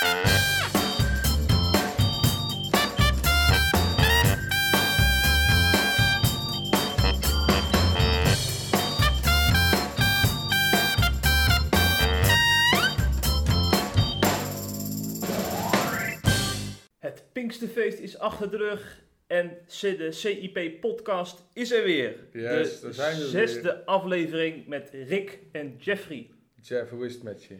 Het 0.00 0.08
Pinksterfeest 17.32 17.98
is 17.98 18.18
achter 18.18 18.50
de 18.50 18.56
rug 18.56 19.02
en 19.26 19.58
de 19.80 20.12
CIP-podcast 20.12 21.44
is 21.52 21.70
er 21.70 21.84
weer. 21.84 22.26
Yes, 22.32 22.80
de 22.80 22.86
daar 22.86 22.92
zijn 22.92 23.18
we 23.18 23.26
zesde 23.26 23.84
aflevering 23.84 24.66
met 24.66 24.90
Rick 24.92 25.38
en 25.52 25.76
Jeffrey. 25.78 26.30
Jeff, 26.60 26.90
hoe 26.90 27.06
is 27.06 27.14
het 27.14 27.22
met 27.22 27.44
je? 27.44 27.56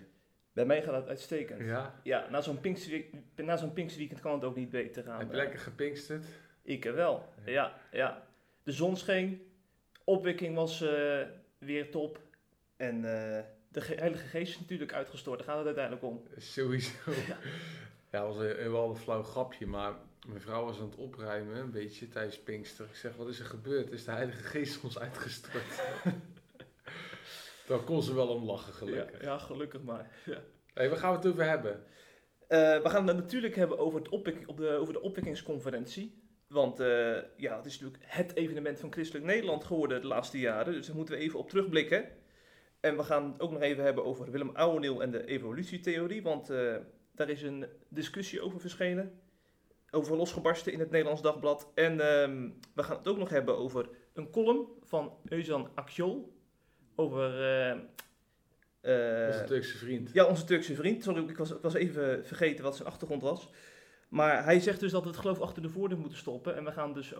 Bij 0.52 0.64
mij 0.64 0.82
gaat 0.82 0.94
het 0.94 1.08
uitstekend. 1.08 1.60
Ja? 1.60 2.00
Ja, 2.02 2.26
na 2.30 2.40
zo'n 2.40 2.60
Pinksterweek- 2.60 3.14
na 3.36 3.56
zo'n 3.56 3.72
Pinksterweekend 3.72 4.20
kan 4.20 4.32
het 4.32 4.44
ook 4.44 4.56
niet 4.56 4.70
beter 4.70 5.02
gaan. 5.04 5.18
Heb 5.18 5.30
je 5.30 5.36
lekker 5.36 5.58
gepinksterd? 5.58 6.24
Ik 6.62 6.84
wel, 6.84 7.28
ja, 7.44 7.80
ja. 7.92 8.26
De 8.62 8.72
zon 8.72 8.96
scheen, 8.96 9.52
opwekking 10.04 10.54
was 10.54 10.80
eh, 10.82 11.20
weer 11.58 11.90
top 11.90 12.20
en 12.76 12.94
eh, 12.96 13.44
de 13.68 13.80
Ge- 13.80 13.94
Heilige 13.94 14.26
Geest 14.26 14.52
is 14.54 14.60
natuurlijk 14.60 14.92
uitgestort. 14.92 15.38
Daar 15.38 15.48
gaat 15.48 15.56
het 15.56 15.66
uiteindelijk 15.66 16.04
om. 16.04 16.22
Sowieso. 16.36 16.92
Ja. 17.28 17.36
Ja, 18.12 18.24
dat 18.24 18.36
was 18.36 18.44
een, 18.46 18.70
wel 18.72 18.88
een 18.90 18.96
flauw 18.96 19.22
grapje, 19.22 19.66
maar 19.66 19.92
mijn 20.26 20.40
vrouw 20.40 20.64
was 20.64 20.78
aan 20.78 20.84
het 20.84 20.96
opruimen, 20.96 21.56
een 21.56 21.70
beetje, 21.70 22.08
tijdens 22.08 22.38
Pinkster. 22.38 22.86
Ik 22.86 22.94
zeg, 22.94 23.16
wat 23.16 23.28
is 23.28 23.38
er 23.38 23.44
gebeurd? 23.46 23.90
Is 23.90 24.04
de 24.04 24.10
Heilige 24.10 24.42
Geest 24.42 24.84
ons 24.84 24.98
uitgestort? 24.98 25.82
Dan 27.70 27.84
kon 27.84 28.02
ze 28.02 28.14
wel 28.14 28.28
om 28.28 28.44
lachen, 28.44 28.72
Ja, 28.72 28.92
gelukkig. 28.92 29.22
ja, 29.22 29.38
gelukkig 29.38 29.82
maar. 29.82 30.10
Ja. 30.26 30.42
Hey, 30.74 30.88
waar 30.88 30.98
gaan 30.98 31.10
we 31.10 31.16
het 31.16 31.26
over 31.26 31.48
hebben? 31.48 31.84
Eh, 32.48 32.82
we 32.82 32.88
gaan 32.88 33.06
het 33.06 33.16
natuurlijk 33.16 33.56
hebben 33.56 33.78
over, 33.78 33.98
het 33.98 34.08
op 34.46 34.56
de, 34.56 34.76
over 34.76 34.92
de 34.92 35.00
opwekkingsconferentie. 35.00 36.22
Want 36.46 36.80
eh, 36.80 37.16
ja, 37.36 37.56
het 37.56 37.66
is 37.66 37.80
natuurlijk 37.80 38.04
het 38.06 38.34
evenement 38.36 38.80
van 38.80 38.92
Christelijk 38.92 39.26
Nederland 39.26 39.64
geworden 39.64 40.00
de 40.00 40.06
laatste 40.06 40.38
jaren. 40.38 40.72
Dus 40.72 40.86
daar 40.86 40.96
moeten 40.96 41.14
we 41.14 41.20
even 41.20 41.38
op 41.38 41.48
terugblikken. 41.48 42.08
En 42.80 42.96
we 42.96 43.02
gaan 43.02 43.32
het 43.32 43.40
ook 43.40 43.50
nog 43.50 43.60
even 43.60 43.84
hebben 43.84 44.04
over 44.04 44.30
Willem 44.30 44.50
Ouweneel 44.52 45.02
en 45.02 45.10
de 45.10 45.24
evolutietheorie. 45.26 46.22
Want 46.22 46.50
eh, 46.50 46.76
daar 47.14 47.28
is 47.28 47.42
een 47.42 47.66
discussie 47.88 48.40
over 48.40 48.60
verschenen. 48.60 49.20
Over 49.90 50.16
losgebarsten 50.16 50.72
in 50.72 50.80
het 50.80 50.90
Nederlands 50.90 51.22
Dagblad. 51.22 51.70
En 51.74 52.00
ehm, 52.00 52.48
we 52.74 52.82
gaan 52.82 52.96
het 52.96 53.08
ook 53.08 53.18
nog 53.18 53.28
hebben 53.28 53.58
over 53.58 53.88
een 54.12 54.30
column 54.30 54.66
van 54.82 55.16
Euzan 55.24 55.70
Akjol. 55.74 56.38
Over... 57.00 57.42
eh, 57.42 57.70
eh, 58.80 59.26
Onze 59.32 59.44
Turkse 59.46 59.76
vriend. 59.78 60.10
ja, 60.12 60.24
onze 60.24 60.44
Turkse 60.44 60.74
vriend. 60.74 61.02
Sorry, 61.02 61.28
ik 61.28 61.36
was, 61.36 61.50
ik 61.50 61.62
was 61.62 61.74
even 61.74 62.26
vergeten 62.26 62.64
wat 62.64 62.76
zijn 62.76 62.88
achtergrond 62.88 63.22
was. 63.22 63.50
Maar 64.08 64.44
hij 64.44 64.60
zegt 64.60 64.80
dus 64.80 64.92
dat 64.92 65.02
we 65.02 65.08
het 65.08 65.18
geloof 65.18 65.40
achter 65.40 65.62
de 65.62 65.68
voordeur 65.68 65.98
moeten 65.98 66.18
stoppen. 66.18 66.56
En 66.56 66.64
we 66.64 66.72
gaan 66.72 66.92
dus 66.92 67.12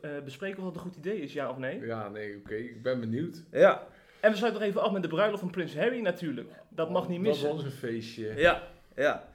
eh, 0.00 0.10
bespreken 0.24 0.58
of 0.58 0.64
dat 0.64 0.74
een 0.74 0.80
goed 0.90 0.96
idee 0.96 1.20
is, 1.20 1.32
ja 1.32 1.50
of 1.50 1.58
nee. 1.58 1.80
Ja, 1.80 2.08
nee, 2.08 2.36
oké. 2.36 2.54
Ik 2.54 2.82
ben 2.82 3.00
benieuwd. 3.00 3.44
Ja. 3.50 3.86
En 4.20 4.30
we 4.30 4.36
sluiten 4.36 4.60
nog 4.60 4.70
even 4.70 4.82
af 4.82 4.92
met 4.92 5.02
de 5.02 5.08
bruiloft 5.08 5.40
van 5.40 5.50
Prins 5.50 5.76
Harry 5.76 6.00
natuurlijk. 6.00 6.50
Dat 6.68 6.90
mag 6.90 7.08
niet 7.08 7.20
missen. 7.20 7.46
Dat 7.46 7.56
was 7.56 7.64
een 7.64 7.70
feestje. 7.70 8.34
Ja, 8.36 8.62
ja. 8.96 9.28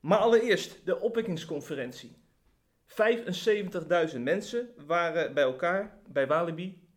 Maar 0.00 0.18
allereerst 0.18 0.80
de 0.86 1.00
opwekkingsconferentie. 1.00 2.16
75.000 4.14 4.20
mensen 4.20 4.68
waren 4.86 5.34
bij 5.34 5.42
elkaar 5.42 5.98
bij 6.06 6.26
Walibi. 6.26 6.88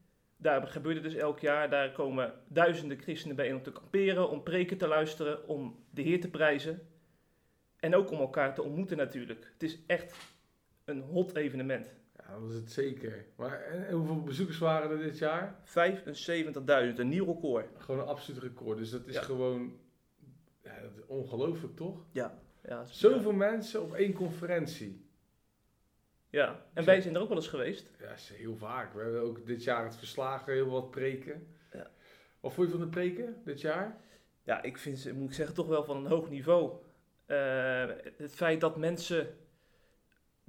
Daar 0.43 0.67
gebeurt 0.67 0.95
het 0.95 1.03
dus 1.03 1.15
elk 1.15 1.39
jaar. 1.39 1.69
Daar 1.69 1.91
komen 1.91 2.33
duizenden 2.47 2.97
christenen 3.01 3.35
bijeen 3.35 3.55
om 3.55 3.63
te 3.63 3.71
kamperen, 3.71 4.29
om 4.29 4.43
preken 4.43 4.77
te 4.77 4.87
luisteren, 4.87 5.47
om 5.47 5.83
de 5.89 6.01
Heer 6.01 6.21
te 6.21 6.29
prijzen. 6.29 6.81
En 7.79 7.95
ook 7.95 8.11
om 8.11 8.19
elkaar 8.19 8.53
te 8.53 8.63
ontmoeten 8.63 8.97
natuurlijk. 8.97 9.49
Het 9.53 9.63
is 9.63 9.79
echt 9.87 10.15
een 10.85 11.01
hot 11.01 11.35
evenement. 11.35 11.93
Ja, 12.17 12.39
dat 12.39 12.49
is 12.49 12.55
het 12.55 12.71
zeker. 12.71 13.25
Maar 13.35 13.61
en, 13.61 13.91
hoeveel 13.93 14.21
bezoekers 14.23 14.57
waren 14.57 14.91
er 14.91 14.97
dit 15.03 15.17
jaar? 15.17 15.59
75.000, 15.63 16.99
een 16.99 17.07
nieuw 17.09 17.25
record. 17.25 17.65
Gewoon 17.77 17.99
een 18.01 18.07
absoluut 18.07 18.41
record. 18.43 18.77
Dus 18.77 18.89
dat 18.89 19.07
is 19.07 19.13
Ja. 19.13 19.21
gewoon 19.21 19.77
ja, 20.63 20.71
ongelooflijk, 21.07 21.75
toch? 21.75 22.05
Ja, 22.11 22.39
is- 22.83 22.99
Zoveel 22.99 23.33
mensen 23.33 23.81
op 23.81 23.93
één 23.93 24.13
conferentie. 24.13 25.02
Ja, 26.33 26.65
en 26.73 26.85
wij 26.85 27.01
zijn 27.01 27.15
er 27.15 27.21
ook 27.21 27.27
wel 27.27 27.37
eens 27.37 27.47
geweest. 27.47 27.89
Ja, 27.99 28.11
is 28.11 28.31
heel 28.35 28.55
vaak. 28.57 28.93
We 28.93 29.01
hebben 29.01 29.21
ook 29.21 29.45
dit 29.45 29.63
jaar 29.63 29.83
het 29.83 29.95
verslagen, 29.95 30.53
heel 30.53 30.69
wat 30.69 30.91
preken. 30.91 31.47
Ja. 31.73 31.89
Wat 32.39 32.53
vond 32.53 32.67
je 32.67 32.73
van 32.73 32.83
de 32.83 32.89
preken 32.89 33.41
dit 33.45 33.61
jaar? 33.61 33.97
Ja, 34.43 34.63
ik 34.63 34.77
vind 34.77 34.99
ze, 34.99 35.13
moet 35.13 35.29
ik 35.29 35.35
zeggen, 35.35 35.55
toch 35.55 35.67
wel 35.67 35.83
van 35.83 35.97
een 35.97 36.05
hoog 36.05 36.29
niveau. 36.29 36.71
Eh, 37.25 37.85
het 38.17 38.35
feit 38.35 38.61
dat 38.61 38.77
mensen 38.77 39.27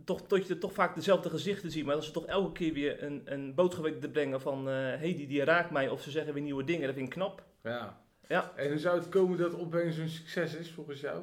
toch, 0.04 0.22
dat 0.26 0.46
je 0.46 0.58
toch 0.58 0.72
vaak 0.72 0.94
dezelfde 0.94 1.30
gezichten 1.30 1.70
ziet, 1.70 1.84
maar 1.84 1.94
dat 1.94 2.04
ze 2.04 2.10
toch 2.10 2.26
elke 2.26 2.52
keer 2.52 2.72
weer 2.72 3.02
een, 3.02 3.22
een 3.24 3.54
boodschap 3.54 3.84
weten 3.84 4.00
te 4.00 4.10
brengen 4.10 4.40
van, 4.40 4.66
hé, 4.66 4.72
hey, 4.72 5.14
die, 5.14 5.26
die 5.26 5.44
raakt 5.44 5.70
mij, 5.70 5.88
of 5.88 6.02
ze 6.02 6.10
zeggen 6.10 6.34
weer 6.34 6.42
nieuwe 6.42 6.64
dingen, 6.64 6.86
dat 6.86 6.94
vind 6.94 7.06
ik 7.06 7.12
knap. 7.12 7.44
Ja. 7.62 8.02
Ja. 8.28 8.52
En 8.56 8.68
hoe 8.68 8.78
zou 8.78 8.98
het 8.98 9.08
komen 9.08 9.38
dat 9.38 9.54
opbrengst 9.54 9.96
zo'n 9.96 10.08
succes 10.08 10.54
is 10.54 10.70
volgens 10.70 11.00
jou? 11.00 11.22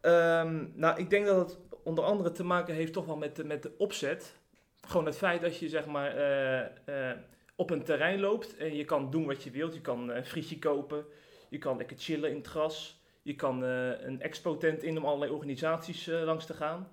Ehm, 0.00 0.66
nou, 0.74 1.00
ik 1.00 1.10
denk 1.10 1.26
dat 1.26 1.48
het 1.48 1.58
onder 1.86 2.04
andere 2.04 2.32
te 2.32 2.44
maken 2.44 2.74
heeft 2.74 2.92
toch 2.92 3.06
wel 3.06 3.16
met 3.16 3.36
de, 3.36 3.44
met 3.44 3.62
de 3.62 3.72
opzet. 3.78 4.36
Gewoon 4.80 5.06
het 5.06 5.16
feit 5.16 5.40
dat 5.40 5.58
je 5.58 5.68
zeg 5.68 5.86
maar 5.86 6.16
eh, 6.16 7.10
eh, 7.10 7.16
op 7.56 7.70
een 7.70 7.82
terrein 7.82 8.20
loopt 8.20 8.56
en 8.56 8.74
je 8.74 8.84
kan 8.84 9.10
doen 9.10 9.26
wat 9.26 9.42
je 9.42 9.50
wilt. 9.50 9.74
Je 9.74 9.80
kan 9.80 10.10
eh, 10.10 10.16
een 10.16 10.26
frietje 10.26 10.58
kopen, 10.58 11.04
je 11.48 11.58
kan 11.58 11.76
lekker 11.76 11.96
chillen 11.98 12.30
in 12.30 12.36
het 12.36 12.46
gras. 12.46 13.00
Je 13.22 13.34
kan 13.34 13.62
een 13.62 14.22
expo-tent 14.22 14.82
in 14.82 14.98
om 14.98 15.04
allerlei 15.04 15.32
organisaties 15.32 16.06
langs 16.06 16.46
te 16.46 16.54
gaan. 16.54 16.92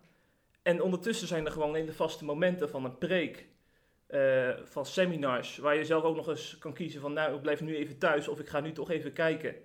En 0.61 0.81
ondertussen 0.81 1.27
zijn 1.27 1.45
er 1.45 1.51
gewoon 1.51 1.75
hele 1.75 1.93
vaste 1.93 2.25
momenten 2.25 2.69
van 2.69 2.85
een 2.85 2.97
preek, 2.97 3.47
van 4.63 4.85
seminars, 4.85 5.57
waar 5.57 5.75
je 5.75 5.85
zelf 5.85 6.03
ook 6.03 6.15
nog 6.15 6.27
eens 6.27 6.57
kan 6.59 6.73
kiezen 6.73 7.01
van 7.01 7.13
nou, 7.13 7.35
ik 7.35 7.41
blijf 7.41 7.61
nu 7.61 7.75
even 7.75 7.97
thuis 7.97 8.27
of 8.27 8.39
ik 8.39 8.47
ga 8.47 8.59
nu 8.59 8.71
toch 8.71 8.89
even 8.89 9.13
kijken. 9.13 9.55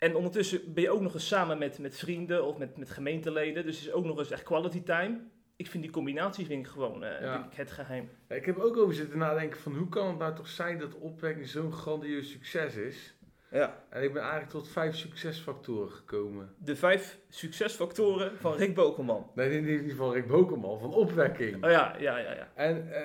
En 0.00 0.14
ondertussen 0.16 0.74
ben 0.74 0.82
je 0.82 0.90
ook 0.90 1.00
nog 1.00 1.14
eens 1.14 1.26
samen 1.28 1.58
met, 1.58 1.78
met 1.78 1.96
vrienden 1.96 2.44
of 2.44 2.58
met, 2.58 2.76
met 2.76 2.90
gemeenteleden. 2.90 3.64
Dus 3.66 3.76
het 3.78 3.86
is 3.86 3.92
ook 3.92 4.04
nog 4.04 4.18
eens 4.18 4.30
echt 4.30 4.42
quality 4.42 4.82
time. 4.82 5.18
Ik 5.56 5.66
vind 5.66 5.82
die 5.82 5.92
combinatie 5.92 6.46
vind 6.46 6.66
ik 6.66 6.72
gewoon 6.72 7.04
eh, 7.04 7.20
Ja. 7.20 7.32
vind 7.40 7.52
ik 7.52 7.58
het 7.58 7.70
geheim. 7.70 8.08
Ja, 8.28 8.34
ik 8.34 8.44
heb 8.46 8.58
ook 8.58 8.76
over 8.76 8.94
zitten 8.94 9.18
nadenken 9.18 9.60
van 9.60 9.74
hoe 9.76 9.88
kan 9.88 10.08
het 10.08 10.18
nou 10.18 10.34
toch 10.34 10.48
zijn 10.48 10.78
dat 10.78 10.94
opwekking 10.94 11.48
zo'n 11.48 11.72
grandieus 11.72 12.30
succes 12.30 12.74
is? 12.76 13.14
Ja. 13.50 13.82
En 13.88 14.02
ik 14.02 14.12
ben 14.12 14.22
eigenlijk 14.22 14.50
tot 14.50 14.68
vijf 14.68 14.96
succesfactoren 14.96 15.90
gekomen. 15.90 16.54
De 16.58 16.76
vijf 16.76 17.18
succesfactoren 17.28 18.38
van 18.38 18.54
Rick 18.56 18.74
Bokelman. 18.74 19.30
Nee, 19.34 19.50
in 19.50 19.68
ieder 19.68 19.90
geval 19.90 20.14
Rick 20.14 20.26
Bokerman 20.26 20.78
van 20.80 20.92
opwekking. 20.94 21.64
Oh 21.64 21.70
ja, 21.70 21.96
ja, 21.98 22.18
ja, 22.18 22.32
ja. 22.34 22.48
En 22.54 22.92
eh, 22.92 23.02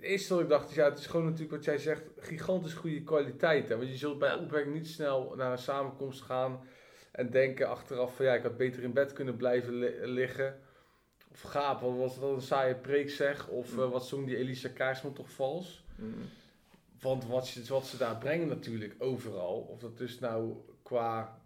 eerste 0.00 0.34
wat 0.34 0.42
ik 0.42 0.48
dacht 0.48 0.70
is, 0.70 0.74
ja, 0.74 0.88
het 0.88 0.98
is 0.98 1.06
gewoon 1.06 1.24
natuurlijk 1.24 1.52
wat 1.52 1.64
jij 1.64 1.78
zegt, 1.78 2.02
gigantisch 2.18 2.72
goede 2.72 3.02
kwaliteit. 3.02 3.68
Hè? 3.68 3.76
Want 3.76 3.88
je 3.88 3.96
zult 3.96 4.18
bij 4.18 4.34
opwekking 4.34 4.74
niet 4.74 4.88
snel 4.88 5.34
naar 5.36 5.52
een 5.52 5.58
samenkomst 5.58 6.22
gaan 6.22 6.60
en 7.12 7.30
denken 7.30 7.68
achteraf 7.68 8.16
van, 8.16 8.24
ja, 8.24 8.34
ik 8.34 8.42
had 8.42 8.56
beter 8.56 8.82
in 8.82 8.92
bed 8.92 9.12
kunnen 9.12 9.36
blijven 9.36 9.74
li- 9.74 10.06
liggen. 10.06 10.60
Of 11.32 11.40
gaap, 11.40 11.80
wat 11.80 11.96
was 11.96 12.20
dat 12.20 12.34
een 12.34 12.40
saaie 12.40 12.74
preek 12.74 13.10
zeg. 13.10 13.48
Of 13.48 13.78
eh, 13.78 13.90
wat 13.90 14.06
zong 14.06 14.26
die 14.26 14.36
Elisa 14.36 14.68
Kaarsman 14.68 15.12
toch 15.12 15.30
vals. 15.30 15.84
Mm. 15.94 16.14
Want 17.00 17.26
wat 17.26 17.46
ze, 17.46 17.64
wat 17.68 17.86
ze 17.86 17.96
daar 17.96 18.16
brengen 18.16 18.48
natuurlijk 18.48 18.94
overal, 18.98 19.60
of 19.60 19.78
dat 19.78 19.98
dus 19.98 20.18
nou 20.18 20.54
qua 20.82 21.40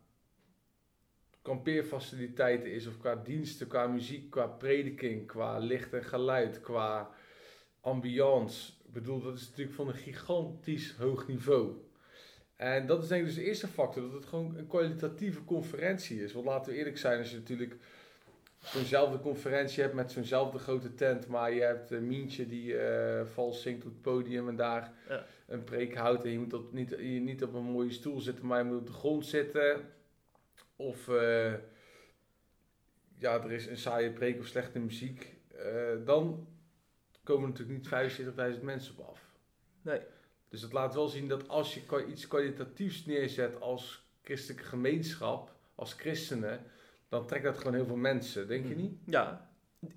kampeerfaciliteiten 1.43 2.73
is, 2.73 2.87
of 2.87 2.99
qua 2.99 3.15
diensten, 3.15 3.67
qua 3.67 3.87
muziek, 3.87 4.31
qua 4.31 4.47
prediking, 4.47 5.27
qua 5.27 5.59
licht 5.59 5.93
en 5.93 6.05
geluid, 6.05 6.61
qua 6.61 7.11
ambiance. 7.85 8.73
Ik 8.85 8.93
bedoel, 8.93 9.21
dat 9.23 9.35
is 9.35 9.49
natuurlijk 9.49 9.77
van 9.77 9.89
een 9.89 9.95
gigantisch 9.95 10.95
hoog 10.99 11.27
niveau. 11.29 11.73
En 12.57 12.87
dat 12.87 13.03
is 13.03 13.09
denk 13.09 13.21
ik 13.21 13.27
dus 13.27 13.37
de 13.37 13.45
eerste 13.45 13.69
factor, 13.69 14.03
dat 14.03 14.13
het 14.13 14.27
gewoon 14.27 14.57
een 14.57 14.67
kwalitatieve 14.67 15.45
conferentie 15.45 16.23
is. 16.23 16.33
Want 16.33 16.47
laten 16.47 16.73
we 16.73 16.79
eerlijk 16.79 16.99
zijn, 16.99 17.19
als 17.19 17.31
je 17.31 17.37
natuurlijk 17.37 17.77
zo'nzelfde 18.59 19.21
conferentie 19.21 19.83
hebt 19.83 19.95
met 19.95 20.13
zo'nzelfde 20.13 20.59
grote 20.59 20.95
tent, 20.95 21.27
maar 21.27 21.53
je 21.53 21.61
hebt 21.61 21.91
een 21.91 22.07
Mientje 22.07 22.47
die 22.47 22.79
eh, 22.79 23.27
vals 23.27 23.63
zingt 23.63 23.85
op 23.85 23.91
het 23.93 24.01
podium 24.03 24.49
en 24.49 24.57
daar 24.57 24.93
Ja. 25.09 25.25
een 25.47 25.65
preek 25.65 25.95
houdt 25.97 26.25
en 26.25 26.31
je 26.31 26.39
moet 26.39 26.53
op, 26.53 26.73
niet, 26.73 26.91
je 26.91 26.97
niet 27.21 27.43
op 27.43 27.55
een 27.55 27.63
mooie 27.63 27.91
stoel 27.93 28.21
zitten, 28.21 28.47
maar 28.47 28.59
je 28.59 28.65
moet 28.65 28.79
op 28.79 28.87
de 28.87 28.93
grond 28.93 29.27
zitten. 29.27 29.81
Of 30.77 31.09
eh, 31.09 31.53
ja, 33.19 33.43
er 33.43 33.53
is 33.53 33.67
een 33.67 33.77
saaie 33.79 34.11
preek 34.11 34.39
of 34.41 34.47
slechte 34.47 34.79
muziek. 34.79 35.35
eh, 35.59 36.05
dan 36.05 36.47
komen 37.25 37.49
natuurlijk 37.49 37.79
niet 37.79 38.57
75.000 38.57 38.63
mensen 38.63 38.95
op 38.99 39.09
af. 39.09 39.21
Nee. 39.83 40.01
Dus 40.49 40.61
dat 40.61 40.73
laat 40.73 40.95
wel 40.95 41.09
zien 41.09 41.29
dat 41.29 41.49
als 41.49 41.75
je 41.75 42.07
iets 42.07 42.29
kwalitatiefs 42.29 43.07
neerzet 43.07 43.61
als 43.61 44.05
christelijke 44.23 44.65
gemeenschap, 44.65 45.53
als 45.75 45.93
christenen, 45.93 46.61
dan 47.09 47.27
trekt 47.27 47.45
dat 47.45 47.59
gewoon 47.59 47.75
heel 47.75 47.87
veel 47.87 47.97
mensen, 47.97 48.49
denk 48.49 48.69
je 48.69 48.77
niet? 48.77 48.99
Ja, 49.05 49.49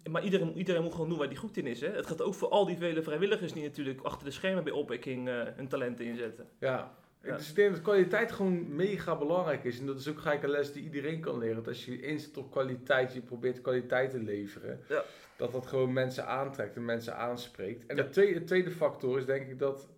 maar 0.10 0.24
iedereen, 0.24 0.58
iedereen 0.58 0.84
moet 0.84 0.92
gewoon 0.92 1.10
doen 1.10 1.18
waar 1.18 1.28
hij 1.28 1.36
goed 1.36 1.58
in 1.58 1.68
is. 1.68 1.82
Hè? 1.82 1.90
Het 1.90 2.08
gaat 2.08 2.22
ook 2.22 2.34
voor 2.34 2.50
al 2.50 2.66
die 2.66 2.78
vele 2.78 3.02
vrijwilligers 3.02 3.54
die 3.54 3.64
natuurlijk 3.64 4.02
achter 4.02 4.26
de 4.26 4.32
schermen 4.32 4.64
bij 4.64 4.74
opwekking 4.74 5.28
eh 5.28 5.44
hun 5.56 5.68
talenten 5.68 6.06
inzetten. 6.06 6.48
Ja, 6.60 6.98
Ja. 7.24 7.36
Dus 7.36 7.50
ik 7.50 7.56
denk 7.56 7.72
dat 7.72 7.82
kwaliteit 7.82 8.32
gewoon 8.32 8.76
mega 8.76 9.18
belangrijk 9.18 9.64
is. 9.64 9.80
En 9.80 9.86
dat 9.86 10.00
is 10.00 10.08
ook 10.08 10.20
gelijk 10.20 10.44
een 10.44 10.50
les 10.50 10.72
die 10.72 10.84
iedereen 10.84 11.20
kan 11.20 11.38
leren. 11.38 11.56
Dat 11.56 11.68
als 11.68 11.86
je 11.86 12.02
inzet 12.02 12.38
op 12.38 12.52
kwaliteit, 12.52 13.14
je 13.14 13.22
probeert 13.22 13.62
kwaliteit 13.62 14.12
te 14.12 14.20
leveren. 14.20 14.80
Ja. 14.90 15.04
Dat 15.38 15.52
dat 15.52 15.68
gewoon 15.68 15.94
mensen 15.94 16.28
aantrekt 16.28 16.76
en 16.76 16.86
mensen 16.86 17.16
aanspreekt. 17.18 17.86
En 17.86 17.96
Ja. 17.96 18.04
de, 18.04 18.10
tweede, 18.10 18.40
de 18.40 18.46
tweede 18.46 18.72
factor 18.72 19.18
is 19.18 19.26
denk 19.26 19.48
ik 19.48 19.60
dat 19.60 19.90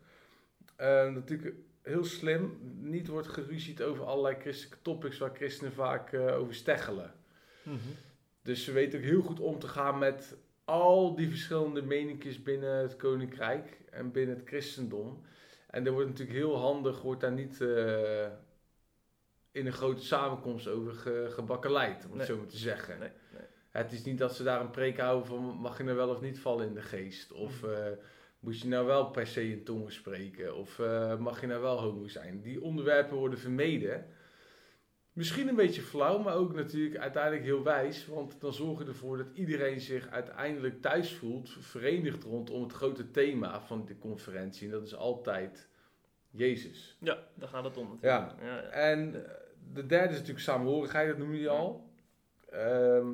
eh, 0.76 1.10
natuurlijk 1.12 1.56
heel 1.82 2.04
slim 2.04 2.60
niet 2.82 3.08
wordt 3.08 3.28
geruzied 3.28 3.82
over 3.82 4.06
allerlei 4.06 4.36
christelijke 4.40 4.82
topics 4.82 5.18
waar 5.18 5.36
christenen 5.36 5.74
vaak 5.74 6.12
eh, 6.14 6.38
over 6.38 6.54
steggelen. 6.56 7.14
Mhm. 7.64 7.76
Dus 8.42 8.64
ze 8.64 8.72
weten 8.72 9.00
ook 9.00 9.06
heel 9.06 9.22
goed 9.22 9.40
om 9.40 9.60
te 9.60 9.68
gaan 9.68 9.98
met 9.98 10.38
al 10.66 11.16
die 11.16 11.30
verschillende 11.30 11.82
meningjes 11.82 12.44
binnen 12.44 12.76
het 12.76 12.96
koninkrijk 12.96 13.78
en 13.92 14.12
binnen 14.12 14.36
het 14.36 14.48
christendom. 14.48 15.22
En 15.68 15.86
er 15.86 15.92
wordt 15.92 16.08
natuurlijk 16.08 16.38
heel 16.38 16.58
handig, 16.58 17.02
wordt 17.02 17.22
daar 17.22 17.32
niet 17.32 17.62
eh, 17.62 18.28
in 19.52 19.66
een 19.66 19.74
grote 19.74 20.04
samenkomst 20.06 20.68
over 20.68 20.94
ge, 20.94 21.28
gebakkeleid, 21.30 22.06
om 22.12 22.18
het 22.18 22.28
zo 22.28 22.38
maar 22.38 22.46
te 22.46 22.58
zeggen. 22.58 23.00
Nee. 23.00 23.10
Het 23.70 23.92
is 23.92 24.04
niet 24.04 24.18
dat 24.18 24.36
ze 24.36 24.44
daar 24.44 24.62
een 24.62 24.72
preek 24.72 24.98
houden 25.00 25.28
van 25.28 25.44
mag 25.44 25.78
je 25.78 25.84
nou 25.84 25.96
wel 25.98 26.10
of 26.10 26.22
niet 26.22 26.40
vallen 26.40 26.68
in 26.68 26.74
de 26.74 26.82
geest? 26.82 27.32
Of 27.32 27.62
Mhm. 27.62 27.72
eh, 27.72 27.86
moet 28.40 28.60
je 28.60 28.68
nou 28.68 28.86
wel 28.86 29.10
per 29.10 29.28
se 29.28 29.50
in 29.52 29.64
tongen 29.64 29.92
spreken? 29.92 30.56
Of 30.56 30.80
eh, 30.80 31.18
mag 31.18 31.42
je 31.42 31.48
nou 31.48 31.62
wel 31.62 31.80
homo 31.82 32.08
zijn? 32.08 32.42
Die 32.42 32.62
onderwerpen 32.62 33.18
worden 33.18 33.40
vermeden. 33.40 34.06
Misschien 35.14 35.48
een 35.48 35.56
beetje 35.56 35.82
flauw, 35.82 36.18
maar 36.20 36.36
ook 36.36 36.54
natuurlijk 36.56 36.98
uiteindelijk 36.98 37.44
heel 37.44 37.64
wijs. 37.64 38.08
Want 38.08 38.42
dan 38.42 38.54
zorg 38.54 38.80
je 38.80 38.86
ervoor 38.86 39.18
dat 39.18 39.28
iedereen 39.34 39.80
zich 39.82 40.08
uiteindelijk 40.10 40.82
thuis 40.82 41.14
voelt, 41.14 41.50
verenigd 41.60 42.24
rondom 42.24 42.64
het 42.64 42.74
grote 42.74 43.12
thema 43.12 43.62
van 43.62 43.86
de 43.86 43.98
conferentie. 43.98 44.66
En 44.68 44.72
dat 44.74 44.84
is 44.86 44.96
altijd 44.96 45.68
Jezus. 46.32 46.98
Ja, 47.00 47.18
daar 47.34 47.50
gaat 47.50 47.64
het 47.64 47.78
om 47.78 47.90
natuurlijk. 47.90 48.32
Ja. 48.40 48.46
Ja, 48.46 48.62
En 48.62 49.12
de 49.74 49.86
derde 49.86 50.10
is 50.10 50.14
natuurlijk 50.20 50.40
samenhorigheid, 50.46 51.08
dat 51.08 51.18
noem 51.18 51.34
je 51.34 51.50
al. 51.50 51.90
Ehm, 52.50 53.08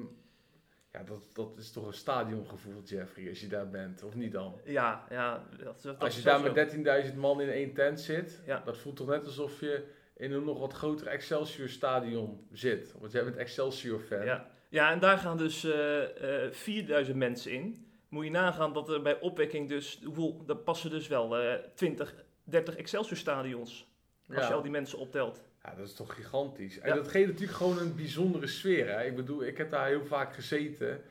ja, 0.97 1.03
dat, 1.03 1.29
dat 1.33 1.57
is 1.57 1.71
toch 1.71 1.87
een 1.87 1.93
stadiongevoel, 1.93 2.81
Jeffrey, 2.83 3.29
als 3.29 3.39
je 3.41 3.47
daar 3.47 3.69
bent, 3.69 4.03
of 4.03 4.15
niet 4.15 4.31
dan? 4.31 4.59
ja, 4.65 5.05
ja, 5.09 5.43
dat, 5.63 5.81
dat 5.81 5.99
als 5.99 6.15
je 6.15 6.21
daar 6.21 6.41
met 6.53 7.07
13.000 7.11 7.15
man 7.15 7.41
in 7.41 7.49
één 7.49 7.73
tent 7.73 7.99
zit, 8.01 8.41
Ja. 8.45 8.61
dat 8.65 8.77
voelt 8.77 8.95
toch 8.95 9.07
net 9.07 9.25
alsof 9.25 9.59
je 9.59 9.83
in 10.17 10.31
een 10.31 10.43
nog 10.43 10.59
wat 10.59 10.73
groter 10.73 11.07
Excelsior 11.07 11.69
stadion 11.69 12.47
zit. 12.51 12.93
Want 12.99 13.11
jij 13.11 13.23
bent 13.23 13.35
Excelsior 13.35 13.99
fan. 13.99 14.17
zo. 14.19 14.25
Ja. 14.25 14.49
ja, 14.69 14.91
en 14.91 14.99
daar 14.99 15.17
gaan 15.17 15.37
dus 15.37 15.63
eh, 15.63 16.43
eh, 16.45 16.51
4000 16.51 17.17
mensen 17.17 17.51
in. 17.51 17.87
Moet 18.09 18.23
je 18.25 18.31
nagaan 18.31 18.73
dat 18.73 18.89
er 18.89 19.01
bij 19.01 19.19
opwekking 19.19 19.69
dus, 19.69 19.99
hoeveel, 20.03 20.45
daar 20.45 20.55
passen 20.57 20.89
dus 20.89 21.07
wel 21.07 21.37
eh 21.37 21.53
20, 21.75 22.15
30 22.43 22.75
Excelsior 22.75 23.17
stadions. 23.17 23.87
Als 24.27 24.37
Ja. 24.37 24.47
je 24.47 24.53
al 24.53 24.61
die 24.61 24.71
mensen 24.71 24.97
optelt. 24.99 25.43
Ja, 25.65 25.75
dat 25.75 25.87
is 25.87 25.93
toch 25.93 26.15
gigantisch. 26.15 26.79
En 26.79 26.89
Ja. 26.89 26.95
dat 26.95 27.07
geeft 27.07 27.27
natuurlijk 27.27 27.57
gewoon 27.57 27.77
een 27.77 27.95
bijzondere 27.95 28.47
sfeer. 28.47 28.89
Hè? 28.89 29.03
Ik 29.05 29.15
bedoel, 29.15 29.43
ik 29.45 29.57
heb 29.57 29.71
daar 29.71 29.87
heel 29.87 30.05
vaak 30.05 30.33
gezeten 30.33 31.01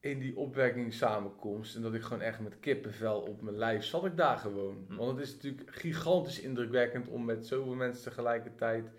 in 0.00 0.18
die 0.18 0.36
opwekkingssamenkomst. 0.36 1.76
En 1.76 1.82
dat 1.82 1.94
ik 1.94 2.02
gewoon 2.02 2.22
echt 2.22 2.40
met 2.40 2.60
kippenvel 2.60 3.20
op 3.20 3.42
mijn 3.42 3.56
lijf 3.56 3.84
zat 3.84 4.04
ik 4.04 4.16
daar 4.16 4.38
gewoon. 4.38 4.84
Hm. 4.88 4.96
Want 4.96 5.18
het 5.18 5.26
is 5.26 5.34
natuurlijk 5.34 5.70
gigantisch 5.76 6.40
indrukwekkend 6.40 7.08
om 7.08 7.24
met 7.24 7.46
zoveel 7.46 7.74
mensen 7.74 8.04
tegelijkertijd 8.04 8.90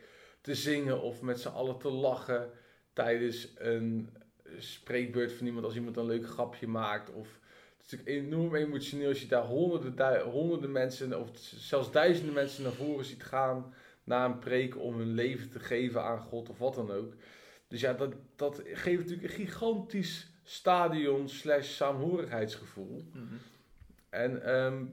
te 0.41 0.55
zingen 0.55 1.01
of 1.01 1.21
met 1.21 1.39
z'n 1.39 1.47
allen 1.47 1.77
te 1.77 1.89
lachen 1.89 2.49
tijdens 2.93 3.53
een 3.57 4.09
spreekbeurt 4.57 5.31
van 5.31 5.45
iemand 5.45 5.65
als 5.65 5.75
iemand 5.75 5.97
een 5.97 6.05
leuk 6.05 6.27
grapje 6.27 6.67
maakt. 6.67 7.09
Of 7.11 7.39
het 7.77 7.85
is 7.85 7.91
natuurlijk 7.91 8.25
enorm 8.25 8.55
emotioneel 8.55 9.07
als 9.07 9.21
je 9.21 9.27
daar 9.27 9.45
honderden, 9.45 10.21
honderden 10.21 10.71
mensen 10.71 11.19
of 11.19 11.29
zelfs 11.55 11.91
duizenden 11.91 12.33
mensen 12.33 12.63
naar 12.63 12.71
voren 12.71 13.05
ziet 13.05 13.23
gaan 13.23 13.73
na 14.03 14.25
een 14.25 14.39
preek 14.39 14.77
om 14.77 14.97
hun 14.97 15.13
leven 15.13 15.49
te 15.49 15.59
geven 15.59 16.03
aan 16.03 16.19
God 16.19 16.49
of 16.49 16.57
wat 16.57 16.75
dan 16.75 16.91
ook. 16.91 17.13
Dus 17.67 17.81
ja, 17.81 17.93
dat, 17.93 18.13
dat 18.35 18.61
geeft 18.65 18.99
natuurlijk 18.99 19.23
een 19.23 19.45
gigantisch 19.45 20.31
stadion 20.43 21.29
slash 21.29 21.69
saamhorigheidsgevoel. 21.69 23.05
Mhm. 23.13 23.35
En 24.09 24.43
ehm, 24.43 24.85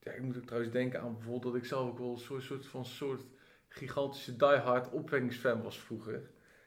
ja, 0.00 0.12
ik 0.12 0.22
moet 0.22 0.36
ook 0.36 0.44
trouwens 0.44 0.72
denken 0.72 1.00
aan 1.00 1.12
bijvoorbeeld 1.14 1.52
dat 1.52 1.62
ik 1.62 1.68
zelf 1.68 1.88
ook 1.88 1.98
wel 1.98 2.10
een 2.10 2.18
soort, 2.18 2.42
soort 2.42 2.66
van 2.66 2.84
soort 2.84 3.22
gigantische 3.68 4.36
diehard 4.36 4.90
opwekkingsfan 4.90 5.62
was 5.62 5.78
vroeger. 5.78 6.14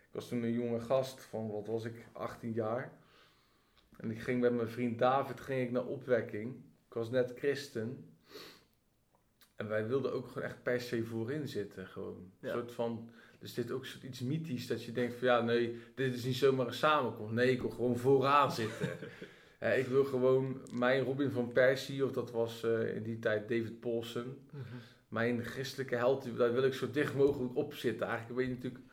Ik 0.10 0.16
was 0.16 0.28
toen 0.28 0.44
een 0.44 0.52
jonge 0.52 0.80
gast 0.80 1.22
van, 1.22 1.52
wat 1.52 1.68
was 1.68 1.86
ik, 1.86 2.06
18 2.12 2.54
jaar. 2.54 2.94
En 3.98 4.12
ik 4.12 4.22
ging 4.22 4.42
met 4.42 4.54
mijn 4.54 4.70
vriend 4.70 5.00
David 5.00 5.40
ging 5.40 5.62
ik 5.62 5.72
naar 5.72 5.86
opwekking. 5.86 6.56
Ik 6.88 6.94
was 6.94 7.10
net 7.10 7.34
christen. 7.36 8.14
En 9.60 9.68
wij 9.68 9.88
wilden 9.88 10.14
ook 10.14 10.28
gewoon 10.28 10.44
echt 10.48 10.64
per 10.64 10.82
se 10.82 11.04
voorin 11.04 11.48
zitten. 11.48 11.88
Gewoon. 11.88 12.32
Ja. 12.40 12.48
Een 12.48 12.54
soort 12.54 12.72
van, 12.72 13.10
dus 13.40 13.54
dit 13.54 13.72
ook 13.72 13.86
iets 14.04 14.20
mythisch 14.20 14.68
dat 14.68 14.84
je 14.84 14.92
denkt 14.92 15.16
van 15.16 15.28
ja, 15.28 15.42
nee, 15.42 15.78
dit 15.96 16.14
is 16.14 16.24
niet 16.24 16.36
zomaar 16.36 16.68
een 16.68 16.74
samenkomst. 16.74 17.34
Nee, 17.34 17.52
ik 17.52 17.62
wil 17.62 17.70
gewoon 17.70 17.98
vooraan 17.98 18.52
zitten. 18.52 18.90
Ik 19.78 19.86
wil 19.86 20.04
gewoon 20.04 20.62
mijn 20.72 21.04
Robin 21.04 21.32
van 21.32 21.52
Persie, 21.52 22.06
of 22.06 22.12
dat 22.12 22.32
was 22.32 22.64
eh, 22.64 22.96
in 22.96 23.04
die 23.04 23.20
tijd 23.20 23.48
David 23.50 23.80
Paulsen, 23.80 24.38
Mhm. 24.52 24.64
mijn 25.08 25.44
christelijke 25.44 25.96
held, 25.96 26.38
daar 26.38 26.54
wil 26.54 26.64
ik 26.64 26.74
zo 26.74 26.92
dicht 26.92 27.16
mogelijk 27.16 27.56
op 27.56 27.74
zitten. 27.74 28.08
Eigenlijk 28.08 28.36
ben 28.40 28.48
je 28.50 28.54
natuurlijk 28.56 28.84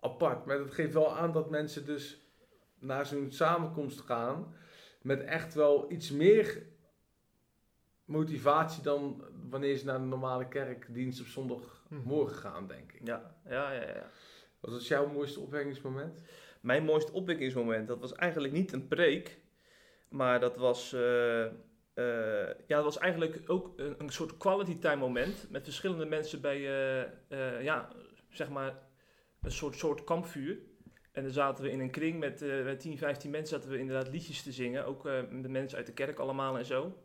apart. 0.00 0.46
Maar 0.46 0.58
dat 0.58 0.74
geeft 0.74 0.92
wel 0.92 1.16
aan 1.16 1.32
dat 1.32 1.50
mensen 1.50 1.84
dus 1.86 2.20
naar 2.78 3.06
zo'n 3.06 3.32
samenkomst 3.32 4.00
gaan 4.00 4.54
met 5.02 5.22
echt 5.22 5.54
wel 5.54 5.92
iets 5.92 6.10
meer 6.10 6.62
motivatie 8.04 8.82
dan 8.82 9.24
wanneer 9.50 9.76
ze 9.76 9.84
naar 9.84 9.98
de 9.98 10.04
normale 10.04 10.48
kerkdienst 10.48 11.20
op 11.20 11.26
zondagmorgen 11.26 12.36
gaan, 12.36 12.66
denk 12.66 12.92
ik. 12.92 13.06
Ja, 13.06 13.34
ja, 13.48 13.72
ja, 13.72 13.80
ja. 13.80 14.10
Wat 14.60 14.72
was 14.72 14.88
jouw 14.88 15.06
mooiste 15.06 15.40
opwekkingsmoment? 15.40 16.22
Mijn 16.60 16.84
mooiste 16.84 17.12
opwekkingsmoment, 17.12 17.88
dat 17.88 18.00
was 18.00 18.12
eigenlijk 18.12 18.52
niet 18.52 18.72
een 18.72 18.88
preek, 18.88 19.38
maar 20.08 20.40
dat 20.40 20.56
was, 20.56 20.92
eh, 20.92 21.44
eh, 21.44 21.52
ja, 22.66 22.76
dat 22.76 22.84
was 22.84 22.98
eigenlijk 22.98 23.42
ook 23.46 23.72
een, 23.76 23.94
een 23.98 24.10
soort 24.10 24.36
quality 24.36 24.78
time 24.78 24.96
moment 24.96 25.50
met 25.50 25.64
verschillende 25.64 26.04
mensen 26.04 26.40
bij, 26.40 26.56
eh, 27.28 27.62
ja, 27.62 27.88
zeg 28.30 28.48
maar, 28.48 28.78
een 29.42 29.52
soort, 29.52 29.76
soort 29.76 30.04
kampvuur. 30.04 30.58
En 31.12 31.22
dan 31.22 31.32
zaten 31.32 31.64
we 31.64 31.70
in 31.70 31.80
een 31.80 31.90
kring 31.90 32.18
met, 32.18 32.40
met 32.64 32.80
10, 32.80 32.98
15 32.98 33.30
mensen, 33.30 33.56
zaten 33.56 33.70
we 33.70 33.78
inderdaad 33.78 34.08
liedjes 34.08 34.42
te 34.42 34.52
zingen, 34.52 34.86
ook 34.86 35.02
de 35.42 35.48
mensen 35.48 35.78
uit 35.78 35.86
de 35.86 35.92
kerk 35.92 36.18
allemaal 36.18 36.58
en 36.58 36.64
zo. 36.64 36.96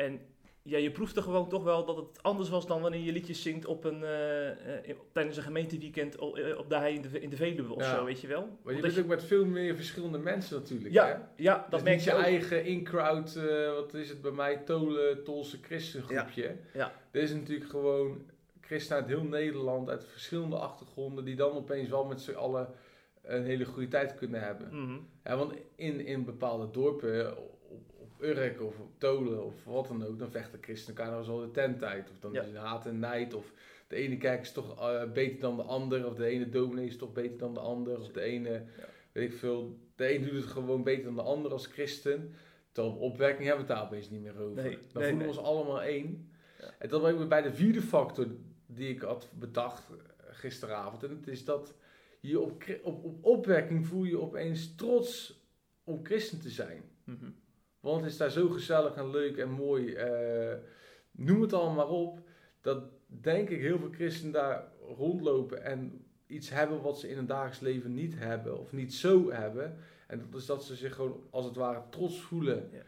En 0.00 0.20
ja, 0.62 0.78
je 0.78 0.90
proefde 0.90 1.22
gewoon 1.22 1.48
toch 1.48 1.64
wel 1.64 1.84
dat 1.84 1.96
het 1.96 2.22
anders 2.22 2.48
was 2.48 2.66
dan 2.66 2.80
wanneer 2.80 3.00
je 3.00 3.12
liedjes 3.12 3.42
zingt 3.42 3.66
op 3.66 3.84
een, 3.84 4.04
eh, 4.04 4.90
eh, 4.90 4.96
tijdens 5.12 5.36
een 5.36 5.42
gemeenteweekend 5.42 6.18
op, 6.18 6.36
eh, 6.36 6.58
op 6.58 6.68
de 6.68 6.76
hei 6.76 6.94
in 6.94 7.02
de, 7.02 7.20
in 7.20 7.30
de 7.30 7.36
Veluwe 7.36 7.74
of 7.74 7.82
Ja. 7.82 7.96
zo, 7.96 8.04
weet 8.04 8.20
je 8.20 8.26
wel. 8.26 8.58
Maar 8.62 8.74
je 8.74 8.80
bent 8.80 8.98
ook 8.98 9.06
met 9.06 9.24
veel 9.24 9.46
meer 9.46 9.76
verschillende 9.76 10.18
mensen 10.18 10.58
natuurlijk. 10.58 10.94
hè? 10.94 11.00
ja, 11.00 11.32
ja, 11.36 11.54
dat 11.54 11.70
Dat 11.70 11.82
merk 11.82 12.00
je 12.00 12.10
niet 12.10 12.18
je 12.18 12.24
eigen 12.24 12.64
in-crowd, 12.64 13.34
wat 13.74 13.94
is 13.94 14.08
het 14.08 14.22
bij 14.22 14.30
mij, 14.30 14.56
Tolen, 14.56 15.24
Tolse 15.24 15.58
christengroepje. 15.62 16.56
Ja. 16.72 16.92
Dit 17.10 17.22
is 17.22 17.32
natuurlijk 17.32 17.70
gewoon 17.70 18.22
christen 18.60 18.96
uit 18.96 19.06
heel 19.06 19.24
Nederland, 19.24 19.88
uit 19.88 20.04
verschillende 20.04 20.56
achtergronden, 20.56 21.24
die 21.24 21.36
dan 21.36 21.52
opeens 21.52 21.88
wel 21.88 22.04
met 22.04 22.20
z'n 22.20 22.32
allen 22.32 22.68
een 23.22 23.44
hele 23.44 23.64
goede 23.64 23.88
tijd 23.88 24.14
kunnen 24.14 24.40
hebben. 24.40 24.68
Mhm. 24.72 24.98
Ja, 25.24 25.36
want 25.36 25.52
in, 25.76 26.06
in 26.06 26.24
bepaalde 26.24 26.70
dorpen, 26.70 27.36
Urk 28.22 28.62
of 28.62 28.78
op 28.78 28.98
Tolen 28.98 29.44
of 29.44 29.64
wat 29.64 29.86
dan 29.88 30.04
ook, 30.04 30.18
dan 30.18 30.30
vechten 30.30 30.58
christenen 30.62 30.98
elkaar 30.98 31.16
nog 31.16 31.28
al 31.28 31.40
de 31.40 31.50
tent 31.50 31.84
uit. 31.84 32.10
Of 32.10 32.18
dan 32.18 32.32
Ja. 32.32 32.40
is 32.40 32.46
het 32.46 32.56
haat 32.56 32.86
en 32.86 32.98
nijd, 32.98 33.34
of 33.34 33.52
de 33.88 33.96
ene 33.96 34.16
kerk 34.16 34.40
is 34.40 34.52
toch 34.52 34.78
eh, 34.80 35.12
beter 35.12 35.40
dan 35.40 35.56
de 35.56 35.62
ander, 35.62 36.06
of 36.06 36.14
de 36.14 36.26
ene 36.26 36.48
dominee 36.48 36.86
is 36.86 36.96
toch 36.96 37.12
beter 37.12 37.38
dan 37.38 37.54
de 37.54 37.60
ander, 37.60 38.00
of 38.00 38.08
de 38.08 38.20
ene, 38.20 38.62
weet 39.12 39.32
ik 39.32 39.38
veel, 39.38 39.78
de 39.96 40.14
een 40.14 40.22
doet 40.22 40.32
het 40.32 40.44
gewoon 40.44 40.82
beter 40.82 41.04
dan 41.04 41.14
de 41.14 41.22
ander 41.22 41.52
als 41.52 41.66
christen. 41.66 42.34
Terwijl 42.72 42.94
op 42.94 43.00
opwekking 43.00 43.46
hebben 43.48 43.66
we 43.66 43.72
het 43.72 43.80
daar 43.80 43.90
opeens 43.90 44.10
niet 44.10 44.22
meer 44.22 44.38
over. 44.40 44.62
Nee, 44.62 44.78
dan 44.92 45.02
nee, 45.02 45.10
voelen 45.10 45.16
nee. 45.16 45.26
we 45.26 45.28
ons 45.28 45.38
allemaal 45.38 45.82
één. 45.82 46.30
Ja. 46.58 46.74
En 46.78 46.88
dat 46.88 47.00
brengt 47.00 47.18
me 47.18 47.26
bij 47.26 47.42
de 47.42 47.52
vierde 47.52 47.82
factor 47.82 48.26
die 48.66 48.88
ik 48.88 49.00
had 49.00 49.28
bedacht 49.38 49.88
eh, 49.90 49.96
gisteravond. 50.30 51.02
En 51.02 51.10
het 51.10 51.28
is 51.28 51.44
dat 51.44 51.74
je 52.20 52.40
op, 52.40 52.64
op, 52.82 53.04
op 53.04 53.24
opwekking 53.24 53.86
voel 53.86 54.04
je 54.04 54.20
opeens 54.20 54.74
trots 54.74 55.40
om 55.84 56.04
christen 56.04 56.40
te 56.40 56.50
zijn. 56.50 56.82
Mhm. 57.04 57.30
Want 57.80 58.02
het 58.02 58.10
is 58.10 58.16
daar 58.16 58.30
zo 58.30 58.48
gezellig 58.48 58.94
en 58.94 59.10
leuk 59.10 59.36
en 59.36 59.50
mooi. 59.50 59.92
eh, 59.94 60.56
noem 61.10 61.40
het 61.40 61.52
allemaal 61.52 61.74
maar 61.74 61.88
op. 61.96 62.18
Dat 62.60 62.82
denk 63.06 63.48
ik 63.50 63.60
heel 63.60 63.78
veel 63.78 63.90
christenen 63.92 64.32
daar 64.32 64.68
rondlopen 64.96 65.62
en 65.64 66.04
iets 66.26 66.50
hebben 66.50 66.82
wat 66.82 66.98
ze 67.00 67.08
in 67.08 67.18
een 67.18 67.26
dagelijks 67.26 67.60
leven 67.60 67.94
niet 67.94 68.14
hebben 68.18 68.58
of 68.58 68.72
niet 68.72 68.94
zo 68.94 69.30
hebben. 69.30 69.76
En 70.06 70.18
dat 70.30 70.40
is 70.40 70.46
dat 70.46 70.64
ze 70.64 70.74
zich 70.76 70.94
gewoon 70.94 71.26
als 71.30 71.44
het 71.44 71.56
ware 71.56 71.82
trots 71.90 72.20
voelen 72.20 72.68
Ja. 72.72 72.82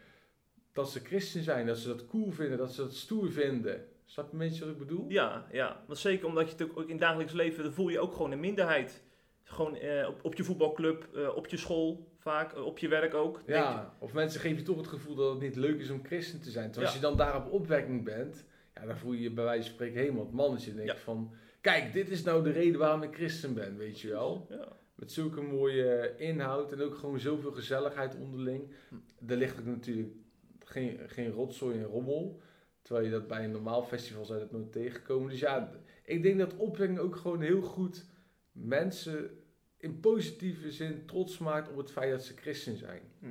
dat 0.73 0.89
ze 0.89 0.99
christen 0.99 1.43
zijn, 1.43 1.65
dat 1.65 1.77
ze 1.77 1.87
dat 1.87 2.07
cool 2.07 2.31
vinden, 2.31 2.57
dat 2.57 2.73
ze 2.73 2.81
dat 2.81 2.93
stoer 2.93 3.31
vinden. 3.31 3.85
Snap 4.05 4.25
je 4.25 4.31
een 4.33 4.37
beetje 4.37 4.59
wat 4.65 4.73
ik 4.73 4.79
bedoel? 4.79 5.05
Ja, 5.09 5.47
ja. 5.51 5.83
Want 5.87 5.99
zeker 5.99 6.27
omdat 6.27 6.45
je 6.49 6.63
het 6.63 6.75
ook 6.75 6.83
in 6.83 6.89
het 6.89 6.99
dagelijks 6.99 7.33
leven, 7.33 7.63
dan 7.63 7.73
voel 7.73 7.89
je 7.89 7.99
ook 7.99 8.13
gewoon 8.13 8.31
een 8.31 8.39
minderheid. 8.39 9.03
Gewoon 9.53 9.75
eh, 9.75 10.07
op, 10.07 10.19
op 10.25 10.35
je 10.35 10.43
voetbalclub, 10.43 11.07
eh, 11.15 11.35
op 11.35 11.47
je 11.47 11.57
school 11.57 12.11
vaak, 12.17 12.53
eh, 12.53 12.65
op 12.65 12.77
je 12.77 12.87
werk 12.87 13.13
ook. 13.13 13.41
Ja, 13.45 13.95
of 13.99 14.13
mensen 14.13 14.39
geven 14.41 14.57
je 14.57 14.63
toch 14.63 14.77
het 14.77 14.87
gevoel 14.87 15.15
dat 15.15 15.29
het 15.31 15.41
niet 15.41 15.55
leuk 15.55 15.79
is 15.79 15.89
om 15.89 16.05
christen 16.05 16.41
te 16.41 16.51
zijn. 16.51 16.65
Terwijl 16.65 16.85
als 16.85 16.95
je 16.95 17.01
dan 17.01 17.17
daar 17.17 17.35
op 17.45 17.51
opwekking 17.51 18.03
bent, 18.03 18.45
Ja, 18.75 18.85
dan 18.85 18.97
voel 18.97 19.13
je 19.13 19.21
je 19.21 19.31
bij 19.31 19.43
wijze 19.43 19.63
van 19.63 19.73
spreken 19.73 19.99
helemaal 19.99 20.23
het 20.23 20.33
mannetje. 20.33 20.69
En 20.69 20.75
denk 20.75 20.87
Ja. 20.87 20.93
je 20.93 20.99
van, 20.99 21.33
kijk, 21.61 21.93
dit 21.93 22.09
is 22.09 22.23
nou 22.23 22.43
de 22.43 22.51
reden 22.51 22.79
waarom 22.79 23.03
ik 23.03 23.15
christen 23.15 23.53
ben, 23.53 23.77
weet 23.77 23.99
je 23.99 24.09
wel. 24.09 24.45
Ja. 24.49 24.67
Met 24.95 25.11
zulke 25.11 25.41
mooie 25.41 26.13
inhoud 26.17 26.71
en 26.71 26.81
ook 26.81 26.95
gewoon 26.95 27.19
zoveel 27.19 27.51
gezelligheid 27.51 28.15
onderling. 28.19 28.73
Hm. 28.89 29.31
Er 29.31 29.37
ligt 29.37 29.59
ook 29.59 29.65
natuurlijk 29.65 30.13
geen, 30.59 30.99
geen 31.07 31.31
rotzooi 31.31 31.77
en 31.77 31.83
rommel. 31.85 32.41
Terwijl 32.81 33.05
je 33.05 33.11
dat 33.11 33.27
bij 33.27 33.43
een 33.43 33.51
normaal 33.51 33.83
festival 33.83 34.25
zou 34.25 34.39
dat 34.39 34.51
nooit 34.51 34.71
tegenkomen. 34.71 35.29
Dus 35.29 35.39
ja, 35.39 35.71
ik 36.03 36.23
denk 36.23 36.39
dat 36.39 36.55
opwekking 36.55 36.99
ook 36.99 37.15
gewoon 37.15 37.41
heel 37.41 37.61
goed 37.61 38.05
mensen 38.51 39.42
in 39.83 39.99
positieve 39.99 40.71
zin 40.71 41.05
trots 41.05 41.37
maakt 41.37 41.69
op 41.69 41.77
het 41.77 41.91
feit 41.91 42.11
dat 42.11 42.23
ze 42.23 42.35
christen 42.35 42.77
zijn. 42.77 43.01
Hm. 43.19 43.25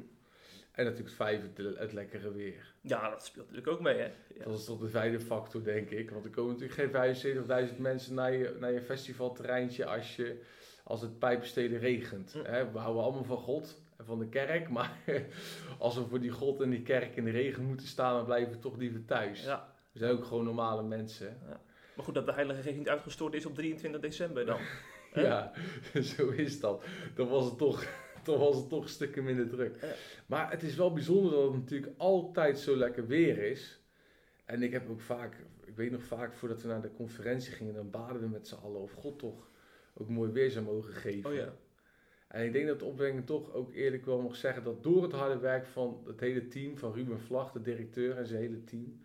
En 0.72 0.84
natuurlijk 0.84 1.08
het 1.08 1.16
vijfde, 1.16 1.62
het, 1.62 1.78
het 1.78 1.92
lekkere 1.92 2.32
weer. 2.32 2.74
ja, 2.80 3.10
dat 3.10 3.24
speelt 3.24 3.46
natuurlijk 3.46 3.72
ook 3.72 3.80
mee, 3.80 3.96
hè. 3.96 4.10
Ja. 4.34 4.44
Dat 4.44 4.58
is 4.58 4.64
tot 4.64 4.80
de 4.80 4.88
vijfde 4.88 5.20
factor, 5.20 5.62
denk 5.62 5.90
ik. 5.90 6.10
Want 6.10 6.24
er 6.24 6.30
komen 6.30 6.56
natuurlijk 6.58 7.14
geen 7.16 7.68
75.000 7.68 7.76
mensen 7.76 8.14
naar 8.14 8.32
je, 8.32 8.56
naar 8.60 8.72
je 8.72 8.80
festivalterreintje 8.80 9.86
als, 9.86 10.16
je, 10.16 10.42
als 10.84 11.00
het 11.00 11.18
pijpenstelen 11.18 11.78
regent. 11.78 12.32
Hm. 12.32 12.44
Hè, 12.44 12.72
we 12.72 12.78
houden 12.78 13.02
allemaal 13.02 13.24
van 13.24 13.36
God 13.36 13.82
en 13.96 14.04
van 14.04 14.18
de 14.18 14.28
kerk, 14.28 14.68
maar 14.78 14.98
als 15.78 15.94
we 15.94 16.06
voor 16.06 16.20
die 16.20 16.30
God 16.30 16.60
en 16.60 16.70
die 16.70 16.82
kerk 16.82 17.16
in 17.16 17.24
de 17.24 17.30
regen 17.30 17.64
moeten 17.64 17.86
staan, 17.86 18.16
dan 18.16 18.24
blijven 18.24 18.52
we 18.52 18.58
toch 18.58 18.76
liever 18.76 19.04
thuis. 19.04 19.44
ja. 19.44 19.70
We 19.92 19.98
zijn 19.98 20.12
ook 20.12 20.24
gewoon 20.24 20.44
normale 20.44 20.82
mensen. 20.82 21.38
Maar 21.96 22.04
goed, 22.04 22.14
dat 22.14 22.26
de 22.26 22.32
Heilige 22.32 22.62
Geest 22.62 22.76
niet 22.76 22.88
uitgestort 22.88 23.34
is 23.34 23.46
op 23.46 23.54
23 23.54 24.00
december 24.00 24.46
dan. 24.46 24.58
Ja, 25.28 25.52
zo 26.16 26.28
is 26.28 26.60
dat. 26.60 26.84
Dan 27.14 27.28
was 27.28 27.44
het 27.44 27.58
toch, 27.58 27.84
dan 28.24 28.38
was 28.38 28.56
het 28.56 28.68
toch 28.68 28.88
stukken 28.88 29.24
minder 29.24 29.48
druk. 29.48 29.96
Maar 30.26 30.50
het 30.50 30.62
is 30.62 30.74
wel 30.74 30.92
bijzonder 30.92 31.32
dat 31.32 31.42
het 31.42 31.52
natuurlijk 31.52 31.92
altijd 31.96 32.58
zo 32.58 32.76
lekker 32.76 33.06
weer 33.06 33.38
is. 33.38 33.80
En 34.44 34.62
ik 34.62 34.72
heb 34.72 34.90
ook 34.90 35.00
vaak, 35.00 35.36
ik 35.64 35.76
weet 35.76 35.90
nog 35.90 36.02
vaak 36.02 36.34
voordat 36.34 36.62
we 36.62 36.68
naar 36.68 36.82
de 36.82 36.92
conferentie 36.92 37.52
gingen, 37.52 37.74
dan 37.74 37.90
baden 37.90 38.20
we 38.20 38.28
met 38.28 38.48
z'n 38.48 38.54
allen 38.54 38.80
of 38.80 38.92
God 38.92 39.18
toch 39.18 39.50
ook 39.94 40.08
mooi 40.08 40.30
weer 40.30 40.50
zou 40.50 40.64
mogen 40.64 40.92
geven. 40.92 41.30
Oh 41.30 41.36
ja. 41.36 41.54
En 42.28 42.44
ik 42.44 42.52
denk 42.52 42.66
dat 42.66 42.78
de 42.78 42.84
opwekking 42.84 43.26
toch 43.26 43.52
ook 43.52 43.72
eerlijk 43.72 44.04
wel 44.04 44.20
mag 44.20 44.36
zeggen 44.36 44.64
dat 44.64 44.82
door 44.82 45.02
het 45.02 45.12
harde 45.12 45.38
werk 45.38 45.66
van 45.66 46.02
het 46.06 46.20
hele 46.20 46.48
team, 46.48 46.78
van 46.78 46.92
Ruben 46.92 47.20
Vlag, 47.20 47.52
de 47.52 47.60
directeur 47.60 48.16
en 48.16 48.26
zijn 48.26 48.40
hele 48.40 48.64
team, 48.64 49.00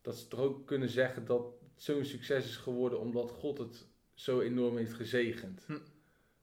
dat 0.00 0.16
ze 0.16 0.28
toch 0.28 0.40
ook 0.40 0.66
kunnen 0.66 0.88
zeggen 0.88 1.24
dat 1.24 1.40
het 1.40 1.82
zo'n 1.82 2.04
succes 2.04 2.44
is 2.44 2.56
geworden 2.56 3.00
omdat 3.00 3.30
God 3.30 3.58
het 3.58 3.86
zo 4.14 4.40
enorm 4.40 4.76
heeft 4.76 4.92
gezegend. 4.92 5.64
Hm. 5.66 5.78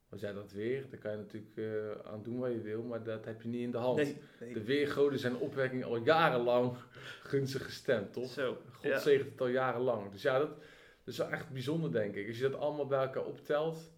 Want 0.10 0.24
ja, 0.24 0.34
dat 0.34 0.52
weer, 0.52 0.90
daar 0.90 1.00
kan 1.00 1.12
je 1.12 1.18
natuurlijk 1.18 1.58
eh, 1.58 2.12
aan 2.12 2.24
doen 2.24 2.40
wat 2.40 2.52
je 2.52 2.62
wil, 2.62 2.84
maar 2.84 3.04
dat 3.04 3.26
heb 3.26 3.42
je 3.42 3.48
niet 3.48 3.62
in 3.62 3.72
de 3.72 3.78
hand. 3.78 3.98
Nee, 3.98 4.18
nee. 4.40 4.54
De 4.54 4.64
weergoden 4.64 5.20
zijn 5.20 5.36
opwekking 5.36 5.84
al 5.84 5.98
jarenlang 5.98 6.78
gunstig 7.32 7.64
gestemd, 7.64 8.14
toch? 8.14 8.30
Zo. 8.30 8.58
God 8.72 8.84
ja. 8.84 9.00
zegent 9.00 9.32
het 9.32 9.42
al 9.42 9.48
jarenlang. 9.48 10.12
Dus 10.12 10.22
ja, 10.22 10.40
dat, 10.40 10.50
dat 10.50 11.14
is 11.14 11.18
wel 11.18 11.30
echt 11.30 11.50
bijzonder, 11.50 11.92
denk 11.92 12.16
ik. 12.16 12.28
Als 12.28 12.38
je 12.38 12.50
dat 12.50 12.60
allemaal 12.60 12.88
bij 12.88 13.02
elkaar 13.02 13.26
optelt, 13.26 13.92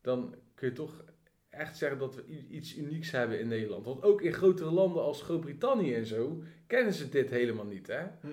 dan 0.00 0.34
kun 0.54 0.68
je 0.68 0.74
toch 0.74 1.04
echt 1.48 1.76
zeggen 1.76 1.98
dat 1.98 2.14
we 2.14 2.26
iets 2.48 2.76
unieks 2.76 3.10
hebben 3.10 3.40
in 3.40 3.48
Nederland. 3.48 3.84
Want 3.84 4.02
ook 4.02 4.22
in 4.22 4.32
grotere 4.32 4.70
landen 4.70 5.02
als 5.02 5.22
Groot-Brittannië 5.22 5.94
en 5.94 6.06
zo, 6.06 6.42
kennen 6.66 6.92
ze 6.92 7.08
dit 7.08 7.30
helemaal 7.30 7.66
niet, 7.66 7.86
hè? 7.86 8.02
Hm. 8.20 8.28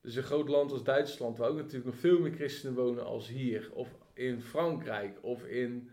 Dus 0.00 0.14
een 0.14 0.22
groot 0.22 0.48
land 0.48 0.72
als 0.72 0.84
Duitsland, 0.84 1.38
waar 1.38 1.48
ook 1.48 1.56
natuurlijk 1.56 1.84
nog 1.84 1.96
veel 1.96 2.20
meer 2.20 2.32
christenen 2.32 2.74
wonen 2.74 3.04
als 3.04 3.28
hier, 3.28 3.70
of 3.72 3.88
in 4.14 4.42
Frankrijk, 4.42 5.18
of 5.22 5.44
in 5.44 5.90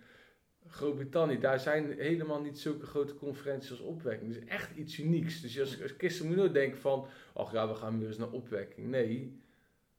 Groot-Brittannië, 0.68 1.40
daar 1.40 1.60
zijn 1.60 1.92
helemaal 2.00 2.42
niet 2.42 2.60
zulke 2.60 2.86
grote 2.86 3.16
conferenties 3.16 3.72
als 3.72 3.80
opwekking. 3.80 4.34
Dus 4.34 4.46
echt 4.46 4.76
iets 4.76 5.00
unieks. 5.00 5.42
Dus 5.42 5.60
als, 5.60 5.82
als 5.82 5.94
christen 5.98 6.26
moet 6.26 6.36
je 6.36 6.42
nooit 6.42 6.54
denken 6.54 6.80
van, 6.80 7.08
ach 7.34 7.52
ja, 7.52 7.68
we 7.68 7.76
gaan 7.76 8.00
weer 8.00 8.08
eens 8.08 8.18
naar 8.18 8.32
opwekking. 8.32 8.88
Nee, 8.88 9.42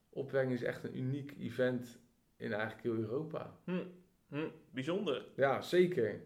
opwekking 0.09 0.53
is 0.53 0.63
echt 0.63 0.83
een 0.83 0.97
uniek 0.97 1.33
event 1.39 1.99
in 2.37 2.51
eigenlijk 2.51 2.83
heel 2.83 2.95
Europa. 2.95 3.59
Hm. 3.63 3.83
Hm. 4.29 4.47
Bijzonder. 4.71 5.25
Ja, 5.35 5.61
zeker. 5.61 6.21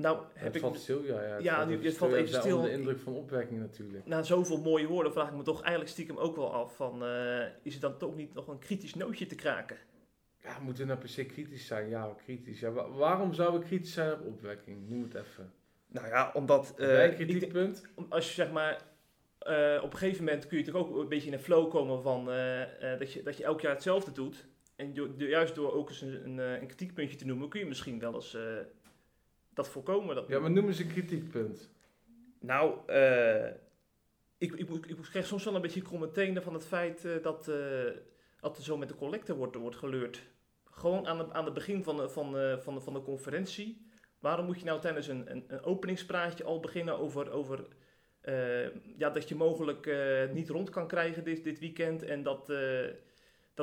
Nou, 0.00 0.18
heb 0.34 0.46
het 0.46 0.54
ik 0.54 0.60
valt 0.60 0.78
stil, 0.78 1.04
ja. 1.04 1.22
Ja, 1.22 1.38
Ja, 1.38 1.64
nu- 1.64 1.84
het 1.84 1.96
valt 1.96 2.10
stil. 2.12 2.22
even 2.24 2.40
stil. 2.40 2.60
de 2.60 2.70
indruk 2.72 2.98
van 2.98 3.12
opwekking 3.14 3.60
natuurlijk. 3.60 4.06
na 4.06 4.22
zoveel 4.22 4.60
mooie 4.60 4.86
woorden 4.86 5.12
vraag 5.12 5.28
ik 5.28 5.34
me 5.36 5.42
toch 5.42 5.60
eigenlijk 5.60 5.90
stiekem 5.90 6.16
ook 6.16 6.36
wel 6.36 6.52
af 6.52 6.76
van... 6.76 7.04
eh, 7.04 7.44
is 7.62 7.72
het 7.72 7.82
dan 7.82 7.96
toch 7.98 8.16
niet 8.16 8.34
nog 8.34 8.48
een 8.48 8.58
kritisch 8.58 8.94
nootje 8.94 9.26
te 9.26 9.34
kraken? 9.34 9.76
Ja, 10.42 10.58
moeten 10.58 10.82
we 10.82 10.88
nou 10.88 11.00
per 11.00 11.08
se 11.08 11.24
kritisch 11.24 11.66
zijn? 11.66 11.88
Ja, 11.88 12.14
kritisch. 12.24 12.60
Ja, 12.60 12.70
wa- 12.70 12.90
waarom 12.90 13.34
zouden 13.34 13.60
we 13.60 13.66
kritisch 13.66 13.92
zijn 13.92 14.12
op 14.12 14.26
opwekking? 14.26 14.88
Noem 14.88 15.02
het 15.02 15.14
even. 15.14 15.52
Nou 15.86 16.06
ja, 16.06 16.30
omdat... 16.34 16.68
Ik 16.76 16.86
denk- 16.86 17.14
kritiekpunt? 17.14 17.82
als 18.08 18.26
je 18.28 18.32
zeg 18.34 18.50
maar... 18.50 18.82
eh, 19.38 19.78
op 19.82 19.92
een 19.92 19.98
gegeven 19.98 20.24
moment 20.24 20.46
kun 20.46 20.58
je 20.58 20.64
toch 20.64 20.74
ook 20.74 20.96
een 20.96 21.08
beetje 21.08 21.26
in 21.26 21.32
een 21.32 21.40
flow 21.40 21.70
komen 21.70 22.02
van... 22.02 22.30
eh, 22.30 22.92
eh, 22.92 22.98
dat, 22.98 23.12
je, 23.12 23.22
dat 23.22 23.36
je 23.36 23.44
elk 23.44 23.60
jaar 23.60 23.72
hetzelfde 23.74 24.12
doet. 24.12 24.46
En 24.76 24.92
juist 25.16 25.54
door 25.54 25.72
ook 25.72 25.88
eens 25.88 26.00
een, 26.00 26.24
een, 26.24 26.38
eh, 26.40 26.60
een 26.60 26.66
kritiekpuntje 26.66 27.16
te 27.16 27.26
noemen... 27.26 27.48
kun 27.48 27.60
je 27.60 27.66
misschien 27.66 27.98
wel 27.98 28.14
eens 28.14 28.34
eh, 28.34 28.42
dat 29.62 29.72
voorkomen. 29.72 30.14
Dat 30.14 30.28
Ja, 30.28 30.38
maar 30.38 30.50
noem 30.50 30.66
eens 30.66 30.78
een 30.78 30.88
kritiekpunt. 30.88 31.70
Nou, 32.40 32.74
eh, 32.86 33.46
ik, 34.38 34.52
ik, 34.52 34.68
ik, 34.68 34.86
ik 34.86 34.96
krijg 35.10 35.26
soms 35.26 35.44
wel 35.44 35.54
een 35.54 35.62
beetje 35.62 35.82
kromme 35.82 36.10
tenen 36.10 36.42
van 36.42 36.54
het 36.54 36.66
feit 36.66 37.04
eh, 37.04 37.22
dat, 37.22 37.48
eh, 37.48 37.56
dat 38.40 38.56
er 38.56 38.62
zo 38.62 38.76
met 38.76 38.88
de 38.88 38.94
collecte 38.94 39.34
wordt, 39.34 39.56
wordt 39.56 39.76
geleurd. 39.76 40.22
Gewoon 40.64 41.06
aan 41.06 41.18
het 41.18 41.32
aan 41.32 41.44
het 41.44 41.54
begin 41.54 41.82
van 41.84 41.96
de, 41.96 42.08
van, 42.08 42.32
de, 42.32 42.58
van, 42.62 42.74
de, 42.74 42.80
van 42.80 42.92
de 42.92 43.02
conferentie. 43.02 43.88
Waarom 44.18 44.46
moet 44.46 44.58
je 44.58 44.64
nou 44.64 44.80
tijdens 44.80 45.06
een, 45.06 45.30
een, 45.30 45.44
een 45.48 45.62
openingspraatje 45.62 46.44
al 46.44 46.60
beginnen 46.60 46.98
over, 46.98 47.30
over 47.30 47.66
ja, 48.96 49.10
dat 49.10 49.28
je 49.28 49.34
mogelijk 49.34 49.90
niet 50.32 50.48
rond 50.48 50.70
kan 50.70 50.86
krijgen 50.86 51.24
dit, 51.24 51.44
dit 51.44 51.58
weekend 51.58 52.02
en 52.02 52.22
dat, 52.22 52.52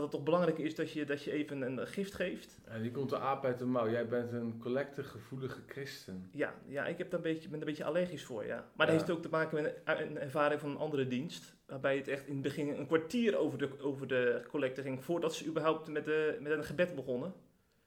dat 0.01 0.11
het 0.11 0.15
toch 0.15 0.23
belangrijk 0.23 0.57
is 0.57 0.75
dat 0.75 0.91
je, 0.91 1.05
dat 1.05 1.23
je 1.23 1.31
even 1.31 1.61
een 1.61 1.87
gift 1.87 2.13
geeft? 2.13 2.57
En 2.65 2.81
die 2.81 2.91
komt 2.91 3.09
de 3.09 3.17
aap 3.19 3.45
uit 3.45 3.59
de 3.59 3.65
mouw. 3.65 3.89
Jij 3.89 4.07
bent 4.07 4.31
een 4.31 4.57
collectegevoelige 4.59 5.59
christen. 5.67 6.29
Ja, 6.31 6.53
ja 6.67 6.85
ik 6.87 6.97
heb 6.97 7.09
daar 7.11 7.19
een 7.25 7.33
beetje, 7.33 7.49
ben 7.49 7.59
een 7.59 7.65
beetje 7.65 7.83
allergisch 7.83 8.23
voor, 8.25 8.45
ja. 8.45 8.55
Maar 8.75 8.85
dat 8.87 8.95
Ja. 8.95 9.01
heeft 9.01 9.11
ook 9.17 9.21
te 9.21 9.29
maken 9.29 9.61
met 9.63 9.75
een, 9.85 10.01
een 10.09 10.17
ervaring 10.19 10.59
van 10.59 10.69
een 10.69 10.77
andere 10.77 11.07
dienst. 11.07 11.55
Waarbij 11.65 11.97
het 11.97 12.07
echt 12.07 12.27
in 12.27 12.33
het 12.33 12.41
begin 12.41 12.67
een 12.69 12.87
kwartier 12.87 13.37
over 13.37 13.57
de, 13.57 13.69
over 13.81 14.07
de 14.07 14.43
collecte 14.47 14.81
ging. 14.81 15.03
Voordat 15.03 15.33
ze 15.33 15.45
überhaupt 15.45 15.87
met, 15.87 16.05
de, 16.05 16.37
met 16.39 16.51
een 16.51 16.63
gebed 16.63 16.95
begonnen. 16.95 17.33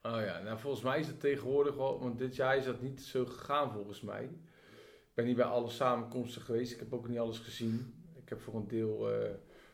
Oh 0.02 0.21
ja, 0.25 0.40
nou 0.43 0.59
volgens 0.59 0.83
mij 0.83 1.00
is 1.00 1.07
het 1.07 1.21
tegenwoordig 1.21 1.75
wel, 1.75 2.00
want 2.00 2.19
dit 2.19 2.37
jaar 2.37 2.57
is 2.57 2.64
dat 2.64 2.81
niet 2.81 3.02
zo 3.02 3.25
gegaan 3.25 3.73
volgens 3.73 4.00
mij. 4.00 4.25
Ik 4.25 5.14
ben 5.14 5.25
niet 5.25 5.37
bij 5.37 5.45
alle 5.45 5.69
samenkomsten 5.71 6.43
geweest, 6.43 6.73
ik 6.73 6.79
heb 6.79 6.93
ook 6.95 7.09
niet 7.09 7.19
alles 7.19 7.38
gezien. 7.38 7.95
Ik 8.23 8.29
heb 8.29 8.40
voor 8.40 8.55
een 8.55 8.69
deel, 8.69 9.12
eh, 9.12 9.31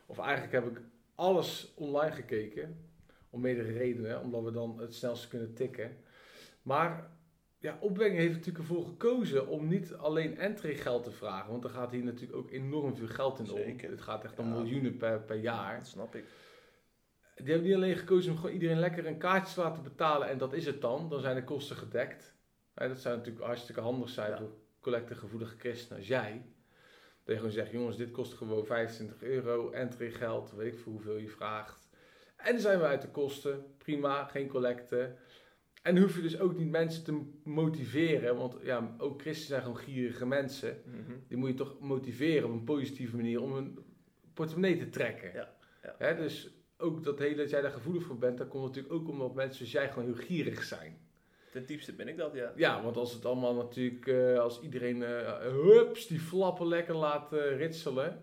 of 0.06 0.18
eigenlijk 0.18 0.52
heb 0.52 0.66
ik 0.66 0.80
alles 1.16 1.72
online 1.76 2.12
gekeken. 2.14 2.90
Om 3.30 3.40
meerdere 3.40 3.72
redenen, 3.72 4.20
omdat 4.20 4.42
we 4.42 4.50
dan 4.50 4.78
het 4.80 4.94
snelste 4.94 5.28
kunnen 5.28 5.54
tikken. 5.54 5.96
Maar 6.62 7.10
ja, 7.58 7.78
opwekking 7.80 8.18
heeft 8.20 8.32
natuurlijk 8.34 8.58
ervoor 8.58 8.84
gekozen 8.84 9.48
om 9.48 9.68
niet 9.68 9.94
alleen 9.94 10.38
entreegeld 10.38 11.04
te 11.04 11.10
vragen. 11.10 11.50
Want 11.50 11.64
er 11.64 11.70
gaat 11.70 11.90
hier 11.90 12.04
natuurlijk 12.04 12.38
ook 12.38 12.50
enorm 12.50 12.96
veel 12.96 13.06
geld 13.06 13.38
in 13.38 13.50
om. 13.50 13.56
Zeker. 13.56 13.90
Het 13.90 14.00
gaat 14.00 14.24
echt 14.24 14.38
om 14.38 14.46
Ja. 14.48 14.54
miljoenen 14.54 14.96
per, 14.96 15.20
per 15.20 15.36
jaar. 15.36 15.76
Dat 15.78 15.86
snap 15.86 16.14
ik. 16.14 16.24
Die 17.36 17.46
hebben 17.46 17.66
niet 17.66 17.74
alleen 17.76 17.96
gekozen 17.96 18.30
om 18.32 18.38
gewoon 18.38 18.52
iedereen 18.54 18.78
lekker 18.78 19.06
een 19.06 19.18
kaartje 19.18 19.54
te 19.54 19.60
laten 19.60 19.82
betalen 19.82 20.28
en 20.28 20.38
dat 20.38 20.52
is 20.52 20.66
het 20.66 20.80
dan. 20.80 21.08
Dan 21.08 21.20
zijn 21.20 21.34
de 21.34 21.44
kosten 21.44 21.76
gedekt. 21.76 22.34
Dat 22.74 22.98
zou 22.98 23.16
natuurlijk 23.16 23.44
hartstikke 23.44 23.80
handig 23.80 24.08
zijn 24.08 24.30
Ja. 24.30 24.36
voor 24.38 24.50
collectegevoelige 24.80 25.58
christenen 25.58 25.98
als 25.98 26.08
jij. 26.08 26.44
Dat 27.26 27.34
je 27.34 27.40
gewoon 27.40 27.52
zegt, 27.52 27.70
jongens, 27.70 27.96
dit 27.96 28.10
kost 28.10 28.34
gewoon 28.34 28.66
25 28.66 29.22
euro, 29.22 29.70
entry 29.70 30.10
geld, 30.10 30.52
weet 30.52 30.72
ik 30.72 30.78
veel 30.78 30.92
hoeveel 30.92 31.16
je 31.16 31.28
vraagt. 31.28 31.88
En 32.36 32.52
dan 32.52 32.60
zijn 32.60 32.78
we 32.78 32.84
uit 32.84 33.02
de 33.02 33.08
kosten, 33.08 33.64
prima, 33.78 34.24
geen 34.24 34.48
collecte. 34.48 35.14
En 35.82 35.98
hoef 35.98 36.16
je 36.16 36.22
dus 36.22 36.40
ook 36.40 36.56
niet 36.56 36.70
mensen 36.70 37.04
te 37.04 37.20
motiveren, 37.44 38.36
want 38.36 38.56
ja, 38.62 38.94
ook 38.98 39.20
christenen 39.20 39.48
zijn 39.48 39.62
gewoon 39.62 39.76
gierige 39.78 40.26
mensen. 40.26 40.82
Die 41.28 41.36
moet 41.36 41.48
je 41.48 41.54
toch 41.54 41.80
motiveren 41.80 42.48
op 42.48 42.52
een 42.52 42.64
positieve 42.64 43.16
manier 43.16 43.42
om 43.42 43.52
een 43.52 43.78
portemonnee 44.34 44.76
te 44.76 44.88
trekken. 44.88 45.32
Ja, 45.32 45.54
ja. 45.82 45.94
Hè, 45.98 46.16
dus 46.16 46.54
ook 46.78 47.04
dat 47.04 47.18
hele 47.18 47.36
dat 47.36 47.50
jij 47.50 47.60
daar 47.60 47.70
gevoelig 47.70 48.02
voor 48.02 48.18
bent, 48.18 48.38
dat 48.38 48.48
komt 48.48 48.64
natuurlijk 48.64 48.94
ook 48.94 49.08
omdat 49.08 49.34
mensen 49.34 49.66
zoals 49.66 49.84
jij 49.84 49.92
gewoon 49.92 50.14
heel 50.14 50.24
gierig 50.24 50.62
zijn. 50.62 51.05
Ten 51.56 51.66
diepste 51.66 51.92
ben 51.92 52.08
ik 52.08 52.16
dat, 52.16 52.34
ja. 52.34 52.52
Ja, 52.56 52.82
want 52.82 52.96
als 52.96 53.12
het 53.12 53.24
allemaal 53.24 53.54
natuurlijk, 53.54 54.06
eh, 54.06 54.38
als 54.38 54.60
iedereen 54.60 55.02
eh, 55.02 55.38
hups, 55.38 56.06
die 56.06 56.20
flappen 56.20 56.66
lekker 56.66 56.94
laat 56.94 57.32
eh, 57.32 57.56
ritselen. 57.56 58.22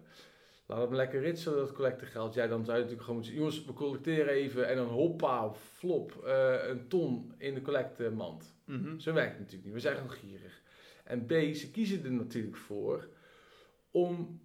Laat 0.66 0.82
hem 0.82 0.96
lekker 0.96 1.22
ritselen, 1.22 1.58
dat 1.58 1.72
collectegeld. 1.72 2.34
Ja, 2.34 2.48
dan 2.48 2.66
zou 2.66 2.78
je 2.78 2.84
natuurlijk 2.84 3.02
gewoon 3.02 3.16
moeten 3.16 3.34
jongens, 3.38 3.66
we 3.66 3.74
collecteren 3.74 4.34
even 4.34 4.68
en 4.68 4.76
dan 4.76 4.88
hoppa, 4.88 5.54
flop, 5.54 6.24
een 6.70 6.88
ton 6.88 7.34
in 7.38 7.54
de 7.54 7.62
collectemand. 7.62 8.56
Mhm. 8.66 9.00
Zo 9.00 9.14
werkt 9.14 9.32
het 9.32 9.40
natuurlijk 9.40 9.66
niet. 9.66 9.74
We 9.74 9.80
zijn 9.80 9.96
gewoon 9.96 10.12
gierig. 10.12 10.62
En 11.04 11.26
B, 11.26 11.56
ze 11.56 11.72
kiezen 11.72 12.04
er 12.04 12.12
natuurlijk 12.12 12.58
voor 12.58 13.08
om 13.92 14.42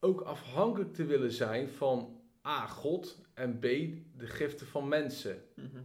ook 0.00 0.20
afhankelijk 0.20 0.94
te 0.94 1.04
willen 1.04 1.32
zijn 1.32 1.68
van 1.68 2.20
A, 2.46 2.66
God 2.66 3.18
en 3.34 3.58
B, 3.58 3.62
de 4.18 4.26
giften 4.26 4.66
van 4.66 4.88
mensen. 4.88 5.42
Mhm. 5.54 5.80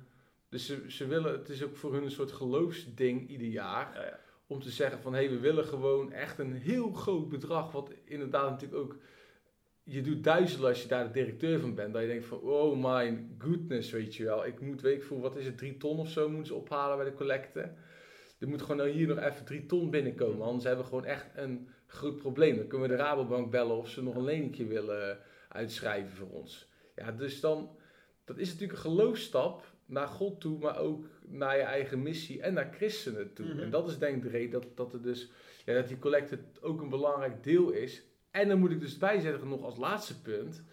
Dus 0.49 0.65
ze, 0.65 0.83
ze 0.87 1.07
willen, 1.07 1.31
het 1.31 1.49
is 1.49 1.63
ook 1.63 1.75
voor 1.75 1.93
hun 1.93 2.03
een 2.03 2.11
soort 2.11 2.31
geloofsding 2.31 3.29
ieder 3.29 3.47
jaar. 3.47 3.93
Ja, 3.93 4.05
ja. 4.05 4.19
Om 4.47 4.61
te 4.61 4.69
zeggen 4.69 5.01
van, 5.01 5.13
hé, 5.13 5.29
we 5.29 5.39
willen 5.39 5.65
gewoon 5.65 6.11
echt 6.11 6.39
een 6.39 6.53
heel 6.53 6.91
groot 6.91 7.29
bedrag. 7.29 7.71
Wat 7.71 7.93
inderdaad 8.05 8.49
natuurlijk 8.49 8.81
ook 8.81 8.97
je 9.83 10.01
doet 10.01 10.23
duizelen 10.23 10.69
als 10.69 10.81
je 10.81 10.87
daar 10.87 11.05
de 11.05 11.11
directeur 11.11 11.59
van 11.59 11.75
bent. 11.75 11.93
Dat 11.93 12.01
je 12.01 12.07
denkt 12.07 12.25
van, 12.25 12.39
oh 12.39 12.83
my 12.83 13.27
goodness, 13.37 13.91
weet 13.91 14.15
je 14.15 14.23
wel. 14.23 14.45
Ik 14.45 14.61
moet, 14.61 14.81
weet 14.81 14.95
ik 14.95 15.03
veel, 15.03 15.19
wat 15.19 15.35
is 15.35 15.45
het, 15.45 15.57
drie 15.57 15.77
ton 15.77 15.99
of 15.99 16.09
zo 16.09 16.29
moeten 16.29 16.47
ze 16.47 16.53
ophalen 16.53 16.97
bij 16.97 17.05
de 17.05 17.13
collecte. 17.13 17.73
Er 18.39 18.47
moet 18.47 18.61
gewoon 18.61 18.77
nou 18.77 18.89
hier 18.89 19.07
nog 19.07 19.17
even 19.17 19.45
drie 19.45 19.65
ton 19.65 19.89
binnenkomen. 19.89 20.45
Anders 20.45 20.63
hebben 20.63 20.83
we 20.83 20.89
gewoon 20.89 21.05
echt 21.05 21.27
een 21.35 21.69
groot 21.85 22.17
probleem. 22.17 22.55
Dan 22.55 22.67
kunnen 22.67 22.89
we 22.89 22.95
de 22.95 23.01
Rabobank 23.01 23.51
bellen 23.51 23.77
of 23.77 23.89
ze 23.89 24.03
nog 24.03 24.15
een 24.15 24.23
leningje 24.23 24.65
willen 24.65 25.19
uitschrijven 25.49 26.11
voor 26.11 26.29
ons. 26.29 26.67
Ja, 26.95 27.11
dus 27.11 27.39
dan, 27.39 27.69
dat 28.25 28.37
is 28.37 28.47
natuurlijk 28.47 28.73
een 28.73 28.91
geloofstap 28.91 29.68
naar 29.89 30.07
God 30.07 30.41
toe, 30.41 30.59
maar 30.59 30.77
ook 30.77 31.05
naar 31.27 31.57
je 31.57 31.63
eigen 31.63 32.01
missie 32.01 32.41
en 32.41 32.53
naar 32.53 32.73
christenen 32.73 33.33
toe. 33.33 33.45
Mhm. 33.45 33.59
En 33.59 33.69
dat 33.69 33.87
is 33.87 33.97
denk 33.97 34.15
ik 34.15 34.21
de 34.23 34.29
reden 34.29 34.51
dat, 34.51 34.65
dat, 34.75 34.93
er 34.93 35.01
dus, 35.01 35.31
ja, 35.65 35.73
dat 35.73 35.87
die 35.87 35.99
collecte 35.99 36.39
ook 36.61 36.81
een 36.81 36.89
belangrijk 36.89 37.43
deel 37.43 37.69
is. 37.69 38.03
En 38.31 38.47
dan 38.47 38.59
moet 38.59 38.71
ik 38.71 38.79
dus 38.79 38.97
bijzetten 38.97 39.47
nog 39.47 39.63
als 39.63 39.77
laatste 39.77 40.21
punt, 40.21 40.63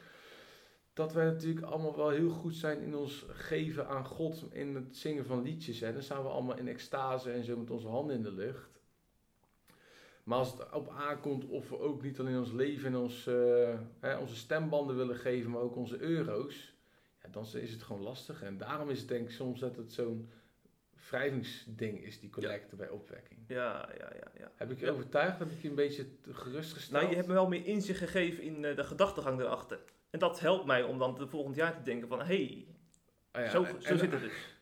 dat 0.93 1.13
wij 1.13 1.25
natuurlijk 1.25 1.67
allemaal 1.67 1.97
wel 1.97 2.09
heel 2.09 2.31
goed 2.31 2.55
zijn 2.55 2.81
in 2.81 2.97
ons 2.97 3.27
geven 3.29 3.89
aan 3.89 4.05
God, 4.05 4.45
in 4.51 4.75
het 4.75 4.97
zingen 4.97 5.27
van 5.27 5.43
liedjes. 5.43 5.83
En 5.83 5.93
dan 5.93 6.03
staan 6.03 6.23
we 6.23 6.29
allemaal 6.29 6.57
in 6.57 6.69
extase 6.69 7.31
en 7.31 7.45
zo 7.45 7.57
met 7.57 7.71
onze 7.71 7.89
handen 7.89 8.17
in 8.17 8.23
de 8.23 8.33
lucht. 8.33 8.81
Maar 10.25 10.39
als 10.39 10.53
het 10.53 10.73
op 10.73 10.89
aankomt 10.89 11.45
of 11.45 11.69
we 11.69 11.79
ook 11.79 12.03
niet 12.03 12.21
alleen 12.21 12.39
ons 12.39 12.53
leven 12.53 12.87
en 12.87 12.97
ons, 12.97 13.27
eh, 13.27 13.79
hè, 14.01 14.17
onze 14.17 14.37
stembanden 14.37 14.97
willen 14.97 15.17
geven, 15.17 15.51
maar 15.51 15.61
ook 15.61 15.77
onze 15.77 15.99
euro's, 15.99 16.76
ja, 17.27 17.33
dan 17.33 17.47
is 17.63 17.73
het 17.73 17.83
gewoon 17.83 18.03
lastig. 18.03 18.43
En 18.43 18.59
daarom 18.59 18.91
is 18.91 18.99
het 18.99 19.09
denk 19.09 19.25
ik 19.29 19.35
soms 19.35 19.61
dat 19.61 19.77
het 19.77 19.93
zo'n 19.93 20.31
wrijvingsding 21.11 22.05
is, 22.05 22.21
die 22.21 22.31
collecte 22.31 22.77
bij 22.77 22.89
opwekking. 22.89 23.41
Ja, 23.49 23.89
ja, 23.99 24.11
ja. 24.15 24.31
ja. 24.39 24.51
Heb 24.55 24.71
ik 24.71 24.81
je 24.81 24.91
overtuigd? 24.91 25.39
Heb 25.39 25.51
ik 25.51 25.61
je 25.63 25.69
een 25.69 25.75
beetje 25.75 26.07
gerustgesteld? 26.31 26.93
Nou, 27.01 27.09
je 27.11 27.17
hebt 27.17 27.29
me 27.29 27.35
wel 27.35 27.49
meer 27.49 27.67
inzicht 27.67 27.99
gegeven 27.99 28.43
in 28.43 28.65
eh, 28.65 28.77
de 28.77 28.85
gedachtegang 28.85 29.41
erachter. 29.41 29.79
En 30.11 30.19
dat 30.19 30.41
helpt 30.41 30.67
mij 30.67 30.83
om 30.83 30.99
dan 30.99 31.21
het 31.21 31.31
volgend 31.31 31.57
jaar 31.57 31.77
te 31.77 31.83
denken 31.83 32.09
van, 32.09 32.19
hé, 32.19 32.25
hey, 32.25 32.67
Ah 33.31 33.43
ja, 33.45 33.51
zo, 33.51 33.63
en- 33.65 33.83
zo 33.83 33.89
en- 33.89 33.99
zit 33.99 34.13
het 34.13 34.21
dus. 34.21 34.56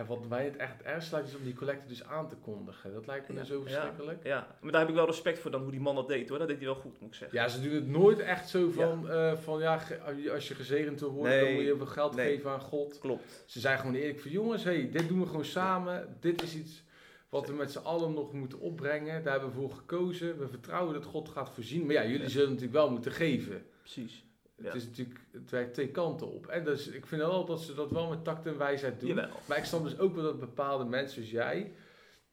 En 0.00 0.06
wat 0.06 0.28
mij 0.28 0.44
het 0.44 0.56
echt 0.56 0.82
ergst 0.82 1.12
lijkt 1.12 1.28
is 1.28 1.34
om 1.36 1.44
die 1.44 1.54
collecte 1.54 1.86
dus 1.88 2.04
aan 2.04 2.28
te 2.28 2.36
kondigen. 2.36 2.92
Dat 2.92 3.06
lijkt 3.06 3.28
me 3.28 3.32
Ja, 3.34 3.38
dan 3.38 3.48
zo 3.48 3.60
verschrikkelijk. 3.62 4.24
Ja, 4.24 4.56
maar 4.60 4.70
daar 4.72 4.80
heb 4.80 4.88
ik 4.90 4.94
wel 4.96 5.06
respect 5.06 5.38
voor 5.38 5.50
dan 5.50 5.62
hoe 5.62 5.70
die 5.70 5.80
man 5.80 5.94
dat 5.94 6.08
deed 6.08 6.28
hoor. 6.28 6.38
Dat 6.38 6.48
deed 6.48 6.56
hij 6.56 6.66
wel 6.66 6.74
goed, 6.74 7.00
moet 7.00 7.08
ik 7.08 7.14
zeggen. 7.14 7.38
Ja, 7.38 7.48
ze 7.48 7.60
doen 7.62 7.72
het 7.72 7.88
nooit 7.88 8.18
echt 8.18 8.48
zo 8.48 8.70
van, 8.70 9.10
eh, 9.10 9.32
van 9.36 9.60
ja, 9.60 9.78
ge- 9.78 10.30
als 10.32 10.48
je 10.48 10.54
gezegend 10.54 11.00
wil 11.00 11.10
worden, 11.10 11.40
dan 11.44 11.52
moet 11.54 11.62
je 11.64 11.76
wel 11.76 11.86
geld 11.86 12.14
nee. 12.16 12.34
geven 12.36 12.50
aan 12.50 12.60
God. 12.60 12.98
Klopt. 12.98 13.42
Ze 13.46 13.60
zijn 13.60 13.78
gewoon 13.78 13.94
eerlijk 13.94 14.20
van 14.20 14.30
jongens, 14.30 14.64
hey, 14.64 14.90
dit 14.90 15.08
doen 15.08 15.20
we 15.20 15.26
gewoon 15.26 15.44
samen. 15.44 16.16
Dit 16.20 16.42
is 16.42 16.54
iets 16.54 16.82
wat 17.28 17.46
we 17.46 17.52
met 17.52 17.72
z'n 17.72 17.78
allen 17.78 18.12
nog 18.12 18.32
moeten 18.32 18.60
opbrengen. 18.60 19.22
Daar 19.22 19.32
hebben 19.32 19.50
we 19.50 19.56
voor 19.60 19.70
gekozen. 19.72 20.38
We 20.38 20.48
vertrouwen 20.48 20.94
dat 20.94 21.04
God 21.04 21.28
gaat 21.28 21.50
voorzien. 21.50 21.84
Maar 21.86 21.94
ja, 21.94 22.02
jullie 22.04 22.20
Ja. 22.22 22.28
zullen 22.28 22.46
natuurlijk 22.48 22.74
wel 22.74 22.90
moeten 22.90 23.12
geven. 23.12 23.62
Precies. 23.80 24.24
Het 24.62 24.72
Ja. 24.72 24.78
is 24.78 24.86
natuurlijk, 24.86 25.20
het 25.32 25.50
werkt 25.50 25.74
twee 25.74 25.90
kanten 25.90 26.26
op. 26.32 26.46
En 26.46 26.64
dus, 26.64 26.88
ik 26.88 27.06
vind 27.06 27.20
wel 27.20 27.44
dat 27.44 27.60
ze 27.60 27.74
dat 27.74 27.90
wel 27.90 28.08
met 28.08 28.24
tact 28.24 28.46
en 28.46 28.58
wijsheid 28.58 29.00
doen. 29.00 29.08
Jawel. 29.08 29.28
Maar 29.48 29.58
ik 29.58 29.64
snap 29.64 29.82
dus 29.82 29.98
ook 29.98 30.14
wel 30.14 30.24
dat 30.24 30.40
bepaalde 30.40 30.84
mensen 30.84 31.14
zoals 31.14 31.30
jij 31.30 31.72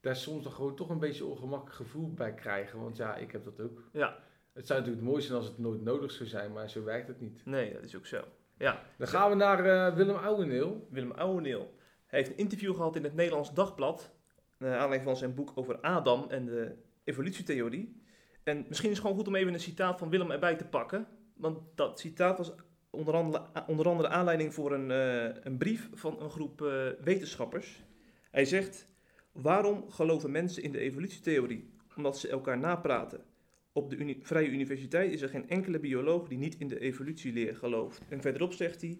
daar 0.02 0.16
soms 0.16 0.44
dan 0.44 0.52
gewoon 0.52 0.76
toch 0.76 0.90
een 0.90 1.00
beetje 1.00 1.24
een 1.24 1.30
ongemakkelijk 1.30 1.76
gevoel 1.76 2.14
bij 2.14 2.34
krijgen. 2.34 2.80
Want 2.80 2.98
ja, 2.98 3.16
ik 3.16 3.32
heb 3.32 3.44
dat 3.44 3.62
ook. 3.62 3.84
Ja. 3.92 4.18
Het 4.54 4.68
zou 4.68 4.80
natuurlijk 4.80 5.08
mooi 5.08 5.22
zijn 5.22 5.38
als 5.38 5.48
het 5.48 5.58
nooit 5.58 5.82
nodig 5.82 6.12
zou 6.12 6.30
zijn, 6.30 6.54
maar 6.54 6.70
zo 6.70 6.84
werkt 6.84 7.08
het 7.08 7.20
niet. 7.22 7.46
Nee, 7.46 7.74
dat 7.74 7.84
is 7.84 7.96
ook 7.96 8.06
zo. 8.06 8.24
Ja, 8.58 8.84
Dan 8.98 9.08
gaan 9.08 9.30
we 9.30 9.36
naar 9.36 9.66
eh, 9.66 9.96
Willem 9.96 10.16
Ouweneel. 10.16 10.88
Willem 10.92 11.12
Ouweneel. 11.12 11.74
Hij 12.08 12.20
heeft 12.20 12.32
een 12.32 12.38
interview 12.38 12.76
gehad 12.76 12.96
in 12.96 13.04
het 13.04 13.14
Nederlands 13.16 13.54
Dagblad. 13.54 14.12
Naar 14.58 14.72
aanleiding 14.74 15.04
van 15.04 15.18
zijn 15.18 15.34
boek 15.34 15.52
over 15.56 15.80
Adam 15.80 16.26
en 16.30 16.46
de 16.46 16.76
evolutietheorie. 17.04 18.02
En 18.44 18.66
misschien 18.68 18.90
is 18.90 18.96
het 18.98 19.02
gewoon 19.06 19.18
goed 19.18 19.28
om 19.28 19.36
even 19.36 19.54
een 19.54 19.60
citaat 19.60 20.00
van 20.00 20.10
Willem 20.10 20.32
erbij 20.32 20.56
te 20.56 20.66
pakken. 20.66 21.08
Want 21.38 21.60
dat 21.75 22.00
citaat 22.00 22.38
was 22.38 22.53
onder 22.89 23.13
andere, 23.13 23.44
onder 23.67 23.88
andere 23.88 24.10
aanleiding 24.10 24.53
voor 24.53 24.72
een, 24.72 24.91
eh, 24.91 25.44
een 25.44 25.58
brief 25.58 25.89
van 25.94 26.22
een 26.22 26.29
groep 26.29 26.62
eh, 26.62 26.88
wetenschappers. 27.03 27.84
Hij 28.32 28.46
zegt: 28.46 28.88
Waarom 29.32 29.89
geloven 29.89 30.32
mensen 30.32 30.63
in 30.63 30.71
de 30.71 30.80
evolutietheorie? 30.80 31.69
Omdat 31.95 32.17
ze 32.17 32.30
elkaar 32.30 32.58
napraten. 32.58 33.23
Op 33.71 33.89
de 33.89 34.17
Vrije 34.21 34.50
Universiteit 34.50 35.12
is 35.12 35.21
er 35.21 35.30
geen 35.30 35.50
enkele 35.50 35.80
bioloog 35.80 36.28
die 36.28 36.38
niet 36.38 36.56
in 36.58 36.67
de 36.67 36.80
evolutieleer 36.80 37.56
gelooft. 37.56 38.02
En 38.10 38.21
verderop 38.21 38.54
zegt 38.54 38.82
hij: 38.82 39.00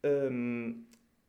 ehm, 0.00 0.72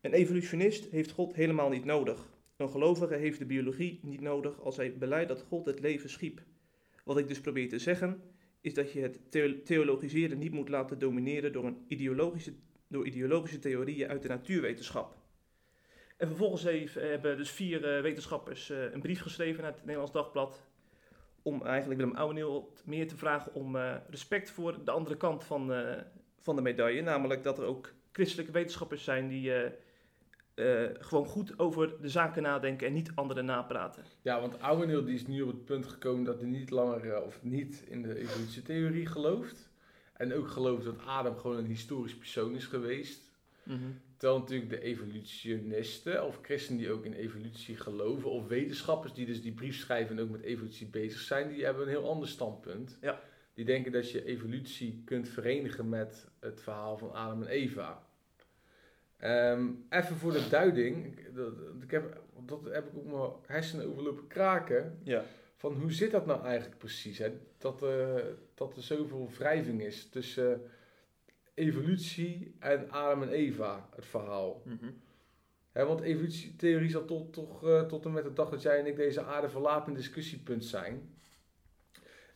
Een 0.00 0.12
evolutionist 0.12 0.90
heeft 0.90 1.10
God 1.10 1.34
helemaal 1.34 1.68
niet 1.68 1.84
nodig. 1.84 2.30
Een 2.56 2.70
gelovige 2.70 3.14
heeft 3.14 3.38
de 3.38 3.46
biologie 3.46 4.00
niet 4.02 4.20
nodig 4.20 4.60
als 4.60 4.76
hij 4.76 4.96
beleidt 4.98 5.28
dat 5.28 5.42
God 5.48 5.66
het 5.66 5.80
leven 5.80 6.10
schiep. 6.10 6.42
Wat 7.04 7.18
ik 7.18 7.28
dus 7.28 7.40
probeer 7.40 7.68
te 7.68 7.78
zeggen, 7.78 8.22
is 8.62 8.74
dat 8.74 8.92
je 8.92 9.00
het 9.00 9.30
theo- 9.30 9.62
theologiseren 9.64 10.38
niet 10.38 10.52
moet 10.52 10.68
laten 10.68 10.98
domineren 10.98 11.52
door, 11.52 11.64
een 11.64 11.84
ideologische, 11.88 12.52
door 12.88 13.06
ideologische 13.06 13.58
theorieën 13.58 14.08
uit 14.08 14.22
de 14.22 14.28
natuurwetenschap. 14.28 15.16
En 16.16 16.26
vervolgens 16.28 16.62
heeft, 16.62 16.94
hebben 16.94 17.36
dus 17.36 17.50
vier 17.50 17.96
eh, 17.96 18.02
wetenschappers 18.02 18.70
eh, 18.70 18.92
een 18.92 19.00
brief 19.00 19.20
geschreven 19.20 19.62
naar 19.62 19.72
het 19.72 19.80
Nederlands 19.80 20.12
Dagblad. 20.12 20.62
Om 21.42 21.62
eigenlijk 21.62 22.00
Willem 22.00 22.16
Ouweneel 22.16 22.72
meer 22.84 23.08
te 23.08 23.16
vragen 23.16 23.54
om 23.54 23.76
eh, 23.76 23.96
respect 24.08 24.50
voor 24.50 24.84
de 24.84 24.90
andere 24.90 25.16
kant 25.16 25.44
van, 25.44 25.72
eh, 25.72 26.02
van 26.38 26.56
de 26.56 26.62
medaille. 26.62 27.02
Namelijk 27.02 27.42
dat 27.42 27.58
er 27.58 27.64
ook 27.64 27.92
christelijke 28.12 28.52
wetenschappers 28.52 29.04
zijn 29.04 29.28
die 29.28 29.52
eh, 30.54 30.84
gewoon 30.98 31.26
goed 31.26 31.58
over 31.58 31.94
de 32.00 32.08
zaken 32.08 32.42
nadenken 32.42 32.86
en 32.86 32.92
niet 32.92 33.10
anderen 33.14 33.44
napraten. 33.44 34.04
Ja, 34.22 34.40
want 34.40 34.60
Ouweneel 34.60 35.04
die 35.04 35.14
is 35.14 35.26
nu 35.26 35.42
op 35.42 35.48
het 35.48 35.64
punt 35.64 35.86
gekomen 35.86 36.24
dat 36.24 36.40
hij 36.40 36.48
niet 36.48 36.70
langer 36.70 37.12
eh, 37.12 37.24
of 37.24 37.42
niet 37.42 37.84
in 37.88 38.02
de 38.02 38.18
evolutietheorie 38.18 39.06
gelooft. 39.06 39.70
En 40.12 40.34
ook 40.34 40.48
gelooft 40.48 40.84
dat 40.84 41.06
Adam 41.06 41.36
gewoon 41.36 41.56
een 41.56 41.66
historisch 41.66 42.16
persoon 42.16 42.54
is 42.54 42.66
geweest. 42.66 43.30
Terwijl 44.16 44.40
natuurlijk 44.40 44.70
de 44.70 44.80
evolutionisten 44.80 46.26
of 46.26 46.38
christenen 46.42 46.80
die 46.80 46.90
ook 46.90 47.04
in 47.04 47.12
evolutie 47.12 47.76
geloven, 47.76 48.30
of 48.30 48.46
wetenschappers 48.46 49.12
die 49.12 49.26
dus 49.26 49.42
die 49.42 49.52
brief 49.52 49.76
schrijven 49.76 50.16
en 50.16 50.22
ook 50.22 50.30
met 50.30 50.42
evolutie 50.42 50.86
bezig 50.86 51.20
zijn, 51.20 51.48
die 51.48 51.64
hebben 51.64 51.82
een 51.82 51.88
heel 51.88 52.08
ander 52.08 52.28
standpunt. 52.28 52.98
Ja. 53.00 53.20
Die 53.54 53.64
denken 53.64 53.92
dat 53.92 54.10
je 54.10 54.24
evolutie 54.24 55.02
kunt 55.04 55.28
verenigen 55.28 55.88
met 55.88 56.28
het 56.40 56.60
verhaal 56.60 56.98
van 56.98 57.12
Adam 57.12 57.42
en 57.42 57.48
Eva. 57.48 58.06
Ehm, 59.22 59.66
even 59.90 60.16
voor 60.16 60.32
de 60.32 60.48
duiding, 60.48 61.06
ik, 61.06 61.34
dat, 61.34 61.52
ik 61.82 61.90
heb, 61.90 62.20
dat 62.46 62.64
heb 62.64 62.86
ik 62.86 62.96
op 62.96 63.06
mijn 63.10 63.30
hersenen 63.46 63.88
overlopen 63.90 64.26
kraken. 64.26 64.98
Ja. 65.02 65.24
Van 65.56 65.74
hoe 65.74 65.92
zit 65.92 66.10
dat 66.10 66.26
nou 66.26 66.44
eigenlijk 66.44 66.78
precies? 66.78 67.18
Hè? 67.18 67.32
Dat, 67.58 67.82
eh, 67.82 68.14
dat 68.54 68.76
er 68.76 68.82
zoveel 68.82 69.30
wrijving 69.38 69.82
is 69.82 70.08
tussen 70.08 70.62
evolutie 71.54 72.54
en 72.58 72.90
Adam 72.90 73.22
en 73.22 73.28
Eva, 73.28 73.88
het 73.94 74.06
verhaal. 74.06 74.62
Hè, 75.72 75.84
want 75.86 76.00
evolutietheorie 76.00 76.90
zal 76.90 77.04
tot, 77.04 77.32
toch, 77.32 77.66
eh, 77.68 77.82
tot 77.82 78.04
en 78.04 78.12
met 78.12 78.24
de 78.24 78.32
dag 78.32 78.50
dat 78.50 78.62
jij 78.62 78.78
en 78.78 78.86
ik 78.86 78.96
deze 78.96 79.22
aarde 79.24 79.48
verlaten 79.48 79.94
discussiepunt 79.94 80.64
zijn. 80.64 81.14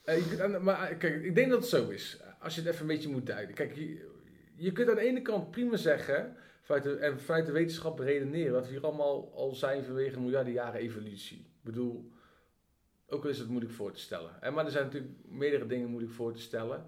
Eh, 0.05 0.16
je 0.18 0.29
kunt 0.29 0.40
aan- 0.40 0.62
maar 0.64 0.90
eh, 0.90 0.99
kijk, 0.99 1.22
ik 1.25 1.35
denk 1.35 1.51
dat 1.51 1.61
het 1.61 1.68
zo 1.68 1.88
is. 1.88 2.20
Als 2.40 2.55
je 2.55 2.61
het 2.61 2.70
even 2.70 2.81
een 2.81 2.87
beetje 2.87 3.09
moet 3.09 3.27
duiden. 3.27 3.55
Kijk, 3.55 3.75
je, 3.75 4.11
je 4.57 4.72
kunt 4.72 4.88
aan 4.88 4.94
de 4.94 5.01
ene 5.01 5.22
kant 5.22 5.51
prima 5.51 5.77
zeggen, 5.77 6.37
vanuit 6.66 6.85
de, 6.85 6.96
en 6.96 7.20
vanuit 7.20 7.46
de 7.46 7.52
wetenschap 7.52 7.98
redeneren, 7.98 8.52
dat 8.52 8.66
we 8.66 8.72
hier 8.72 8.85
allemaal 8.85 9.33
al 9.35 9.55
zijn 9.55 9.85
vanwege 9.85 10.20
miljarden 10.20 10.52
jaren 10.52 10.81
evolutie. 10.81 11.38
Ik 11.38 11.62
bedoel, 11.62 12.12
ook 13.07 13.24
al 13.24 13.31
is 13.31 13.38
het 13.38 13.48
moeilijk 13.48 13.72
voor 13.72 13.92
te 13.92 14.00
stellen. 14.00 14.31
Hè, 14.40 14.50
maar 14.50 14.64
er 14.64 14.70
zijn 14.70 14.85
natuurlijk 14.85 15.12
meerdere 15.24 15.66
dingen 15.66 15.88
moeilijk 15.88 16.12
voor 16.12 16.33
te 16.33 16.40
stellen. 16.40 16.85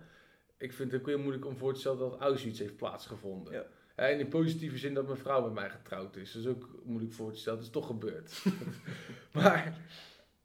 Ik 0.56 0.72
vind 0.72 0.92
het 0.92 1.00
ook 1.00 1.06
heel 1.06 1.18
moeilijk 1.18 1.46
om 1.46 1.56
voor 1.56 1.74
te 1.74 1.80
stellen 1.80 1.98
dat 1.98 2.20
Auschwitz 2.20 2.58
heeft 2.58 2.76
plaatsgevonden. 2.76 3.52
Ja. 3.52 3.66
En 3.94 4.18
in 4.18 4.28
positieve 4.28 4.78
zin 4.78 4.94
dat 4.94 5.06
mijn 5.06 5.18
vrouw 5.18 5.42
met 5.42 5.52
mij 5.52 5.70
getrouwd 5.70 6.16
is. 6.16 6.32
Dat 6.32 6.42
is 6.42 6.48
ook 6.48 6.80
moeilijk 6.84 7.12
voor 7.12 7.32
te 7.32 7.38
stellen. 7.38 7.58
Dat 7.58 7.68
is 7.68 7.72
toch 7.72 7.86
gebeurd. 7.86 8.44
maar 9.32 9.78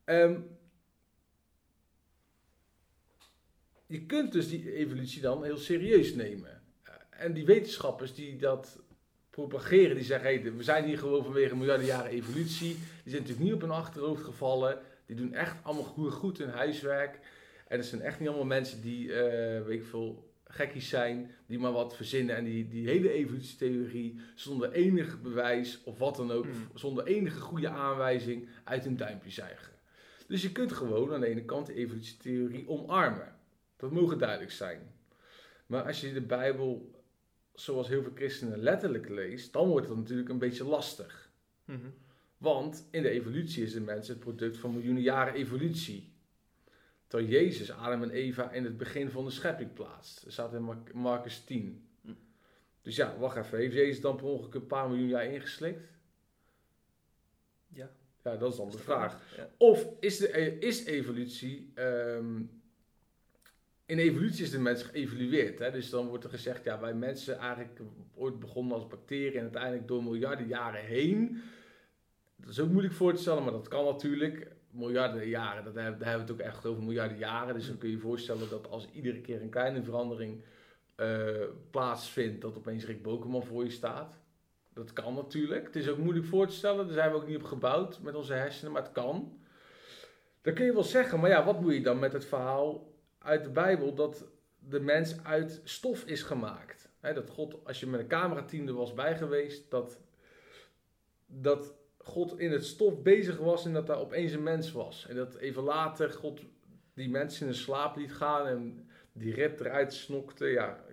ehm, 0.04 0.40
je 3.86 4.06
kunt 4.06 4.32
dus 4.32 4.50
die 4.50 4.74
evolutie 4.74 5.22
dan 5.22 5.44
heel 5.44 5.58
serieus 5.58 6.14
nemen. 6.14 6.62
En 7.10 7.34
die 7.34 7.46
wetenschappers 7.46 8.14
die 8.14 8.38
dat 8.38 8.83
propageren, 9.34 9.96
die 9.96 10.04
zeggen, 10.06 10.30
hey, 10.30 10.54
we 10.56 10.64
zijn 10.64 10.86
hier 10.86 10.98
gewoon 10.98 11.24
vanwege 11.24 11.56
miljarden 11.56 11.86
jaren 11.86 12.12
evolutie. 12.12 12.74
Die 12.74 13.12
zijn 13.12 13.22
natuurlijk 13.22 13.40
niet 13.40 13.54
op 13.54 13.62
hun 13.62 13.72
achterhoofd 13.72 14.24
gevallen. 14.24 14.80
Die 15.06 15.16
doen 15.16 15.34
echt 15.34 15.56
allemaal 15.64 15.84
goed, 15.84 16.12
goed 16.12 16.38
hun 16.38 16.50
huiswerk. 16.50 17.20
En 17.68 17.78
het 17.78 17.88
zijn 17.88 18.02
echt 18.02 18.20
niet 18.20 18.28
allemaal 18.28 18.46
mensen 18.46 18.82
die, 18.82 19.14
eh, 19.14 19.66
weet 19.66 19.80
ik 19.80 19.86
veel, 19.86 20.32
gekkies 20.46 20.90
zijn, 20.90 21.32
die 21.48 21.60
maar 21.60 21.72
wat 21.72 21.96
verzinnen 21.96 22.36
en 22.36 22.44
die, 22.44 22.68
die 22.68 22.88
hele 22.88 23.12
evolutietheorie 23.12 24.20
zonder 24.36 24.72
enig 24.72 25.22
bewijs 25.22 25.84
of 25.84 25.98
wat 25.98 26.16
dan 26.16 26.32
ook, 26.32 26.46
Hmm. 26.46 26.68
zonder 26.74 27.06
enige 27.06 27.40
goede 27.40 27.70
aanwijzing 27.70 28.48
uit 28.64 28.84
hun 28.84 28.98
duimpje 28.98 29.32
zuigen. 29.32 29.74
Dus 30.28 30.42
je 30.42 30.52
kunt 30.52 30.72
gewoon 30.72 31.14
aan 31.14 31.20
de 31.20 31.28
ene 31.28 31.46
kant 31.46 31.66
de 31.68 31.74
evolutietheorie 31.74 32.70
omarmen. 32.70 33.36
Dat 33.78 33.92
mogen 33.92 34.18
duidelijk 34.18 34.52
zijn. 34.52 34.80
Maar 35.66 35.84
als 35.84 36.02
je 36.02 36.14
de 36.14 36.22
Bijbel, 36.22 36.92
zoals 37.54 37.88
heel 37.88 38.02
veel 38.02 38.12
christenen 38.16 38.60
letterlijk 38.60 39.10
leest, 39.10 39.54
dan 39.54 39.68
wordt 39.68 39.88
het 39.88 39.98
natuurlijk 39.98 40.30
een 40.30 40.38
beetje 40.38 40.64
lastig. 40.64 41.32
Mhm. 41.66 41.88
Want 42.38 42.88
in 42.92 43.02
de 43.02 43.10
evolutie 43.10 43.64
is 43.64 43.74
de 43.74 43.82
mens 43.82 44.08
het 44.08 44.20
product 44.20 44.58
van 44.58 44.72
miljoenen 44.72 45.02
jaren 45.02 45.34
evolutie. 45.34 46.12
Terwijl 47.08 47.32
Jezus 47.32 47.72
Adam 47.72 48.04
en 48.04 48.10
Eva 48.12 48.52
in 48.52 48.64
het 48.64 48.78
begin 48.78 49.10
van 49.10 49.26
de 49.26 49.32
schepping 49.32 49.74
plaatst. 49.74 50.24
Dat 50.24 50.34
staat 50.34 50.54
in 50.54 50.64
Mar- 50.64 50.84
Marcus 50.94 51.44
10. 51.44 51.88
Hm. 52.02 52.12
Dus 52.82 52.96
ja, 52.96 53.18
wacht 53.18 53.38
even. 53.38 53.58
Heeft 53.58 53.74
Jezus 53.74 54.02
dan 54.02 54.16
per 54.16 54.26
ongeluk 54.26 54.54
een 54.54 54.68
paar 54.68 54.90
miljoen 54.90 55.08
jaar 55.08 55.26
ingeslikt? 55.26 55.82
Ja. 57.68 57.92
Ja, 58.24 58.36
dat 58.36 58.52
is 58.52 58.58
dan 58.58 58.72
de 58.72 58.78
vraag. 58.78 59.36
Ja. 59.38 59.50
Of 59.58 59.88
is, 60.00 60.18
de, 60.18 60.28
eh, 60.28 60.62
is 60.62 60.86
evolutie. 60.86 61.72
ehm, 61.76 62.42
in 63.86 63.98
evolutie 63.98 64.44
is 64.44 64.52
de 64.52 64.60
mens 64.60 64.84
geëvolueerd. 64.84 65.60
Hè? 65.60 65.72
Dus 65.72 65.90
dan 65.90 66.08
wordt 66.08 66.24
er 66.24 66.30
gezegd, 66.30 66.64
ja, 66.64 66.80
wij 66.80 66.94
mensen 66.94 67.38
eigenlijk 67.38 67.80
ooit 68.16 68.40
begonnen 68.40 68.74
als 68.74 68.88
bacteriën 68.88 69.36
en 69.36 69.42
uiteindelijk 69.42 69.88
door 69.88 70.04
miljarden 70.04 70.48
jaren 70.48 70.84
heen. 70.84 71.42
Dat 72.36 72.50
is 72.50 72.60
ook 72.60 72.70
moeilijk 72.70 72.94
voor 72.94 73.14
te 73.14 73.22
stellen, 73.22 73.44
maar 73.44 73.52
dat 73.52 73.68
kan 73.68 73.86
natuurlijk. 73.86 74.52
Miljarden 74.72 75.28
jaren, 75.28 75.64
dat 75.64 75.74
hebben, 75.76 76.00
daar 76.00 76.10
hebben 76.10 76.28
we 76.28 76.34
het 76.34 76.42
ook 76.42 76.48
echt 76.54 76.66
over 76.66 76.84
miljarden 76.84 77.18
jaren. 77.18 77.54
Dus 77.54 77.68
dan 77.68 77.78
kun 77.78 77.90
je 77.90 77.96
je 77.96 78.02
voorstellen 78.02 78.50
dat 78.50 78.70
als 78.70 78.88
iedere 78.92 79.22
keer 79.22 79.42
een 79.42 79.50
kleine 79.50 79.84
verandering 79.84 80.44
eh, 80.96 81.28
plaatsvindt, 81.72 82.42
dat 82.42 82.58
opeens 82.58 82.86
Rick 82.86 83.04
Bokeman 83.04 83.44
voor 83.44 83.64
je 83.64 83.70
staat. 83.70 84.16
Dat 84.74 84.94
kan 84.94 85.14
natuurlijk. 85.14 85.66
Het 85.66 85.76
is 85.76 85.90
ook 85.90 85.98
moeilijk 85.98 86.26
voor 86.26 86.48
te 86.48 86.56
stellen. 86.56 86.86
Daar 86.86 86.94
zijn 86.94 87.12
we 87.12 87.16
ook 87.16 87.28
niet 87.28 87.38
op 87.38 87.44
gebouwd 87.44 88.00
met 88.02 88.16
onze 88.16 88.34
hersenen, 88.34 88.72
maar 88.72 88.82
het 88.82 88.92
kan. 88.92 89.40
Dan 90.42 90.54
kun 90.54 90.66
je 90.66 90.74
wel 90.74 90.84
zeggen, 90.84 91.20
maar 91.20 91.30
ja, 91.30 91.46
wat 91.46 91.62
moet 91.62 91.74
je 91.74 91.82
dan 91.82 92.00
met 92.00 92.14
het 92.14 92.26
verhaal 92.26 92.93
uit 93.24 93.44
de 93.44 93.50
Bijbel 93.50 93.94
dat 93.94 94.26
de 94.60 94.80
mens 94.80 95.24
uit 95.24 95.62
stof 95.64 96.04
is 96.06 96.24
gemaakt? 96.24 96.92
Dat 97.02 97.30
God, 97.30 97.66
als 97.66 97.80
je 97.80 97.88
met 97.88 98.00
een 98.00 98.08
camerateam 98.08 98.68
er 98.68 98.74
was 98.74 98.94
bij 98.94 99.18
geweest, 99.18 99.72
dat, 99.72 100.00
dat 101.26 101.74
God 101.98 102.40
in 102.40 102.52
het 102.52 102.66
stof 102.66 103.02
bezig 103.02 103.38
was 103.38 103.66
en 103.66 103.74
dat 103.74 103.88
daar 103.88 104.00
opeens 104.00 104.32
een 104.32 104.44
mens 104.44 104.72
was. 104.72 105.08
En 105.10 105.16
dat 105.16 105.36
even 105.36 105.64
later 105.64 106.10
God 106.10 106.42
die 106.94 107.10
mens 107.10 107.42
in 107.42 107.48
een 107.48 107.56
slaap 107.56 107.96
liet 107.96 108.14
gaan 108.14 108.48
en 108.48 108.90
die 109.12 109.34
rib 109.34 109.60
eruit 109.60 109.94
snokte. 109.94 110.46
Ja, 110.46 110.84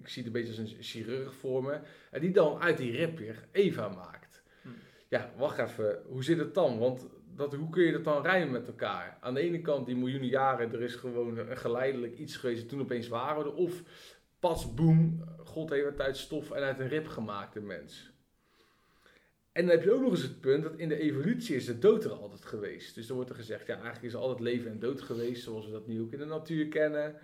ik 0.00 0.08
zie 0.08 0.22
het 0.22 0.34
een 0.34 0.40
beetje 0.40 0.62
als 0.62 0.72
een 0.72 0.82
chirurg 0.82 1.34
voor 1.34 1.62
me. 1.62 1.80
En 2.10 2.20
die 2.20 2.30
dan 2.30 2.60
uit 2.60 2.76
die 2.76 2.96
rib 2.96 3.18
weer 3.18 3.48
Eva 3.52 3.88
maakt. 3.88 4.42
Hm. 4.62 4.68
Ja, 5.08 5.32
wacht 5.36 5.58
even. 5.58 6.02
Hoe 6.06 6.24
zit 6.24 6.38
het 6.38 6.54
dan? 6.54 6.78
Want 6.78 7.06
dat, 7.36 7.54
hoe 7.54 7.70
kun 7.70 7.82
je 7.82 7.92
dat 7.92 8.04
dan 8.04 8.22
rijmen 8.22 8.52
met 8.52 8.66
elkaar? 8.66 9.18
Aan 9.20 9.34
de 9.34 9.40
ene 9.40 9.60
kant, 9.60 9.86
die 9.86 9.96
miljoenen 9.96 10.28
jaren, 10.28 10.72
er 10.72 10.82
is 10.82 10.94
gewoon 10.94 11.56
geleidelijk 11.56 12.18
iets 12.18 12.36
geweest. 12.36 12.62
en 12.62 12.68
Toen 12.68 12.80
opeens 12.80 13.08
waren 13.08 13.42
we 13.42 13.50
er. 13.50 13.54
Of 13.54 13.82
pas 14.38 14.74
boem, 14.74 15.24
God 15.44 15.70
heeft 15.70 15.86
het 15.86 16.00
uit 16.00 16.16
stof 16.16 16.50
en 16.50 16.62
uit 16.62 16.78
een 16.78 16.88
rib 16.88 17.06
gemaakt, 17.06 17.54
de 17.54 17.60
mens. 17.60 18.12
En 19.52 19.66
dan 19.66 19.70
heb 19.70 19.84
je 19.84 19.92
ook 19.92 20.00
nog 20.00 20.10
eens 20.10 20.22
het 20.22 20.40
punt 20.40 20.62
dat 20.62 20.76
in 20.76 20.88
de 20.88 20.98
evolutie 20.98 21.56
is 21.56 21.64
de 21.64 21.78
dood 21.78 22.04
er 22.04 22.12
altijd 22.12 22.44
geweest. 22.44 22.94
Dus 22.94 23.06
dan 23.06 23.16
wordt 23.16 23.30
er 23.30 23.36
gezegd, 23.36 23.66
ja, 23.66 23.74
eigenlijk 23.74 24.04
is 24.04 24.12
er 24.12 24.18
altijd 24.18 24.40
leven 24.40 24.70
en 24.70 24.78
dood 24.78 25.02
geweest, 25.02 25.42
zoals 25.42 25.66
we 25.66 25.72
dat 25.72 25.86
nu 25.86 26.00
ook 26.00 26.12
in 26.12 26.18
de 26.18 26.24
natuur 26.24 26.68
kennen. 26.68 27.16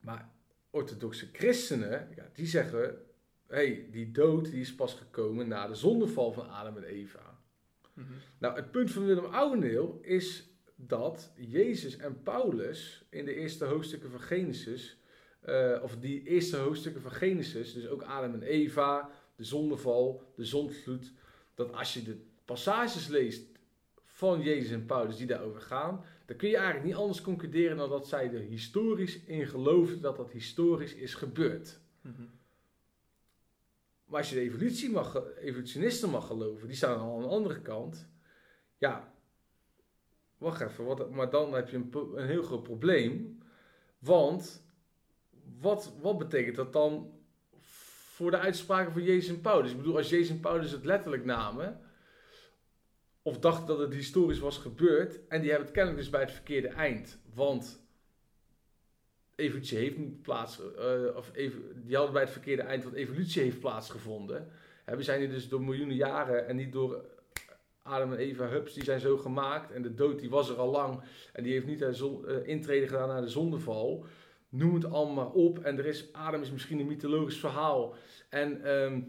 Maar 0.00 0.30
orthodoxe 0.70 1.28
christenen, 1.32 2.08
ja, 2.16 2.30
die 2.32 2.46
zeggen, 2.46 2.98
hey, 3.46 3.88
die 3.90 4.10
dood 4.10 4.50
die 4.50 4.60
is 4.60 4.74
pas 4.74 4.94
gekomen 4.94 5.48
na 5.48 5.66
de 5.66 5.74
zondeval 5.74 6.32
van 6.32 6.48
Adam 6.48 6.76
en 6.76 6.84
Eva. 6.84 7.25
Mhm. 7.96 8.12
Nou, 8.38 8.56
het 8.56 8.70
punt 8.70 8.90
van 8.90 9.06
Willem 9.06 9.24
Ouweneel 9.24 9.98
is 10.02 10.50
dat 10.74 11.32
Jezus 11.36 11.96
en 11.96 12.22
Paulus 12.22 13.04
in 13.10 13.24
de 13.24 13.34
eerste 13.34 13.64
hoofdstukken 13.64 14.10
van 14.10 14.20
Genesis, 14.20 14.98
eh, 15.40 15.80
of 15.82 15.96
die 15.96 16.22
eerste 16.22 16.56
hoofdstukken 16.56 17.02
van 17.02 17.10
Genesis, 17.10 17.72
dus 17.72 17.88
ook 17.88 18.02
Adam 18.02 18.34
en 18.34 18.42
Eva, 18.42 19.10
de 19.36 19.44
zondeval, 19.44 20.32
de 20.36 20.44
zondvloed, 20.44 21.12
dat 21.54 21.72
als 21.72 21.94
je 21.94 22.02
de 22.02 22.16
passages 22.44 23.08
leest 23.08 23.46
van 24.04 24.42
Jezus 24.42 24.70
en 24.70 24.86
Paulus 24.86 25.16
die 25.16 25.26
daarover 25.26 25.60
gaan, 25.60 26.04
dan 26.26 26.36
kun 26.36 26.48
je 26.48 26.56
eigenlijk 26.56 26.86
niet 26.86 26.94
anders 26.94 27.20
concluderen 27.20 27.76
dan 27.76 27.88
dat 27.88 28.08
zij 28.08 28.32
er 28.32 28.40
historisch 28.40 29.24
in 29.24 29.46
geloven 29.46 30.00
dat 30.00 30.16
dat 30.16 30.30
historisch 30.30 30.94
is 30.94 31.14
gebeurd. 31.14 31.80
Mhm. 32.00 32.22
Maar 34.06 34.20
als 34.20 34.28
je 34.28 34.34
de 34.34 34.40
evolutie 34.40 34.90
mag, 34.90 35.22
evolutionisten 35.38 36.10
mag 36.10 36.26
geloven, 36.26 36.66
die 36.66 36.76
staan 36.76 36.98
al 36.98 37.16
aan 37.16 37.22
de 37.22 37.28
andere 37.28 37.62
kant. 37.62 38.08
Ja, 38.78 39.14
wacht 40.38 40.60
even, 40.60 40.84
wat, 40.84 41.10
maar 41.10 41.30
dan 41.30 41.54
heb 41.54 41.68
je 41.68 41.76
een, 41.76 41.90
een 42.14 42.26
heel 42.26 42.42
groot 42.42 42.62
probleem. 42.62 43.38
Want 43.98 44.64
wat, 45.60 45.92
wat 46.00 46.18
betekent 46.18 46.56
dat 46.56 46.72
dan 46.72 47.14
voor 48.16 48.30
de 48.30 48.38
uitspraken 48.38 48.92
van 48.92 49.02
Jezus 49.02 49.28
en 49.28 49.40
Paulus? 49.40 49.70
Ik 49.70 49.76
bedoel, 49.76 49.96
als 49.96 50.08
Jezus 50.08 50.30
en 50.30 50.40
Paulus 50.40 50.70
het 50.70 50.84
letterlijk 50.84 51.24
namen, 51.24 51.80
of 53.22 53.38
dachten 53.38 53.66
dat 53.66 53.78
het 53.78 53.94
historisch 53.94 54.38
was 54.38 54.58
gebeurd, 54.58 55.26
en 55.28 55.40
die 55.40 55.50
hebben 55.50 55.66
het 55.66 55.76
kennelijk 55.76 56.02
dus 56.02 56.10
bij 56.10 56.20
het 56.20 56.32
verkeerde 56.32 56.68
eind. 56.68 57.18
Want 57.34 57.85
evolutie 59.36 59.78
heeft 59.78 59.96
niet 59.96 60.22
plaats, 60.22 60.60
eh, 60.76 61.16
of 61.16 61.30
die 61.74 61.96
hadden 61.96 62.12
bij 62.12 62.22
het 62.22 62.30
verkeerde 62.30 62.62
eind, 62.62 62.84
want 62.84 62.96
evolutie 62.96 63.42
heeft 63.42 63.60
plaatsgevonden. 63.60 64.50
We 64.84 65.02
zijn 65.02 65.20
hier 65.20 65.30
dus 65.30 65.48
door 65.48 65.62
miljoenen 65.62 65.96
jaren 65.96 66.48
en 66.48 66.56
niet 66.56 66.72
door 66.72 67.04
Adam 67.86 68.12
en 68.12 68.18
Eva 68.18 68.48
Hups, 68.48 68.74
die 68.74 68.84
zijn 68.84 69.00
zo 69.00 69.16
gemaakt. 69.16 69.72
En 69.72 69.82
de 69.82 69.94
dood 69.94 70.20
die 70.20 70.30
was 70.30 70.48
er 70.48 70.56
al 70.56 70.70
lang 70.70 71.02
en 71.32 71.42
die 71.42 71.52
heeft 71.52 71.66
niet 71.66 71.80
haar 71.80 71.94
zon, 71.94 72.26
eh, 72.28 72.86
gedaan 72.88 73.08
naar 73.08 73.20
de 73.20 73.28
zondeval. 73.28 74.04
Noem 74.48 74.74
het 74.74 74.90
allemaal 74.90 75.28
op. 75.28 75.58
En 75.58 75.78
er 75.78 75.86
is, 75.86 76.12
Adam 76.12 76.42
is 76.42 76.50
misschien 76.50 76.78
een 76.78 76.86
mythologisch 76.86 77.38
verhaal. 77.38 77.94
En, 78.28 78.64
ehm, 78.64 79.00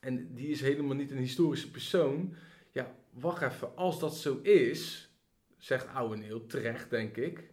en 0.00 0.34
die 0.34 0.48
is 0.48 0.60
helemaal 0.60 0.96
niet 0.96 1.10
een 1.10 1.18
historische 1.18 1.70
persoon. 1.70 2.34
Ja, 2.72 2.94
wacht 3.10 3.42
even. 3.42 3.76
Als 3.76 4.00
dat 4.00 4.16
zo 4.16 4.38
is, 4.42 5.10
zegt 5.58 5.88
Ouweneel, 5.88 6.46
terecht 6.46 6.90
denk 6.90 7.16
ik. 7.16 7.52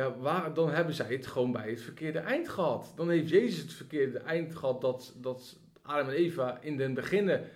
Ja, 0.00 0.48
dan 0.48 0.70
hebben 0.70 0.94
zij 0.94 1.12
het 1.12 1.26
gewoon 1.26 1.52
bij 1.52 1.70
het 1.70 1.82
verkeerde 1.82 2.18
eind 2.18 2.48
gehad. 2.48 2.92
Dan 2.96 3.10
heeft 3.10 3.28
Jezus 3.28 3.62
het 3.62 3.72
verkeerde 3.72 4.18
eind 4.18 4.56
gehad 4.56 4.80
dat, 4.80 5.14
dat 5.16 5.58
Adam 5.82 6.08
en 6.08 6.14
Eva 6.14 6.58
in 6.60 6.76
den 6.76 6.94
beginnen 6.94 7.48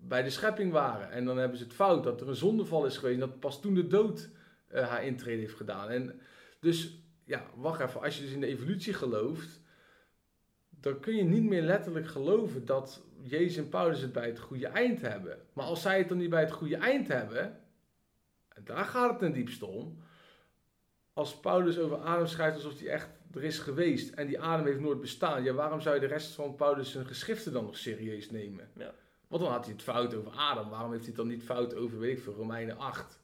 bij 0.00 0.22
de 0.22 0.30
schepping 0.30 0.72
waren. 0.72 1.10
En 1.10 1.24
dan 1.24 1.38
hebben 1.38 1.58
ze 1.58 1.64
het 1.64 1.72
fout 1.72 2.04
dat 2.04 2.20
er 2.20 2.28
een 2.28 2.36
zondeval 2.36 2.86
is 2.86 2.96
geweest. 2.96 3.20
Dat 3.20 3.40
pas 3.40 3.60
toen 3.60 3.74
de 3.74 3.86
dood 3.86 4.30
eh, 4.68 4.88
haar 4.88 5.04
intrede 5.04 5.40
heeft 5.40 5.56
gedaan. 5.56 5.88
En 5.88 6.20
dus, 6.60 6.98
ja, 7.24 7.46
wacht 7.56 7.80
even. 7.80 8.00
Als 8.00 8.16
je 8.16 8.22
dus 8.22 8.32
in 8.32 8.40
de 8.40 8.46
evolutie 8.46 8.94
gelooft, 8.94 9.62
dan 10.68 11.00
kun 11.00 11.16
je 11.16 11.24
niet 11.24 11.44
meer 11.44 11.62
letterlijk 11.62 12.06
geloven 12.06 12.64
dat 12.64 13.02
Jezus 13.22 13.56
en 13.56 13.68
Paulus 13.68 14.00
het 14.00 14.12
bij 14.12 14.26
het 14.26 14.38
goede 14.38 14.66
eind 14.66 15.00
hebben. 15.00 15.38
Maar 15.52 15.64
als 15.64 15.82
zij 15.82 15.98
het 15.98 16.08
dan 16.08 16.18
niet 16.18 16.30
bij 16.30 16.40
het 16.40 16.52
goede 16.52 16.76
eind 16.76 17.08
hebben, 17.08 17.60
en 18.48 18.64
daar 18.64 18.84
gaat 18.84 19.10
het 19.10 19.18
ten 19.18 19.32
diepste 19.32 19.66
om. 19.66 20.02
Als 21.14 21.40
Paulus 21.40 21.78
over 21.78 21.96
Adam 21.96 22.26
schrijft 22.26 22.56
alsof 22.56 22.78
hij 22.78 22.88
echt 22.88 23.08
er 23.32 23.44
is 23.44 23.58
geweest 23.58 24.14
en 24.14 24.26
die 24.26 24.40
Adam 24.40 24.66
heeft 24.66 24.80
nooit 24.80 25.00
bestaan, 25.00 25.42
ja, 25.42 25.52
waarom 25.52 25.80
zou 25.80 25.94
je 25.94 26.00
de 26.00 26.06
rest 26.06 26.34
van 26.34 26.54
Paulus 26.54 26.90
zijn 26.90 27.06
geschriften 27.06 27.52
dan 27.52 27.64
nog 27.64 27.76
serieus 27.76 28.30
nemen? 28.30 28.68
Ja. 28.76 28.94
Want 29.28 29.42
dan 29.42 29.52
had 29.52 29.64
hij 29.64 29.74
het 29.74 29.82
fout 29.82 30.14
over 30.14 30.32
Adam. 30.32 30.70
Waarom 30.70 30.90
heeft 30.90 31.04
hij 31.04 31.12
het 31.12 31.22
dan 31.22 31.28
niet 31.28 31.42
fout 31.42 31.74
over, 31.74 31.98
weet 31.98 32.16
ik 32.16 32.22
veel, 32.22 32.34
Romeinen 32.34 32.78
8? 32.78 33.18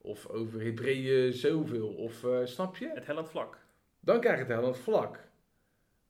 Of 0.00 0.26
over 0.26 0.60
Hebreeën 0.60 1.32
zoveel? 1.32 1.88
Of, 1.88 2.24
eh, 2.24 2.38
snap 2.44 2.76
je? 2.76 2.90
Het 2.94 3.06
hellend 3.06 3.28
vlak. 3.28 3.58
Dan 4.00 4.20
krijg 4.20 4.36
je 4.36 4.44
het 4.44 4.52
hellend 4.52 4.78
vlak. 4.78 5.18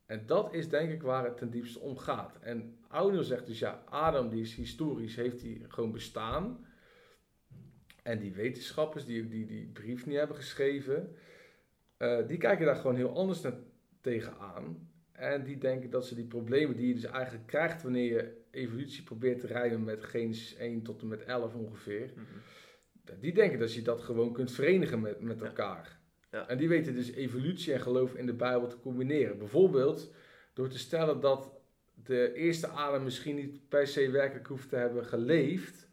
En 0.07 0.27
dat 0.27 0.55
is 0.55 0.69
denk 0.69 0.91
ik 0.91 1.03
waar 1.03 1.25
het 1.25 1.37
ten 1.37 1.51
diepste 1.51 1.81
om 1.81 1.99
gaat. 1.99 2.39
En 2.41 2.79
Ouder 2.89 3.25
zegt 3.25 3.47
dus 3.47 3.59
ja, 3.59 3.83
Adam 3.89 4.29
die 4.29 4.41
is 4.41 4.55
historisch, 4.55 5.17
heeft 5.17 5.43
hij 5.43 5.65
gewoon 5.69 5.93
bestaan. 5.93 6.67
En 8.03 8.19
die 8.19 8.33
wetenschappers 8.33 9.05
die 9.05 9.29
die, 9.29 9.47
die 9.47 9.67
brief 9.67 10.07
niet 10.07 10.17
hebben 10.17 10.37
geschreven, 10.37 11.17
eh, 11.97 12.27
die 12.27 12.39
kijken 12.39 12.67
daar 12.67 12.77
gewoon 12.77 12.97
heel 12.97 13.17
anders 13.17 13.41
naar 13.41 13.55
tegenaan. 14.01 14.91
En 15.13 15.45
die 15.45 15.59
denken 15.59 15.91
dat 15.91 16.07
ze 16.07 16.15
die 16.15 16.25
problemen 16.27 16.77
die 16.77 16.87
je 16.87 16.95
dus 16.95 17.05
eigenlijk 17.05 17.47
krijgt 17.47 17.83
wanneer 17.83 18.13
je 18.13 18.41
evolutie 18.51 19.03
probeert 19.03 19.41
te 19.41 19.47
rijmen 19.47 19.85
met 19.85 20.05
Genesis 20.05 20.55
1 20.55 20.83
tot 20.83 21.01
en 21.01 21.09
met 21.09 21.25
11 21.25 21.55
ongeveer. 21.55 22.13
Mhm. 22.15 23.21
Die 23.21 23.35
denken 23.35 23.59
dat 23.59 23.75
je 23.75 23.83
dat 23.83 24.01
gewoon 24.03 24.33
kunt 24.33 24.53
verenigen 24.53 25.01
met, 25.01 25.21
met 25.21 25.41
Ja. 25.41 25.47
elkaar. 25.47 26.01
Ja. 26.31 26.49
En 26.49 26.59
die 26.59 26.69
weten 26.69 26.95
dus 26.95 27.11
evolutie 27.13 27.73
en 27.73 27.81
geloof 27.81 28.15
in 28.15 28.27
de 28.27 28.35
Bijbel 28.35 28.69
te 28.69 28.81
combineren. 28.81 29.39
Bijvoorbeeld 29.39 30.13
door 30.55 30.69
te 30.69 30.79
stellen 30.79 31.21
dat 31.21 31.61
de 31.95 32.33
eerste 32.33 32.67
Adam 32.67 33.05
misschien 33.05 33.37
niet 33.37 33.69
per 33.69 33.87
se 33.87 34.11
werkelijk 34.11 34.47
hoeft 34.47 34.69
te 34.69 34.77
hebben 34.77 35.05
geleefd 35.05 35.89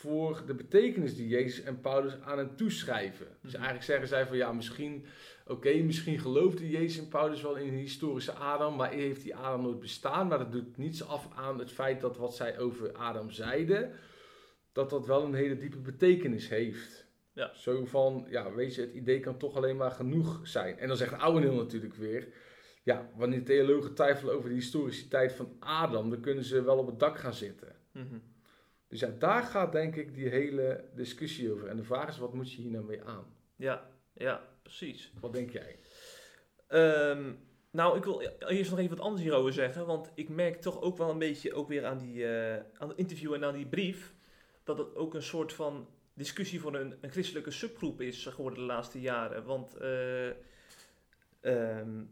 voor 0.00 0.42
de 0.46 0.54
betekenis 0.54 1.16
die 1.16 1.28
Jezus 1.28 1.62
en 1.64 1.80
Paulus 1.80 2.20
aan 2.20 2.38
hem 2.38 2.56
toeschrijven. 2.56 3.26
Dus 3.26 3.52
Mhm. 3.52 3.54
eigenlijk 3.54 3.84
zeggen 3.84 4.08
zij 4.08 4.26
van 4.26 4.36
ja, 4.36 4.52
misschien, 4.52 5.04
oké, 5.46 5.74
misschien 5.74 6.18
geloofde 6.18 6.70
Jezus 6.70 6.98
en 6.98 7.08
Paulus 7.08 7.42
wel 7.42 7.56
in 7.56 7.68
een 7.68 7.78
historische 7.78 8.32
Adam, 8.32 8.76
maar 8.76 8.90
heeft 8.90 9.22
die 9.22 9.36
Adam 9.36 9.62
nooit 9.62 9.80
bestaan. 9.80 10.26
Maar 10.28 10.38
dat 10.38 10.52
doet 10.52 10.76
niets 10.76 11.06
af 11.06 11.28
aan 11.34 11.58
het 11.58 11.70
feit 11.72 12.00
dat 12.00 12.16
wat 12.16 12.36
zij 12.36 12.58
over 12.58 12.92
Adam 12.92 13.30
zeiden, 13.30 13.92
dat 14.72 14.90
dat 14.90 15.06
wel 15.06 15.24
een 15.24 15.34
hele 15.34 15.56
diepe 15.56 15.78
betekenis 15.78 16.48
heeft. 16.48 17.06
Ja. 17.32 17.50
Zo 17.54 17.84
van, 17.84 18.26
ja, 18.28 18.52
weet 18.52 18.74
je, 18.74 18.80
het 18.80 18.92
idee 18.92 19.20
kan 19.20 19.36
toch 19.38 19.56
alleen 19.56 19.76
maar 19.76 19.90
genoeg 19.90 20.40
zijn. 20.42 20.78
En 20.78 20.88
dan 20.88 20.96
zegt 20.96 21.12
Ouweneel 21.18 21.54
natuurlijk 21.54 21.94
weer, 21.94 22.28
ja, 22.82 23.10
wanneer 23.16 23.44
theologen 23.44 23.94
twijfelen 23.94 24.34
over 24.34 24.48
de 24.48 24.54
historiciteit 24.54 25.32
van 25.32 25.56
Adam, 25.58 26.10
dan 26.10 26.20
kunnen 26.20 26.44
ze 26.44 26.62
wel 26.62 26.78
op 26.78 26.86
het 26.86 26.98
dak 26.98 27.18
gaan 27.18 27.34
zitten. 27.34 27.76
Mhm. 27.92 28.18
Dus 28.90 29.00
ja, 29.00 29.10
daar 29.18 29.42
gaat 29.42 29.72
denk 29.72 29.96
ik 29.96 30.14
die 30.14 30.28
hele 30.28 30.84
discussie 30.94 31.52
over. 31.52 31.68
En 31.68 31.76
de 31.76 31.84
vraag 31.84 32.08
is, 32.08 32.18
wat 32.18 32.34
moet 32.34 32.52
je 32.52 32.62
hier 32.62 32.70
nou 32.70 32.84
mee 32.84 33.04
aan? 33.04 33.24
Ja, 33.56 33.90
ja, 34.12 34.48
precies. 34.62 35.12
Wat 35.20 35.32
denk 35.32 35.50
jij? 35.50 35.78
Ehm, 36.66 37.32
nou, 37.70 37.96
ik 37.96 38.04
wil 38.04 38.20
eerst 38.20 38.70
nog 38.70 38.78
even 38.78 38.96
wat 38.96 39.04
anders 39.04 39.22
hierover 39.22 39.52
zeggen. 39.52 39.86
Want 39.86 40.10
ik 40.14 40.28
merk 40.28 40.60
toch 40.60 40.80
ook 40.80 40.96
wel 40.96 41.10
een 41.10 41.18
beetje, 41.18 41.54
ook 41.54 41.68
weer 41.68 41.84
aan, 41.84 41.98
die, 41.98 42.26
eh, 42.26 42.64
aan 42.78 42.88
het 42.88 42.98
interview 42.98 43.34
en 43.34 43.44
aan 43.44 43.54
die 43.54 43.66
brief, 43.66 44.14
dat 44.64 44.78
het 44.78 44.96
ook 44.96 45.14
een 45.14 45.22
soort 45.22 45.52
van 45.52 45.88
discussie 46.14 46.60
voor 46.60 46.74
een, 46.74 46.94
een 47.00 47.10
christelijke 47.10 47.50
subgroep 47.50 48.00
is 48.00 48.26
geworden 48.26 48.58
de 48.58 48.64
laatste 48.64 49.00
jaren. 49.00 49.44
Want 49.44 49.76
eh, 49.76 50.28
ehm, 51.40 52.04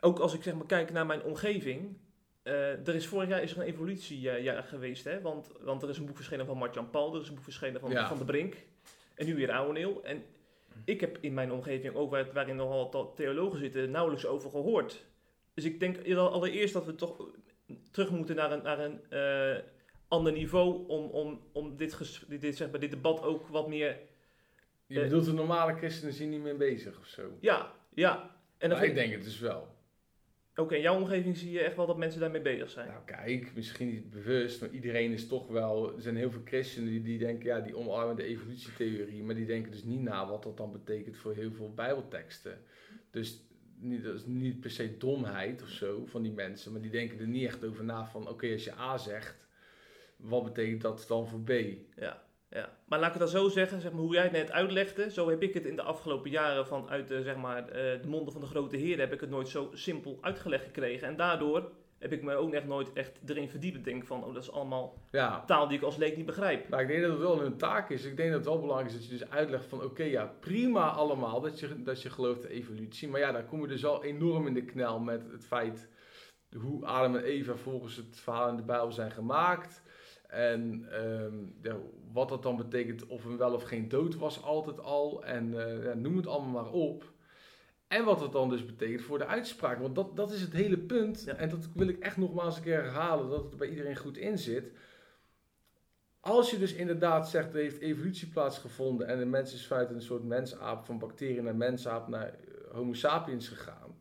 ook 0.00 0.18
als 0.18 0.34
ik 0.34 0.42
zeg 0.42 0.54
maar 0.54 0.66
kijk 0.66 0.92
naar 0.92 1.06
mijn 1.06 1.22
omgeving, 1.22 1.96
eh, 2.42 2.86
er 2.88 2.94
is 2.94 3.06
vorig 3.06 3.28
jaar 3.28 3.42
is 3.42 3.52
er 3.52 3.58
een 3.60 3.66
evolutiejaar 3.66 4.62
geweest. 4.62 5.04
Hè? 5.04 5.20
Want, 5.20 5.52
want 5.60 5.82
er 5.82 5.88
is 5.88 5.98
een 5.98 6.06
boek 6.06 6.16
verschenen 6.16 6.46
van 6.46 6.56
Mark-Jan 6.58 6.90
Paul, 6.90 7.14
er 7.14 7.20
is 7.20 7.28
een 7.28 7.34
boek 7.34 7.44
verschenen 7.44 7.80
van, 7.80 7.90
Ja. 7.90 8.08
van 8.08 8.18
de 8.18 8.24
Brink. 8.24 8.54
En 9.14 9.26
nu 9.26 9.34
weer 9.34 9.52
Ouweneel. 9.52 10.04
En 10.04 10.22
ik 10.84 11.00
heb 11.00 11.18
in 11.20 11.34
mijn 11.34 11.52
omgeving, 11.52 11.94
ook 11.94 12.10
waar, 12.10 12.32
waarin 12.32 12.56
nogal 12.56 12.90
wat 12.90 13.16
theologen 13.16 13.58
zitten, 13.58 13.90
nauwelijks 13.90 14.26
over 14.26 14.50
gehoord. 14.50 15.04
Dus 15.54 15.64
ik 15.64 15.80
denk 15.80 16.14
allereerst 16.16 16.72
dat 16.72 16.86
we 16.86 16.94
toch 16.94 17.28
terug 17.90 18.10
moeten 18.10 18.36
naar 18.36 18.52
een, 18.52 18.62
naar 18.62 18.78
een 18.78 19.00
eh, 19.10 19.62
ander 20.08 20.32
niveau 20.32 20.88
om, 20.88 21.04
om, 21.10 21.40
om 21.52 21.76
dit, 21.76 21.94
ges- 21.94 22.24
dit, 22.28 22.56
zeg 22.56 22.70
maar, 22.70 22.80
dit 22.80 22.90
debat 22.90 23.22
ook 23.22 23.46
wat 23.48 23.68
meer... 23.68 23.96
Je 24.86 24.96
Eh, 24.98 25.02
bedoelt 25.04 25.24
de 25.24 25.32
normale 25.32 25.74
christenen 25.76 26.14
zijn 26.14 26.30
niet 26.30 26.40
meer 26.42 26.56
bezig 26.56 26.98
of 26.98 27.06
zo? 27.06 27.22
Ja, 27.40 27.72
ja. 27.94 28.36
En 28.58 28.70
Maar 28.70 28.84
ik, 28.84 28.94
denk 28.94 29.12
het 29.12 29.24
dus 29.24 29.38
wel. 29.38 29.68
Oké, 30.56 30.74
in 30.74 30.82
jouw 30.82 30.96
omgeving 30.96 31.36
zie 31.36 31.50
je 31.50 31.60
echt 31.60 31.76
wel 31.76 31.86
dat 31.86 31.96
mensen 31.96 32.20
daarmee 32.20 32.40
bezig 32.40 32.70
zijn. 32.70 32.88
Nou 32.88 33.04
kijk, 33.04 33.54
misschien 33.54 33.88
niet 33.88 34.10
bewust, 34.10 34.60
maar 34.60 34.70
iedereen 34.70 35.12
is 35.12 35.26
toch 35.26 35.48
wel... 35.48 35.94
Er 35.94 36.02
zijn 36.02 36.16
heel 36.16 36.30
veel 36.30 36.42
christenen 36.44 36.88
die, 36.88 37.02
die 37.02 37.18
denken, 37.18 37.46
ja, 37.46 37.60
die 37.60 37.76
omarmen 37.76 38.16
de 38.16 38.24
evolutietheorie. 38.24 39.22
Maar 39.22 39.34
die 39.34 39.46
denken 39.46 39.70
dus 39.70 39.84
niet 39.84 40.02
na 40.02 40.28
wat 40.28 40.42
dat 40.42 40.56
dan 40.56 40.72
betekent 40.72 41.16
voor 41.16 41.34
heel 41.34 41.52
veel 41.52 41.74
bijbelteksten. 41.74 42.58
Dus 43.10 43.42
niet, 43.78 44.04
dat 44.04 44.14
is 44.14 44.26
niet 44.26 44.60
per 44.60 44.70
se 44.70 44.96
domheid 44.96 45.62
of 45.62 45.68
zo 45.68 46.06
van 46.06 46.22
die 46.22 46.32
mensen. 46.32 46.72
Maar 46.72 46.80
die 46.80 46.90
denken 46.90 47.18
er 47.18 47.26
niet 47.26 47.46
echt 47.46 47.64
over 47.64 47.84
na 47.84 48.06
van, 48.06 48.28
oké, 48.28 48.52
als 48.52 48.64
je 48.64 48.78
A 48.78 48.98
zegt, 48.98 49.36
wat 50.16 50.44
betekent 50.44 50.80
dat 50.80 51.04
dan 51.08 51.28
voor 51.28 51.40
B? 51.40 51.50
Ja, 51.96 52.22
ja. 52.52 52.68
Maar 52.86 52.98
laat 52.98 53.14
ik 53.14 53.20
het 53.20 53.30
dan 53.30 53.40
zo 53.40 53.48
zeggen, 53.48 53.80
zeg 53.80 53.92
maar, 53.92 54.00
hoe 54.00 54.14
jij 54.14 54.22
het 54.22 54.32
net 54.32 54.50
uitlegde, 54.50 55.10
zo 55.10 55.28
heb 55.28 55.42
ik 55.42 55.54
het 55.54 55.66
in 55.66 55.76
de 55.76 55.82
afgelopen 55.82 56.30
jaren 56.30 56.66
vanuit 56.66 57.08
de, 57.08 57.22
zeg 57.22 57.36
maar, 57.36 57.68
eh, 57.68 58.02
de 58.02 58.08
monden 58.08 58.32
van 58.32 58.40
de 58.40 58.46
grote 58.46 58.76
heren 58.76 59.00
heb 59.00 59.12
ik 59.12 59.20
het 59.20 59.30
nooit 59.30 59.48
zo 59.48 59.70
simpel 59.72 60.18
uitgelegd 60.20 60.64
gekregen. 60.64 61.08
En 61.08 61.16
daardoor 61.16 61.70
heb 61.98 62.12
ik 62.12 62.22
me 62.22 62.34
ook 62.34 62.52
echt 62.52 62.66
nooit 62.66 62.92
echt 62.92 63.20
erin 63.26 63.48
verdiept. 63.48 63.84
Denk 63.84 64.04
van, 64.04 64.24
oh, 64.24 64.34
dat 64.34 64.42
is 64.42 64.52
allemaal 64.52 64.98
Ja, 65.10 65.44
taal 65.44 65.68
die 65.68 65.78
ik 65.78 65.84
als 65.84 65.96
leek 65.96 66.16
niet 66.16 66.26
begrijp. 66.26 66.68
Nou, 66.68 66.82
ik 66.82 66.88
denk 66.88 67.02
dat 67.02 67.10
het 67.10 67.20
wel 67.20 67.44
een 67.44 67.56
taak 67.56 67.90
is. 67.90 68.04
Ik 68.04 68.16
denk 68.16 68.28
dat 68.28 68.38
het 68.38 68.48
wel 68.48 68.60
belangrijk 68.60 68.90
is 68.90 68.96
dat 68.96 69.04
je 69.04 69.18
dus 69.18 69.30
uitlegt 69.30 69.64
van... 69.64 69.82
Oké, 69.82 70.02
ja, 70.02 70.34
prima 70.40 70.90
allemaal 70.90 71.40
dat 71.40 71.60
je, 71.60 71.82
dat 71.82 72.02
je 72.02 72.10
gelooft 72.10 72.44
in 72.44 72.50
evolutie. 72.50 73.08
Maar 73.08 73.20
ja, 73.20 73.32
dan 73.32 73.46
kom 73.46 73.60
je 73.60 73.68
dus 73.68 73.84
al 73.84 74.04
enorm 74.04 74.46
in 74.46 74.54
de 74.54 74.64
knel 74.64 75.00
met 75.00 75.30
het 75.30 75.46
feit... 75.46 75.88
hoe 76.56 76.86
Adam 76.86 77.16
en 77.16 77.22
Eva 77.22 77.54
volgens 77.54 77.96
het 77.96 78.20
verhaal 78.20 78.48
in 78.48 78.56
de 78.56 78.62
Bijbel 78.62 78.92
zijn 78.92 79.10
gemaakt. 79.10 79.82
En 80.32 80.86
ehm, 80.90 81.34
ja, 81.62 81.76
wat 82.12 82.28
dat 82.28 82.42
dan 82.42 82.56
betekent 82.56 83.06
of 83.06 83.24
er 83.24 83.36
wel 83.36 83.54
of 83.54 83.62
geen 83.62 83.88
dood 83.88 84.14
was 84.16 84.42
altijd 84.42 84.80
al. 84.80 85.24
En 85.24 85.66
eh, 85.66 85.84
ja, 85.84 85.94
noem 85.94 86.16
het 86.16 86.26
allemaal 86.26 86.62
maar 86.62 86.72
op. 86.72 87.12
En 87.88 88.04
wat 88.04 88.20
het 88.20 88.32
dan 88.32 88.48
dus 88.48 88.66
betekent 88.66 89.02
voor 89.02 89.18
de 89.18 89.26
uitspraak. 89.26 89.78
Want 89.78 89.94
dat, 89.94 90.16
dat 90.16 90.32
is 90.32 90.40
het 90.40 90.52
hele 90.52 90.78
punt. 90.78 91.22
Ja. 91.24 91.34
En 91.34 91.48
dat 91.48 91.68
wil 91.74 91.88
ik 91.88 91.98
echt 91.98 92.16
nogmaals 92.16 92.56
een 92.56 92.62
keer 92.62 92.82
herhalen. 92.82 93.30
Dat 93.30 93.44
het 93.44 93.56
bij 93.56 93.68
iedereen 93.68 93.96
goed 93.96 94.16
in 94.16 94.38
zit. 94.38 94.72
Als 96.20 96.50
je 96.50 96.58
dus 96.58 96.74
inderdaad 96.74 97.28
zegt, 97.28 97.54
er 97.54 97.60
heeft 97.60 97.80
evolutie 97.80 98.28
plaatsgevonden 98.28 99.06
en 99.06 99.18
de 99.18 99.24
mens 99.24 99.54
is 99.54 99.66
feitelijk 99.66 100.00
een 100.00 100.06
soort 100.06 100.24
mensaap, 100.24 100.84
van 100.84 100.98
bacteriën 100.98 101.44
naar 101.44 101.56
mensaap 101.56 102.08
naar 102.08 102.26
eh, 102.26 102.34
homo 102.72 102.92
sapiens 102.92 103.48
gegaan. 103.48 103.96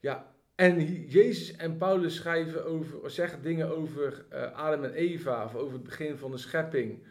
Ja, 0.00 0.31
en 0.54 1.04
Jezus 1.06 1.56
en 1.56 1.76
Paulus 1.76 2.14
schrijven 2.14 2.64
over, 2.66 3.10
zeggen 3.10 3.42
dingen 3.42 3.76
over 3.76 4.24
eh, 4.28 4.52
Adam 4.52 4.84
en 4.84 4.92
Eva, 4.92 5.44
of 5.44 5.54
over 5.54 5.72
het 5.72 5.82
begin 5.82 6.16
van 6.16 6.30
de 6.30 6.38
schepping. 6.38 7.02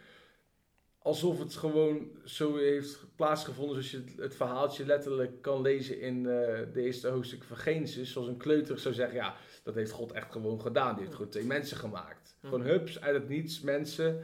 Alsof 0.97 1.39
het 1.39 1.56
gewoon 1.56 2.10
zo 2.25 2.56
heeft 2.58 3.06
plaatsgevonden, 3.15 3.84
zoals 3.84 3.91
je 3.91 3.97
het, 3.97 4.23
het 4.23 4.36
verhaaltje 4.36 4.86
letterlijk 4.86 5.41
kan 5.41 5.62
lezen 5.62 5.99
in 5.99 6.17
eh, 6.17 6.60
de 6.73 6.82
eerste 6.82 7.08
hoofdstuk 7.08 7.43
van 7.43 7.58
Genesis. 7.58 8.12
Zoals 8.12 8.27
een 8.27 8.38
kleuter 8.38 8.80
zou 8.80 8.93
zeggen, 8.93 9.15
ja, 9.15 9.36
dat 9.63 9.75
heeft 9.75 9.91
God 9.91 10.12
echt 10.12 10.32
gewoon 10.32 10.62
gedaan. 10.62 10.93
Die 10.93 11.04
heeft 11.04 11.15
gewoon 11.15 11.32
twee 11.32 11.45
mensen 11.45 11.77
gemaakt. 11.77 12.36
Mhm. 12.41 12.54
Gewoon 12.54 12.67
hups, 12.67 13.01
uit 13.01 13.15
het 13.15 13.30
niets, 13.30 13.62
mensen. 13.62 14.23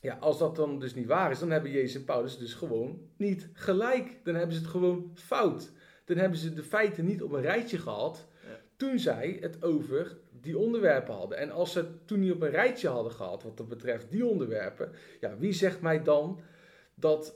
Ja, 0.00 0.16
als 0.20 0.38
dat 0.38 0.56
dan 0.56 0.78
dus 0.78 0.94
niet 0.94 1.06
waar 1.06 1.30
is, 1.30 1.38
dan 1.38 1.50
hebben 1.50 1.70
Jezus 1.70 1.94
en 1.94 2.04
Paulus 2.04 2.38
dus 2.38 2.54
gewoon 2.54 3.08
niet 3.16 3.48
gelijk. 3.52 4.20
Dan 4.24 4.34
hebben 4.34 4.54
ze 4.54 4.62
het 4.62 4.70
gewoon 4.70 5.10
fout. 5.14 5.70
Dan 6.14 6.22
hebben 6.22 6.38
ze 6.40 6.54
de 6.54 6.62
feiten 6.62 7.04
niet 7.04 7.22
op 7.22 7.32
een 7.32 7.40
rijtje 7.42 7.78
gehad 7.78 8.26
toen 8.76 8.98
zij 8.98 9.38
het 9.40 9.62
over 9.62 10.16
die 10.40 10.58
onderwerpen 10.58 11.14
hadden. 11.14 11.38
En 11.38 11.50
als 11.50 11.72
ze 11.72 11.78
het 11.78 12.06
toen 12.06 12.20
niet 12.20 12.32
op 12.32 12.42
een 12.42 12.50
rijtje 12.50 12.88
hadden 12.88 13.12
gehad, 13.12 13.42
wat 13.42 13.56
dat 13.56 13.68
betreft 13.68 14.10
die 14.10 14.26
onderwerpen, 14.26 14.92
ja, 15.20 15.36
wie 15.38 15.52
zegt 15.52 15.80
mij 15.80 16.02
dan 16.02 16.40
dat 16.94 17.34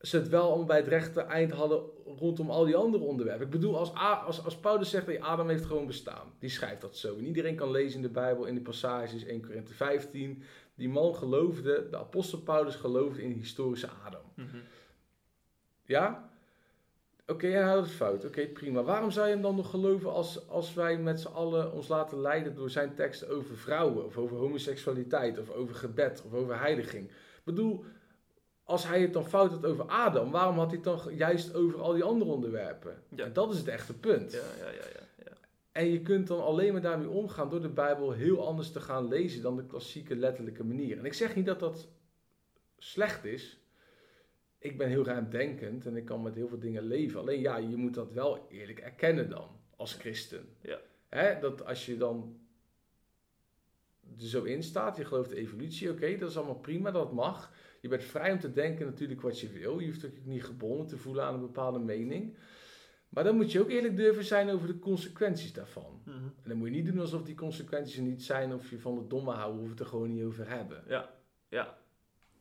ze 0.00 0.16
het 0.16 0.28
wel 0.28 0.46
allemaal 0.48 0.66
bij 0.66 0.76
het 0.76 0.86
rechte 0.88 1.20
eind 1.20 1.52
hadden 1.52 1.82
rondom 2.04 2.50
al 2.50 2.64
die 2.64 2.76
andere 2.76 3.04
onderwerpen? 3.04 3.44
Ik 3.44 3.50
bedoel, 3.52 3.78
als, 3.78 3.94
A- 3.94 4.22
als, 4.26 4.44
als 4.44 4.56
Paulus 4.56 4.90
zegt, 4.90 5.06
hey, 5.06 5.20
Adam 5.20 5.48
heeft 5.48 5.64
gewoon 5.64 5.86
bestaan, 5.86 6.32
die 6.38 6.50
schrijft 6.50 6.80
dat 6.80 6.96
zo. 6.96 7.16
En 7.16 7.24
iedereen 7.24 7.56
kan 7.56 7.70
lezen 7.70 7.96
in 7.96 8.02
de 8.02 8.12
Bijbel, 8.12 8.44
in 8.44 8.54
de 8.54 8.60
passages, 8.60 9.24
1 9.24 9.42
Korinthe 9.42 9.74
15. 9.74 10.42
Die 10.74 10.88
man 10.88 11.14
geloofde, 11.14 11.86
de 11.90 11.96
apostel 11.96 12.38
Paulus 12.38 12.74
geloofde 12.74 13.22
in 13.22 13.28
de 13.28 13.34
historische 13.38 13.88
Adam. 14.04 14.32
Mhm. 14.34 14.56
Ja? 15.84 16.30
Oké, 17.26 17.46
en 17.46 17.62
hij 17.62 17.72
had 17.72 17.82
het 17.82 17.92
fout. 17.92 18.24
Oké, 18.24 18.46
prima. 18.46 18.82
Waarom 18.82 19.10
zou 19.10 19.26
je 19.26 19.32
hem 19.32 19.42
dan 19.42 19.56
nog 19.56 19.70
geloven 19.70 20.12
als, 20.12 20.48
als 20.48 20.74
wij 20.74 20.98
met 20.98 21.20
z'n 21.20 21.28
allen 21.28 21.72
ons 21.72 21.88
laten 21.88 22.20
leiden 22.20 22.54
door 22.54 22.70
zijn 22.70 22.94
teksten 22.94 23.28
over 23.28 23.56
vrouwen, 23.56 24.04
of 24.04 24.16
over 24.16 24.36
homoseksualiteit, 24.36 25.38
of 25.38 25.50
over 25.50 25.74
gebed, 25.74 26.22
of 26.26 26.32
over 26.32 26.58
heiliging? 26.58 27.08
Ik 27.08 27.44
bedoel, 27.44 27.84
als 28.64 28.86
hij 28.86 29.00
het 29.00 29.12
dan 29.12 29.26
fout 29.26 29.50
had 29.50 29.66
over 29.66 29.84
Adam, 29.84 30.30
waarom 30.30 30.58
had 30.58 30.66
hij 30.66 30.74
het 30.74 30.84
dan 30.84 31.14
juist 31.14 31.54
over 31.54 31.80
al 31.80 31.92
die 31.92 32.04
andere 32.04 32.30
onderwerpen? 32.30 33.02
Ja. 33.08 33.24
En 33.24 33.32
dat 33.32 33.52
is 33.52 33.58
het 33.58 33.68
echte 33.68 33.94
punt. 33.94 34.32
Ja, 34.32 34.38
ja, 34.58 34.70
ja, 34.70 34.84
ja. 34.94 35.06
ja. 35.24 35.32
En 35.72 35.86
je 35.86 36.02
kunt 36.02 36.26
dan 36.26 36.42
alleen 36.42 36.72
maar 36.72 36.82
daarmee 36.82 37.08
omgaan 37.08 37.50
door 37.50 37.62
de 37.62 37.68
Bijbel 37.68 38.12
heel 38.12 38.46
anders 38.46 38.72
te 38.72 38.80
gaan 38.80 39.08
lezen 39.08 39.42
dan 39.42 39.56
de 39.56 39.66
klassieke 39.66 40.16
letterlijke 40.16 40.64
manier. 40.64 40.98
En 40.98 41.04
ik 41.04 41.14
zeg 41.14 41.34
niet 41.34 41.46
dat 41.46 41.60
dat 41.60 41.88
slecht 42.78 43.24
is. 43.24 43.58
Ik 44.66 44.78
ben 44.78 44.88
heel 44.88 45.04
ruimdenkend 45.04 45.86
en 45.86 45.96
ik 45.96 46.04
kan 46.04 46.22
met 46.22 46.34
heel 46.34 46.48
veel 46.48 46.58
dingen 46.58 46.82
leven. 46.82 47.20
Alleen 47.20 47.40
ja, 47.40 47.56
je 47.56 47.76
moet 47.76 47.94
dat 47.94 48.12
wel 48.12 48.46
eerlijk 48.50 48.78
erkennen 48.78 49.28
dan, 49.28 49.48
als 49.76 49.94
christen. 49.94 50.48
Ja. 50.60 50.78
Hè, 51.08 51.40
dat 51.40 51.64
als 51.64 51.86
je 51.86 51.96
dan 51.96 52.38
er 54.18 54.26
zo 54.26 54.42
in 54.42 54.62
staat, 54.62 54.96
je 54.96 55.04
gelooft 55.04 55.30
de 55.30 55.36
evolutie, 55.36 55.90
oké, 55.90 56.16
dat 56.16 56.30
is 56.30 56.36
allemaal 56.36 56.58
prima, 56.58 56.90
dat 56.90 57.12
mag. 57.12 57.52
Je 57.80 57.88
bent 57.88 58.04
vrij 58.04 58.32
om 58.32 58.38
te 58.38 58.52
denken 58.52 58.86
natuurlijk 58.86 59.20
wat 59.20 59.40
je 59.40 59.48
wil. 59.48 59.78
Je 59.78 59.86
hoeft 59.86 60.04
ook 60.04 60.24
niet 60.24 60.44
gebonden 60.44 60.86
te 60.86 60.96
voelen 60.96 61.24
aan 61.24 61.34
een 61.34 61.40
bepaalde 61.40 61.78
mening. 61.78 62.36
Maar 63.08 63.24
dan 63.24 63.36
moet 63.36 63.52
je 63.52 63.60
ook 63.60 63.70
eerlijk 63.70 63.96
durven 63.96 64.24
zijn 64.24 64.50
over 64.50 64.66
de 64.66 64.78
consequenties 64.78 65.52
daarvan. 65.52 66.00
Mhm. 66.04 66.16
En 66.16 66.48
dan 66.48 66.56
moet 66.56 66.68
je 66.68 66.74
niet 66.74 66.86
doen 66.86 67.00
alsof 67.00 67.22
die 67.22 67.34
consequenties 67.34 67.96
er 67.96 68.02
niet 68.02 68.22
zijn 68.22 68.54
of 68.54 68.70
je 68.70 68.78
van 68.78 68.96
het 68.96 69.10
domme 69.10 69.32
houden, 69.32 69.58
hoeft 69.58 69.70
het 69.70 69.80
er 69.80 69.86
gewoon 69.86 70.14
niet 70.14 70.24
over 70.24 70.48
hebben. 70.48 70.84
ja, 70.86 71.14
ja. 71.48 71.78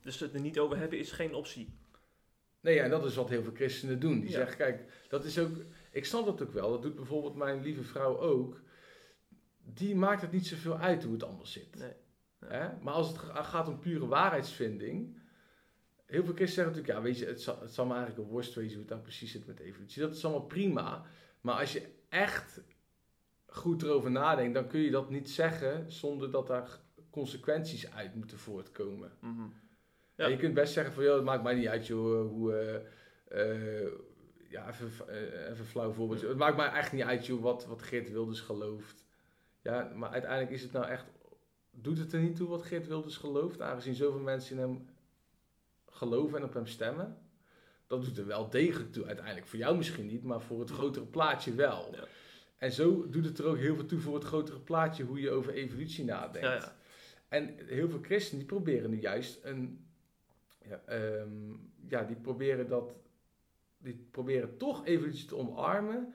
Dus 0.01 0.19
het 0.19 0.33
er 0.33 0.41
niet 0.41 0.59
over 0.59 0.77
hebben 0.77 0.99
is 0.99 1.11
geen 1.11 1.33
optie. 1.33 1.73
Nee, 2.65 2.75
ja, 2.75 2.83
en 2.83 2.89
dat 2.89 3.05
is 3.05 3.15
wat 3.15 3.29
heel 3.29 3.43
veel 3.43 3.53
christenen 3.53 3.99
doen. 3.99 4.19
Die 4.19 4.29
Ja. 4.29 4.35
zeggen, 4.35 4.57
kijk, 4.57 4.91
dat 5.09 5.25
is 5.25 5.39
ook, 5.39 5.55
ik 5.91 6.05
snap 6.05 6.25
dat 6.25 6.41
ook 6.41 6.51
wel, 6.51 6.71
dat 6.71 6.81
doet 6.81 6.95
bijvoorbeeld 6.95 7.35
mijn 7.35 7.61
lieve 7.61 7.83
vrouw 7.83 8.17
ook. 8.19 8.61
Die 9.63 9.95
maakt 9.95 10.21
het 10.21 10.31
niet 10.31 10.47
zoveel 10.47 10.77
uit 10.77 11.03
hoe 11.03 11.13
het 11.13 11.23
allemaal 11.23 11.45
zit. 11.45 11.75
Nee. 11.77 11.91
Hè? 12.39 12.69
Maar 12.81 12.93
als 12.93 13.07
het 13.07 13.17
ga- 13.17 13.43
gaat 13.43 13.67
om 13.67 13.79
pure 13.79 14.07
waarheidsvinding, 14.07 15.17
heel 16.05 16.23
veel 16.23 16.33
christenen 16.33 16.47
zeggen 16.47 16.65
natuurlijk, 16.65 16.93
ja, 16.97 17.01
weet 17.01 17.17
je, 17.19 17.25
het 17.25 17.41
zal, 17.41 17.59
het 17.61 17.73
zal 17.73 17.85
me 17.85 17.93
eigenlijk 17.93 18.23
een 18.25 18.31
worst 18.33 18.53
wezen 18.55 18.71
hoe 18.71 18.79
het 18.79 18.89
dan 18.89 19.01
precies 19.01 19.31
zit 19.31 19.45
met 19.47 19.59
evolutie. 19.59 20.01
Dat 20.01 20.15
is 20.15 20.25
allemaal 20.25 20.45
prima, 20.47 21.05
maar 21.41 21.59
als 21.59 21.73
je 21.73 21.87
echt 22.09 22.61
goed 23.45 23.83
erover 23.83 24.11
nadenkt, 24.11 24.53
dan 24.53 24.67
kun 24.67 24.79
je 24.79 24.91
dat 24.91 25.09
niet 25.09 25.29
zeggen 25.29 25.91
zonder 25.91 26.31
dat 26.31 26.47
daar 26.47 26.79
consequenties 27.09 27.91
uit 27.91 28.15
moeten 28.15 28.39
voortkomen. 28.39 29.11
Mhm. 29.21 29.41
Ja. 30.15 30.27
Je 30.27 30.37
kunt 30.37 30.53
best 30.53 30.73
zeggen 30.73 30.93
van, 30.93 31.03
joh, 31.03 31.15
het 31.15 31.23
maakt 31.23 31.43
mij 31.43 31.55
niet 31.55 31.67
uit 31.67 31.87
joh, 31.87 32.29
hoe... 32.29 32.53
eh, 32.53 33.81
eh, 33.83 33.91
ja, 34.49 34.69
even, 34.69 35.07
eh, 35.07 35.21
even 35.21 35.59
een 35.59 35.65
flauw 35.65 35.91
voorbeeld. 35.91 36.21
Het 36.21 36.37
maakt 36.37 36.57
mij 36.57 36.69
echt 36.69 36.91
niet 36.91 37.03
uit 37.03 37.25
joh, 37.25 37.41
wat, 37.41 37.65
wat 37.65 37.81
Geert 37.81 38.11
Wilders 38.11 38.39
gelooft. 38.39 39.05
Ja, 39.61 39.91
maar 39.95 40.09
uiteindelijk 40.09 40.51
is 40.51 40.61
het 40.61 40.71
nou 40.71 40.85
echt... 40.85 41.05
Doet 41.71 41.97
het 41.97 42.13
er 42.13 42.19
niet 42.19 42.35
toe 42.35 42.47
wat 42.47 42.63
Geert 42.63 42.87
Wilders 42.87 43.17
gelooft? 43.17 43.61
Aangezien 43.61 43.95
zoveel 43.95 44.19
mensen 44.19 44.55
in 44.55 44.61
hem 44.61 44.89
geloven 45.89 46.37
en 46.37 46.43
op 46.43 46.53
hem 46.53 46.67
stemmen. 46.67 47.17
Dat 47.87 48.03
doet 48.03 48.17
er 48.17 48.25
wel 48.25 48.49
degelijk 48.49 48.91
toe 48.91 49.05
uiteindelijk. 49.05 49.47
Voor 49.47 49.59
jou 49.59 49.77
misschien 49.77 50.07
niet, 50.07 50.23
maar 50.23 50.41
voor 50.41 50.59
het 50.59 50.69
grotere 50.69 51.05
plaatje 51.05 51.53
wel. 51.53 51.95
Ja. 51.95 52.03
En 52.57 52.71
zo 52.71 53.09
doet 53.09 53.25
het 53.25 53.39
er 53.39 53.45
ook 53.45 53.57
heel 53.57 53.75
veel 53.75 53.85
toe 53.85 53.99
voor 53.99 54.15
het 54.15 54.23
grotere 54.23 54.59
plaatje 54.59 55.03
hoe 55.03 55.19
je 55.19 55.31
over 55.31 55.53
evolutie 55.53 56.05
nadenkt. 56.05 56.47
Ja, 56.47 56.53
ja. 56.53 56.75
En 57.27 57.55
heel 57.57 57.89
veel 57.89 58.01
christenen 58.01 58.39
die 58.39 58.47
proberen 58.47 58.89
nu 58.89 58.99
juist 58.99 59.39
een. 59.43 59.84
Ja, 60.69 60.81
ehm, 60.85 61.53
ja, 61.87 62.03
die 62.03 62.15
proberen 62.15 62.67
dat 62.67 62.95
die 63.77 64.07
proberen 64.11 64.57
toch 64.57 64.85
evolutie 64.85 65.27
te 65.27 65.35
omarmen. 65.35 66.13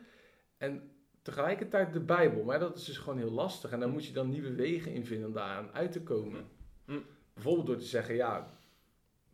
En 0.57 0.91
tegelijkertijd 1.23 1.93
de 1.93 2.01
Bijbel. 2.01 2.45
Maar 2.45 2.59
dat 2.59 2.77
is 2.77 2.85
dus 2.85 2.99
gewoon 2.99 3.19
heel 3.19 3.31
lastig. 3.31 3.71
En 3.71 3.81
dan 3.81 3.91
moet 3.91 4.07
je 4.07 4.13
dan 4.13 4.29
nieuwe 4.29 4.55
wegen 4.55 4.93
in 4.93 5.07
vinden 5.07 5.29
om 5.29 5.35
daaraan 5.35 5.73
uit 5.73 5.93
te 5.93 6.03
komen. 6.03 6.49
Mm. 6.85 7.05
Bijvoorbeeld 7.35 7.67
door 7.67 7.77
te 7.77 7.85
zeggen, 7.85 8.15
ja, 8.15 8.59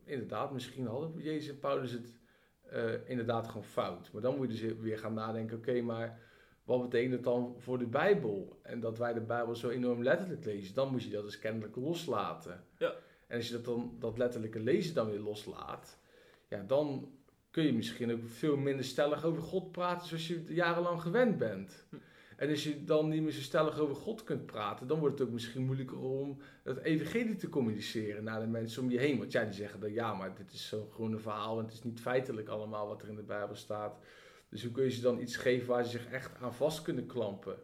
inderdaad, 0.05 0.53
misschien 0.53 0.87
hadden 0.87 1.23
Jezus 1.23 1.51
en 1.51 1.59
Paulus 1.59 1.91
het 1.93 2.19
eh, 2.63 3.09
inderdaad 3.09 3.47
gewoon 3.47 3.65
fout. 3.65 4.13
Maar 4.13 4.23
dan 4.23 4.37
moet 4.37 4.59
je 4.59 4.69
dus 4.69 4.79
weer 4.81 4.99
gaan 4.99 5.15
nadenken, 5.15 5.57
oké, 5.57 5.81
maar 5.81 6.21
wat 6.65 6.83
betekent 6.83 7.13
het 7.13 7.25
dan 7.25 7.55
voor 7.59 7.79
de 7.79 7.87
Bijbel? 7.87 8.59
En 8.63 8.81
dat 8.81 8.99
wij 8.99 9.13
de 9.13 9.21
Bijbel 9.21 9.55
zo 9.55 9.69
enorm 9.69 10.03
letterlijk 10.03 10.45
lezen, 10.45 10.75
dan 10.75 10.91
moet 10.91 11.03
je 11.03 11.11
dat 11.11 11.25
dus 11.25 11.39
kennelijk 11.39 11.77
loslaten. 11.77 12.65
Ja. 12.79 12.95
En 13.27 13.37
als 13.37 13.47
je 13.47 13.53
dat 13.53 13.65
dan, 13.65 13.97
dat 13.99 14.19
letterlijke 14.19 14.61
lezen 14.61 14.95
dan 14.95 15.11
weer 15.11 15.21
loslaat, 15.21 15.99
ja, 16.49 16.63
dan 16.63 17.11
kun 17.51 17.65
je 17.65 17.73
misschien 17.73 18.13
ook 18.13 18.21
veel 18.27 18.57
minder 18.57 18.85
stellig 18.85 19.25
over 19.25 19.43
God 19.43 19.73
praten 19.73 20.09
zoals 20.09 20.29
je 20.29 20.45
jarenlang 20.49 21.03
gewend 21.03 21.39
bent. 21.39 21.85
Hm. 21.91 21.97
En 22.37 22.51
als 22.51 22.65
je 22.65 22.85
dan 22.85 23.09
niet 23.09 23.23
meer 23.23 23.33
zo 23.33 23.41
stellig 23.41 23.79
over 23.79 23.97
God 23.97 24.25
kunt 24.25 24.47
praten, 24.47 24.87
dan 24.87 24.99
wordt 24.99 25.19
het 25.19 25.29
ook 25.29 25.35
misschien 25.35 25.65
moeilijker 25.65 25.99
om 25.99 26.39
het 26.63 26.79
evangelie 26.79 27.37
te 27.37 27.49
communiceren 27.49 28.25
naar 28.25 28.41
de 28.41 28.47
mensen 28.47 28.83
om 28.83 28.91
je 28.91 28.99
heen. 28.99 29.19
Want 29.19 29.33
jij 29.33 29.45
die 29.45 29.55
zeggen 29.55 29.81
dan 29.81 29.93
ja, 29.93 30.15
maar 30.15 30.35
dit 30.35 30.53
is 30.53 30.69
zo'n 30.69 30.91
groene 30.93 31.19
verhaal 31.19 31.59
en 31.59 31.65
het 31.65 31.75
is 31.75 31.83
niet 31.83 32.01
feitelijk 32.01 32.49
allemaal 32.49 32.87
wat 32.87 33.03
er 33.03 33.09
in 33.09 33.17
de 33.17 33.23
Bijbel 33.23 33.55
staat. 33.55 33.99
Dus 34.49 34.63
hoe 34.63 34.73
kun 34.73 34.85
je 34.85 34.91
ze 34.91 35.01
dan 35.01 35.21
iets 35.21 35.37
geven 35.37 35.69
waar 35.69 35.85
ze 35.85 35.91
zich 35.91 36.07
echt 36.07 36.41
aan 36.41 36.55
vast 36.55 36.83
kunnen 36.83 37.07
klampen? 37.07 37.59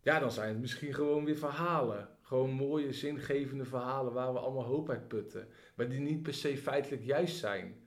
Ja, 0.00 0.18
dan 0.18 0.30
zijn 0.30 0.48
het 0.48 0.60
misschien 0.60 0.94
gewoon 0.94 1.24
weer 1.24 1.36
verhalen. 1.36 2.08
Gewoon 2.32 2.50
mooie, 2.50 2.92
zingevende 2.92 3.64
verhalen 3.64 4.12
waar 4.12 4.32
we 4.32 4.38
allemaal 4.38 4.64
hoop 4.64 4.90
uit 4.90 5.08
putten. 5.08 5.48
Maar 5.74 5.88
die 5.88 6.00
niet 6.00 6.22
per 6.22 6.34
se 6.34 6.56
feitelijk 6.56 7.02
juist 7.04 7.36
zijn. 7.36 7.80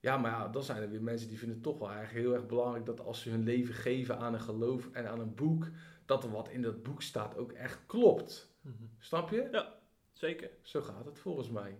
Ja, 0.00 0.16
maar 0.16 0.30
ja, 0.30 0.48
dan 0.48 0.62
zijn 0.62 0.82
er 0.82 0.90
weer 0.90 1.02
mensen 1.02 1.28
die 1.28 1.38
vinden 1.38 1.56
het 1.56 1.64
toch 1.66 1.78
wel 1.78 1.90
eigenlijk 1.90 2.26
heel 2.26 2.34
erg 2.34 2.46
belangrijk 2.46 2.86
dat 2.86 3.00
als 3.00 3.20
ze 3.22 3.30
hun 3.30 3.42
leven 3.42 3.74
geven 3.74 4.18
aan 4.18 4.34
een 4.34 4.40
geloof 4.40 4.88
en 4.92 5.06
aan 5.08 5.20
een 5.20 5.34
boek, 5.34 5.68
dat 6.06 6.24
er 6.24 6.30
wat 6.30 6.48
in 6.48 6.62
dat 6.62 6.82
boek 6.82 7.02
staat 7.02 7.36
ook 7.36 7.52
echt 7.52 7.78
klopt. 7.86 8.56
Snap 8.98 9.30
je? 9.30 9.64
Zeker. 10.12 10.50
Zo 10.62 10.80
gaat 10.80 11.04
het 11.04 11.18
volgens 11.18 11.50
mij. 11.50 11.78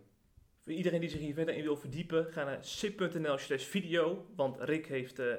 Voor 0.61 0.73
iedereen 0.73 1.01
die 1.01 1.09
zich 1.11 1.21
hier 1.21 1.35
verder 1.35 1.55
in 1.55 1.63
wil 1.63 1.77
verdiepen, 1.77 2.27
ga 2.33 2.45
naar 2.45 2.65
sip.nl 2.65 3.39
slash 3.39 3.65
video. 3.65 4.27
Want 4.37 4.57
Rick 4.61 4.87
heeft 4.87 5.19
eh, 5.19 5.35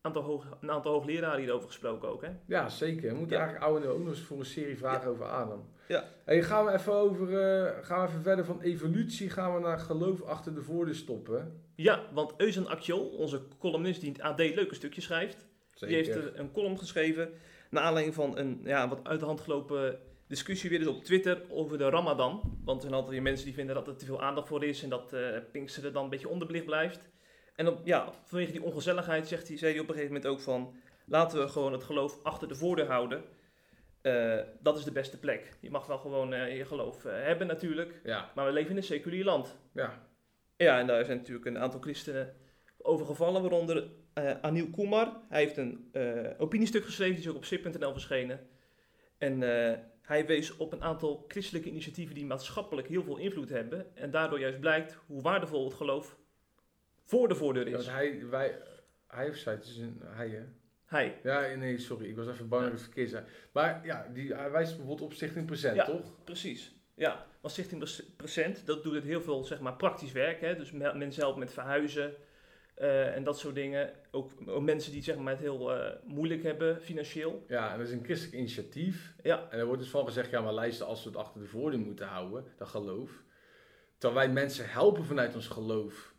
aantal 0.00 0.22
hoog, 0.22 0.58
een 0.60 0.70
aantal 0.70 0.92
hoogleraren 0.92 1.40
hierover 1.40 1.66
gesproken 1.68 2.08
ook, 2.08 2.22
hè? 2.22 2.30
Ja, 2.46 2.68
zeker. 2.68 3.10
We 3.12 3.18
moeten 3.18 3.36
Ja. 3.36 3.42
eigenlijk 3.42 3.72
oude 3.72 3.88
ook 3.88 3.98
nog 3.98 4.08
eens 4.08 4.20
voor 4.20 4.38
een 4.38 4.44
serie 4.44 4.76
vragen 4.76 5.10
over 5.10 5.24
Adam. 5.24 5.68
Ja. 5.92 6.04
Hey, 6.24 6.42
gaan 6.42 6.64
we 6.64 6.72
even 6.72 6.92
over, 6.92 7.40
eh, 7.40 7.84
gaan 7.84 8.02
we 8.02 8.08
even 8.08 8.22
verder 8.22 8.44
van 8.44 8.60
evolutie, 8.60 9.30
gaan 9.30 9.54
we 9.54 9.60
naar 9.60 9.78
geloof 9.78 10.22
achter 10.22 10.54
de 10.54 10.62
voordeur 10.62 10.94
stoppen. 10.94 11.62
Ja, 11.74 12.02
want 12.12 12.32
Eusen 12.36 12.66
Akjol, 12.66 13.06
onze 13.06 13.42
columnist 13.58 14.00
die 14.00 14.08
in 14.08 14.14
het 14.14 14.22
AD 14.22 14.38
leuke 14.38 14.74
stukjes 14.74 15.04
schrijft, 15.04 15.46
die 15.78 15.94
heeft 15.94 16.14
er 16.14 16.38
een 16.38 16.52
column 16.52 16.78
geschreven 16.78 17.30
naar 17.70 17.82
aanleiding 17.82 18.14
van 18.14 18.38
een 18.38 18.60
ja, 18.64 18.88
wat 18.88 19.00
uit 19.02 19.20
de 19.20 19.26
hand 19.26 19.40
gelopen 19.40 19.98
discussie 20.26 20.70
weer 20.70 20.78
eens 20.78 20.88
op 20.88 21.04
Twitter 21.04 21.42
over 21.48 21.78
de 21.78 21.88
Ramadan. 21.88 22.58
Want 22.64 22.76
er 22.76 22.82
zijn 22.82 22.94
altijd 22.94 23.12
weer 23.12 23.22
mensen 23.22 23.46
die 23.46 23.54
vinden 23.54 23.74
dat 23.74 23.88
er 23.88 23.96
te 23.96 24.04
veel 24.04 24.22
aandacht 24.22 24.48
voor 24.48 24.64
is 24.64 24.82
en 24.82 24.88
dat 24.88 25.12
eh 25.12 25.20
Pinksteren 25.52 25.92
dan 25.92 26.04
een 26.04 26.10
beetje 26.10 26.28
onderbelicht 26.28 26.64
blijft. 26.64 27.00
En 27.54 27.68
op, 27.68 27.80
ja, 27.84 28.12
vanwege 28.24 28.52
die 28.52 28.62
ongezelligheid 28.62 29.28
zegt 29.28 29.48
hij, 29.48 29.58
zei 29.58 29.72
hij 29.72 29.80
op 29.80 29.88
een 29.88 29.94
gegeven 29.94 30.14
moment 30.14 30.32
ook 30.32 30.40
van, 30.40 30.74
laten 31.06 31.40
we 31.40 31.48
gewoon 31.48 31.72
het 31.72 31.84
geloof 31.84 32.18
achter 32.22 32.48
de 32.48 32.54
voordeur 32.54 32.86
houden. 32.86 33.24
Eh, 34.02 34.38
dat 34.60 34.78
is 34.78 34.84
de 34.84 34.92
beste 34.92 35.18
plek. 35.18 35.52
Je 35.60 35.70
mag 35.70 35.86
wel 35.86 35.98
gewoon 35.98 36.32
eh, 36.32 36.56
je 36.56 36.64
geloof 36.64 37.04
eh, 37.04 37.12
hebben 37.12 37.46
natuurlijk, 37.46 38.00
Ja, 38.04 38.30
maar 38.34 38.46
we 38.46 38.52
leven 38.52 38.70
in 38.70 38.76
een 38.76 38.82
seculier 38.82 39.24
land. 39.24 39.58
ja. 39.72 40.10
Ja, 40.56 40.78
en 40.78 40.86
daar 40.86 41.04
zijn 41.04 41.16
natuurlijk 41.16 41.46
een 41.46 41.58
aantal 41.58 41.80
christenen 41.80 42.34
over 42.78 43.06
gevallen, 43.06 43.40
waaronder 43.42 43.88
Anil 44.40 44.70
Kumar. 44.70 45.16
Hij 45.28 45.40
heeft 45.40 45.56
een 45.56 45.90
opiniestuk 46.38 46.84
geschreven, 46.84 47.14
die 47.14 47.24
is 47.24 47.30
ook 47.30 47.36
op 47.36 47.44
zip.nl 47.44 47.92
verschenen. 47.92 48.40
En 49.18 49.40
hij 50.02 50.26
wees 50.26 50.56
op 50.56 50.72
een 50.72 50.82
aantal 50.82 51.24
christelijke 51.28 51.68
initiatieven 51.68 52.14
die 52.14 52.26
maatschappelijk 52.26 52.88
heel 52.88 53.02
veel 53.02 53.16
invloed 53.16 53.48
hebben. 53.48 53.96
En 53.96 54.10
daardoor 54.10 54.40
juist 54.40 54.60
blijkt 54.60 54.98
hoe 55.06 55.22
waardevol 55.22 55.64
het 55.64 55.74
geloof 55.74 56.16
voor 57.04 57.28
de 57.28 57.34
voordeur 57.34 57.68
Ja, 57.68 57.78
is. 57.78 57.84
want 57.86 57.96
hij, 57.98 58.26
wij, 58.30 58.58
hij 59.06 59.28
of 59.28 59.36
zij, 59.36 59.52
het 59.54 59.64
is 59.64 59.76
een 59.78 60.00
hij 60.04 60.28
hè? 60.28 60.42
Hij. 60.92 61.18
Ja, 61.22 61.54
nee, 61.54 61.78
sorry, 61.78 62.08
ik 62.08 62.16
was 62.16 62.28
even 62.28 62.48
bang 62.48 62.62
dat 62.62 62.72
ik 62.72 62.76
het 62.78 62.84
verkeerd 62.86 63.10
zei. 63.10 63.24
Maar 63.52 63.80
ja, 63.86 64.06
die, 64.12 64.34
hij 64.34 64.50
wijst 64.50 64.76
bijvoorbeeld 64.76 65.08
op 65.08 65.12
Stichting 65.12 65.46
Present, 65.46 65.76
Ja. 65.76 65.84
toch? 65.84 66.24
Precies. 66.24 66.74
Ja, 66.94 67.26
want 67.40 67.54
Stichting 67.54 67.88
Present, 68.16 68.66
dat 68.66 68.82
doet 68.82 68.94
het 68.94 69.04
heel 69.04 69.22
veel 69.22 69.44
zeg 69.44 69.60
maar, 69.60 69.76
praktisch 69.76 70.12
werk. 70.12 70.40
Hè? 70.40 70.56
Dus 70.56 70.72
me- 70.72 70.94
mensen 70.94 71.22
helpen 71.22 71.40
met 71.40 71.52
verhuizen 71.52 72.14
eh, 72.74 73.16
en 73.16 73.24
dat 73.24 73.38
soort 73.38 73.54
dingen. 73.54 73.90
Ook, 74.10 74.30
ook 74.46 74.62
mensen 74.62 74.92
die 74.92 75.02
zeg 75.02 75.16
maar, 75.16 75.32
het 75.32 75.40
heel 75.42 75.74
eh, 75.74 75.92
moeilijk 76.04 76.42
hebben 76.42 76.80
financieel. 76.80 77.44
Ja, 77.48 77.72
en 77.72 77.78
dat 77.78 77.86
is 77.86 77.92
een 77.92 78.04
christelijk 78.04 78.36
initiatief. 78.38 79.14
Ja. 79.22 79.46
En 79.50 79.58
er 79.58 79.66
wordt 79.66 79.80
dus 79.80 79.90
van 79.90 80.04
gezegd, 80.04 80.30
ja, 80.30 80.40
maar 80.40 80.52
luister, 80.52 80.86
als 80.86 81.02
we 81.04 81.08
het 81.08 81.18
achter 81.18 81.40
de 81.40 81.46
voordeur 81.46 81.80
moeten 81.80 82.06
houden, 82.06 82.44
dat 82.56 82.68
geloof. 82.68 83.22
Terwijl 83.98 84.24
wij 84.26 84.34
mensen 84.34 84.68
helpen 84.70 85.04
vanuit 85.04 85.34
ons 85.34 85.48
geloof. 85.48 86.14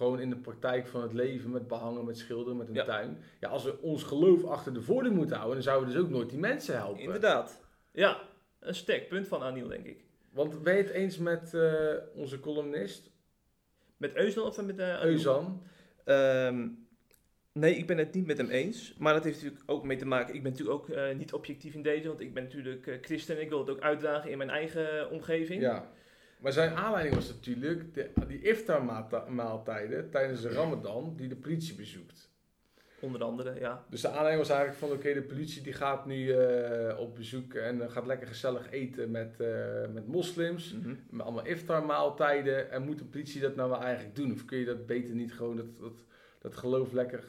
Gewoon 0.00 0.20
in 0.20 0.30
de 0.30 0.36
praktijk 0.36 0.86
van 0.86 1.02
het 1.02 1.12
leven, 1.12 1.50
met 1.50 1.68
behangen, 1.68 2.04
met 2.04 2.18
schilderen, 2.18 2.56
met 2.56 2.68
een 2.68 2.74
Ja. 2.74 2.84
tuin. 2.84 3.18
Ja, 3.40 3.48
als 3.48 3.64
we 3.64 3.80
ons 3.80 4.02
geloof 4.02 4.44
achter 4.44 4.74
de 4.74 4.82
voordeur 4.82 5.12
moeten 5.12 5.36
houden, 5.36 5.54
dan 5.54 5.64
zouden 5.64 5.88
we 5.88 5.94
dus 5.94 6.04
ook 6.04 6.10
nooit 6.10 6.30
die 6.30 6.38
mensen 6.38 6.76
helpen. 6.76 7.02
Inderdaad. 7.02 7.60
Ja, 7.92 8.20
een 8.60 8.74
sterk 8.74 9.08
punt 9.08 9.28
van 9.28 9.42
Aniel, 9.42 9.68
denk 9.68 9.86
ik. 9.86 10.04
Want 10.32 10.62
ben 10.62 10.76
je 10.76 10.82
het 10.82 10.90
eens 10.90 11.18
met 11.18 11.54
eh, 11.54 11.92
onze 12.14 12.40
columnist, 12.40 13.10
Met 13.96 14.14
Eusdan 14.14 14.44
of 14.44 14.62
met 14.62 14.78
uh, 14.78 14.84
Aniel? 14.84 15.02
Euzan? 15.10 15.62
Ehm, 16.04 16.68
nee, 17.52 17.74
ik 17.74 17.86
ben 17.86 17.98
het 17.98 18.14
niet 18.14 18.26
met 18.26 18.38
hem 18.38 18.48
eens. 18.50 18.94
Maar 18.98 19.14
dat 19.14 19.24
heeft 19.24 19.36
natuurlijk 19.36 19.70
ook 19.70 19.84
mee 19.84 19.96
te 19.96 20.06
maken. 20.06 20.34
Ik 20.34 20.42
ben 20.42 20.52
natuurlijk 20.52 20.78
ook 20.78 20.88
eh, 20.88 21.14
niet 21.16 21.32
objectief 21.32 21.74
in 21.74 21.82
deze, 21.82 22.08
want 22.08 22.20
ik 22.20 22.34
ben 22.34 22.42
natuurlijk 22.42 22.86
eh, 22.86 22.94
christen 23.00 23.36
en 23.36 23.42
ik 23.42 23.48
wil 23.48 23.58
het 23.58 23.70
ook 23.70 23.80
uitdragen 23.80 24.30
in 24.30 24.38
mijn 24.38 24.50
eigen 24.50 25.10
omgeving. 25.10 25.60
Ja. 25.62 25.90
Maar 26.40 26.52
zijn 26.52 26.74
aanleiding 26.74 27.14
was 27.14 27.28
natuurlijk 27.28 27.94
de, 27.94 28.10
die 28.28 28.42
iftar-maaltijden 28.42 30.10
tijdens 30.10 30.40
de 30.40 30.48
Ramadan 30.48 31.14
die 31.16 31.28
de 31.28 31.36
politie 31.36 31.74
bezoekt. 31.74 32.30
Onder 33.00 33.22
andere, 33.22 33.60
ja. 33.60 33.84
Dus 33.90 34.00
de 34.00 34.08
aanleiding 34.08 34.38
was 34.38 34.56
eigenlijk 34.56 34.78
van, 34.78 34.92
oké, 34.92 35.14
de 35.14 35.22
politie 35.22 35.62
die 35.62 35.72
gaat 35.72 36.06
nu 36.06 36.30
eh, 36.32 36.98
op 36.98 37.14
bezoek 37.14 37.54
en 37.54 37.82
eh, 37.82 37.90
gaat 37.90 38.06
lekker 38.06 38.26
gezellig 38.26 38.70
eten 38.70 39.10
met, 39.10 39.40
eh, 39.40 39.86
met 39.92 40.06
moslims. 40.06 40.72
Mhm. 40.72 40.94
Met 41.10 41.26
allemaal 41.26 41.46
iftar-maaltijden. 41.46 42.70
En 42.70 42.82
moet 42.82 42.98
de 42.98 43.04
politie 43.04 43.40
dat 43.40 43.56
nou 43.56 43.70
wel 43.70 43.82
eigenlijk 43.82 44.16
doen? 44.16 44.32
Of 44.32 44.44
kun 44.44 44.58
je 44.58 44.64
dat 44.64 44.86
beter 44.86 45.14
niet 45.14 45.32
gewoon, 45.32 45.56
dat, 45.56 45.78
dat, 45.78 46.04
dat 46.38 46.56
geloof 46.56 46.92
lekker, 46.92 47.24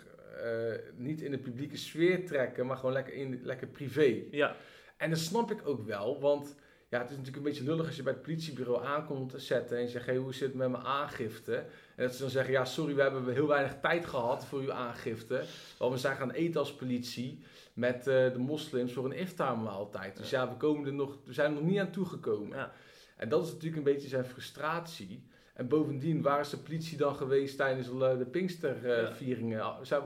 niet 0.95 1.21
in 1.21 1.31
de 1.31 1.37
publieke 1.37 1.77
sfeer 1.77 2.25
trekken, 2.25 2.65
maar 2.65 2.77
gewoon 2.77 2.93
lekker, 2.93 3.13
in, 3.13 3.39
lekker 3.43 3.67
privé? 3.67 4.23
Ja, 4.31 4.55
En 4.97 5.09
dat 5.09 5.19
snap 5.19 5.51
ik 5.51 5.67
ook 5.67 5.85
wel, 5.85 6.19
want 6.19 6.55
ja, 6.91 6.99
het 6.99 7.09
is 7.09 7.17
natuurlijk 7.17 7.37
een 7.37 7.51
beetje 7.51 7.63
lullig 7.63 7.85
als 7.87 7.95
je 7.95 8.03
bij 8.03 8.13
het 8.13 8.21
politiebureau 8.21 8.85
aankomt 8.85 9.29
te 9.29 9.39
zetten 9.39 9.77
en 9.77 9.83
je 9.83 9.89
zegt, 9.89 10.05
hey, 10.05 10.17
hoe 10.17 10.33
zit 10.33 10.47
het 10.47 10.57
met 10.57 10.69
mijn 10.69 10.83
aangifte? 10.83 11.55
En 11.95 12.05
dat 12.05 12.15
ze 12.15 12.21
dan 12.21 12.29
zeggen, 12.29 12.53
ja, 12.53 12.65
sorry, 12.65 12.95
we 12.95 13.01
hebben 13.01 13.33
heel 13.33 13.47
weinig 13.47 13.79
tijd 13.81 14.05
gehad 14.05 14.45
voor 14.45 14.59
uw 14.59 14.71
aangifte, 14.71 15.43
want 15.77 15.93
we 15.93 15.99
zijn 15.99 16.15
gaan 16.15 16.31
eten 16.31 16.59
als 16.59 16.75
politie 16.75 17.43
met 17.73 17.97
eh, 17.97 18.31
de 18.31 18.37
moslims 18.37 18.93
voor 18.93 19.05
een 19.05 19.17
iftar-maaltijd. 19.17 20.17
Dus 20.17 20.29
ja, 20.29 20.49
we, 20.49 20.55
komen 20.55 20.85
er 20.85 20.93
nog, 20.93 21.17
we 21.25 21.33
zijn 21.33 21.47
er 21.55 21.61
nog 21.61 21.69
niet 21.69 21.79
aan 21.79 21.91
toegekomen. 21.91 22.57
ja. 22.57 22.73
En 23.17 23.29
dat 23.29 23.45
is 23.45 23.51
natuurlijk 23.51 23.77
een 23.77 23.93
beetje 23.93 24.07
zijn 24.07 24.25
frustratie. 24.25 25.23
En 25.61 25.67
bovendien, 25.67 26.21
waar 26.21 26.39
is 26.39 26.49
de 26.49 26.57
politie 26.57 26.97
dan 26.97 27.15
geweest 27.15 27.57
tijdens 27.57 27.87
de 27.87 28.15
de 28.17 28.25
Pinkstervieringen? 28.25 29.85
Zijn, 29.85 30.03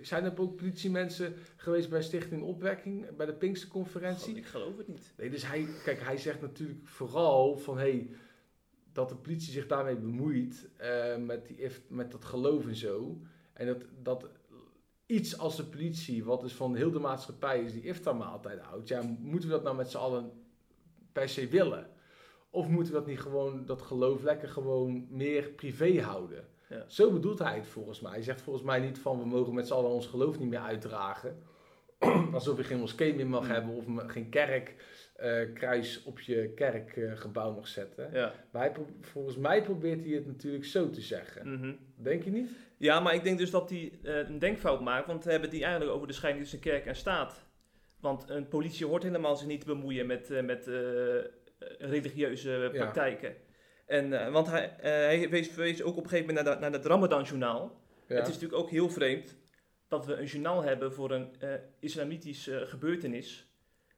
zijn 0.00 0.24
er 0.24 0.40
ook 0.40 0.56
politiemensen 0.56 1.34
geweest 1.56 1.90
bij 1.90 2.02
Stichting 2.02 2.42
Opwekking, 2.42 3.16
bij 3.16 3.26
de 3.26 3.32
Pinksterconferentie? 3.32 4.28
God, 4.28 4.36
ik 4.36 4.46
geloof 4.46 4.76
het 4.76 4.88
niet. 4.88 5.12
Nee, 5.16 5.30
dus 5.30 5.46
hij, 5.46 5.66
kijk, 5.84 6.00
hij 6.00 6.16
zegt 6.16 6.40
natuurlijk 6.40 6.88
vooral 6.88 7.56
van 7.56 7.78
hey, 7.78 8.10
dat 8.92 9.08
de 9.08 9.14
politie 9.14 9.52
zich 9.52 9.66
daarmee 9.66 9.96
bemoeit 9.96 10.68
eh, 10.76 11.16
met, 11.16 11.46
die, 11.46 11.68
met 11.88 12.10
dat 12.10 12.24
geloof 12.24 12.66
en 12.66 12.76
zo. 12.76 13.20
En 13.52 13.66
dat, 13.66 13.84
dat 14.02 14.28
iets 15.06 15.38
als 15.38 15.56
de 15.56 15.64
politie, 15.64 16.24
wat 16.24 16.40
dus 16.40 16.54
van 16.54 16.74
heel 16.74 16.90
de 16.90 16.98
maatschappij 16.98 17.62
is, 17.62 17.72
die 17.72 17.82
iftarmaaltijd 17.82 18.60
houdt. 18.60 18.88
Ja, 18.88 19.02
moeten 19.18 19.48
we 19.48 19.54
dat 19.54 19.64
nou 19.64 19.76
met 19.76 19.90
z'n 19.90 19.96
allen 19.96 20.30
per 21.12 21.28
se 21.28 21.48
willen? 21.48 21.94
Of 22.56 22.68
moeten 22.68 22.92
we 22.92 22.98
dat 22.98 23.08
niet 23.08 23.20
gewoon, 23.20 23.64
dat 23.66 23.82
geloof 23.82 24.22
lekker 24.22 24.48
gewoon 24.48 25.06
meer 25.10 25.42
privé 25.42 26.00
houden? 26.00 26.44
Ja. 26.68 26.84
Zo 26.86 27.12
bedoelt 27.12 27.38
hij 27.38 27.54
het 27.54 27.66
volgens 27.66 28.00
mij. 28.00 28.12
Hij 28.12 28.22
zegt 28.22 28.40
volgens 28.40 28.64
mij 28.64 28.80
niet 28.80 28.98
van 28.98 29.18
we 29.18 29.26
mogen 29.26 29.54
met 29.54 29.66
z'n 29.66 29.72
allen 29.72 29.90
ons 29.90 30.06
geloof 30.06 30.38
niet 30.38 30.48
meer 30.48 30.58
uitdragen. 30.58 31.42
Alsof 32.32 32.56
je 32.56 32.64
geen 32.64 32.78
moskee 32.78 33.14
meer 33.14 33.26
mag 33.26 33.44
Hmm. 33.44 33.50
hebben 33.50 33.74
of 33.74 33.84
geen 34.06 34.28
kerk 34.28 34.74
eh, 35.16 35.52
kruis 35.54 36.02
op 36.02 36.20
je 36.20 36.52
kerkgebouw 36.54 37.54
mag 37.54 37.68
zetten. 37.68 38.10
Ja. 38.12 38.32
Maar 38.50 38.62
hij 38.62 38.84
volgens 39.00 39.36
mij 39.36 39.62
probeert 39.62 40.04
hij 40.04 40.14
het 40.14 40.26
natuurlijk 40.26 40.64
zo 40.64 40.90
te 40.90 41.00
zeggen. 41.00 41.52
Mhm. 41.52 41.74
Denk 41.96 42.22
je 42.22 42.30
niet? 42.30 42.50
ja, 42.76 43.00
maar 43.00 43.14
ik 43.14 43.24
denk 43.24 43.38
dus 43.38 43.50
dat 43.50 43.70
hij 43.70 43.92
eh, 44.02 44.28
een 44.28 44.38
denkfout 44.38 44.80
maakt, 44.80 45.06
want 45.06 45.24
we 45.24 45.30
hebben 45.30 45.50
die 45.50 45.62
eigenlijk 45.62 45.94
over 45.94 46.06
de 46.06 46.12
scheiding 46.12 46.44
tussen 46.44 46.62
kerk 46.62 46.86
en 46.86 46.96
staat. 46.96 47.44
Want 48.00 48.30
een 48.30 48.48
politie 48.48 48.86
hoort 48.86 49.02
helemaal 49.02 49.36
zich 49.36 49.46
niet 49.48 49.60
te 49.60 49.66
bemoeien 49.66 50.06
met, 50.06 50.30
eh, 50.30 50.42
met 50.42 50.68
religieuze 51.78 52.70
praktijken. 52.72 53.36
En, 53.86 54.12
eh, 54.26 54.32
want 54.32 54.46
hij, 54.46 54.76
eh, 54.78 54.82
hij 54.90 55.28
wees, 55.30 55.54
wees 55.54 55.82
ook 55.82 55.96
op 55.96 56.02
een 56.04 56.08
gegeven 56.08 56.34
moment 56.34 56.46
naar, 56.60 56.70
dat- 56.70 56.82
naar 56.82 56.90
Ramadan-journaal. 56.90 57.80
Ja. 58.08 58.14
Het 58.16 58.26
is 58.28 58.32
natuurlijk 58.34 58.60
ook 58.62 58.70
heel 58.70 58.88
vreemd 58.90 59.36
dat 59.88 60.06
we 60.06 60.14
een 60.14 60.24
journaal 60.24 60.62
hebben 60.62 60.92
voor 60.92 61.10
een 61.10 61.34
eh 61.40 61.54
islamitische 61.80 62.66
gebeurtenis. 62.66 63.46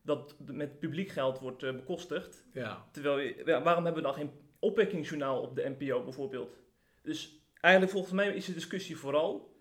Dat 0.02 0.34
met 0.52 0.78
publiek 0.78 1.08
geld 1.08 1.38
wordt 1.38 1.62
eh, 1.62 1.72
bekostigd. 1.72 2.44
ja. 2.52 2.84
Terwijl, 2.92 3.18
ja, 3.44 3.62
waarom 3.62 3.84
hebben 3.84 4.02
we 4.02 4.08
dan 4.08 4.16
geen 4.18 4.30
opwekkingsjournaal 4.58 5.40
op 5.40 5.56
de 5.56 5.74
NPO 5.78 6.02
bijvoorbeeld? 6.04 6.56
Dus 7.02 7.40
eigenlijk 7.60 7.92
volgens 7.92 8.14
mij 8.14 8.34
is 8.34 8.44
de 8.46 8.52
discussie 8.52 8.96
vooral, 8.96 9.56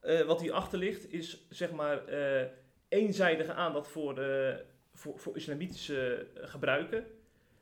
eh, 0.00 0.20
wat 0.20 0.40
hierachter 0.40 0.78
ligt, 0.78 1.12
is 1.12 1.46
zeg 1.48 1.70
maar 1.72 2.04
eh, 2.06 2.46
eenzijdige 2.88 3.52
aandacht 3.52 3.88
voor, 3.88 4.18
eh, 4.18 4.56
voor, 4.92 5.18
voor 5.18 5.36
islamitische 5.36 6.26
eh, 6.34 6.48
gebruiken. 6.48 7.04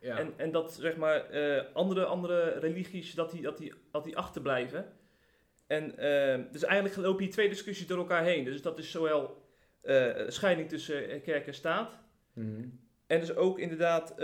Ja. 0.01 0.19
En, 0.19 0.33
en 0.37 0.51
dat 0.51 0.73
zeg 0.73 0.97
maar 0.97 1.31
eh, 1.31 1.65
andere, 1.73 2.05
andere 2.05 2.59
religies, 2.59 3.15
dat 3.15 3.31
die, 3.31 3.43
dat, 3.43 3.59
die, 3.59 3.73
dat 3.91 4.05
die 4.05 4.17
achterblijven. 4.17 4.93
En 5.69 5.99
eh, 5.99 6.45
dus 6.53 6.65
eigenlijk 6.65 6.97
lopen 6.97 7.23
hier 7.25 7.33
twee 7.33 7.49
discussies 7.49 7.87
door 7.87 7.99
elkaar 7.99 8.25
heen. 8.25 8.45
Dus 8.45 8.63
dat 8.63 8.79
is 8.79 8.91
zowel 8.91 9.43
eh, 9.81 10.11
scheiding 10.29 10.69
tussen 10.69 11.11
eh, 11.11 11.23
kerk 11.23 11.47
en 11.47 11.55
staat. 11.55 11.99
Mhm. 12.33 12.65
En 13.07 13.21
dus 13.21 13.35
ook 13.35 13.59
inderdaad 13.59 14.15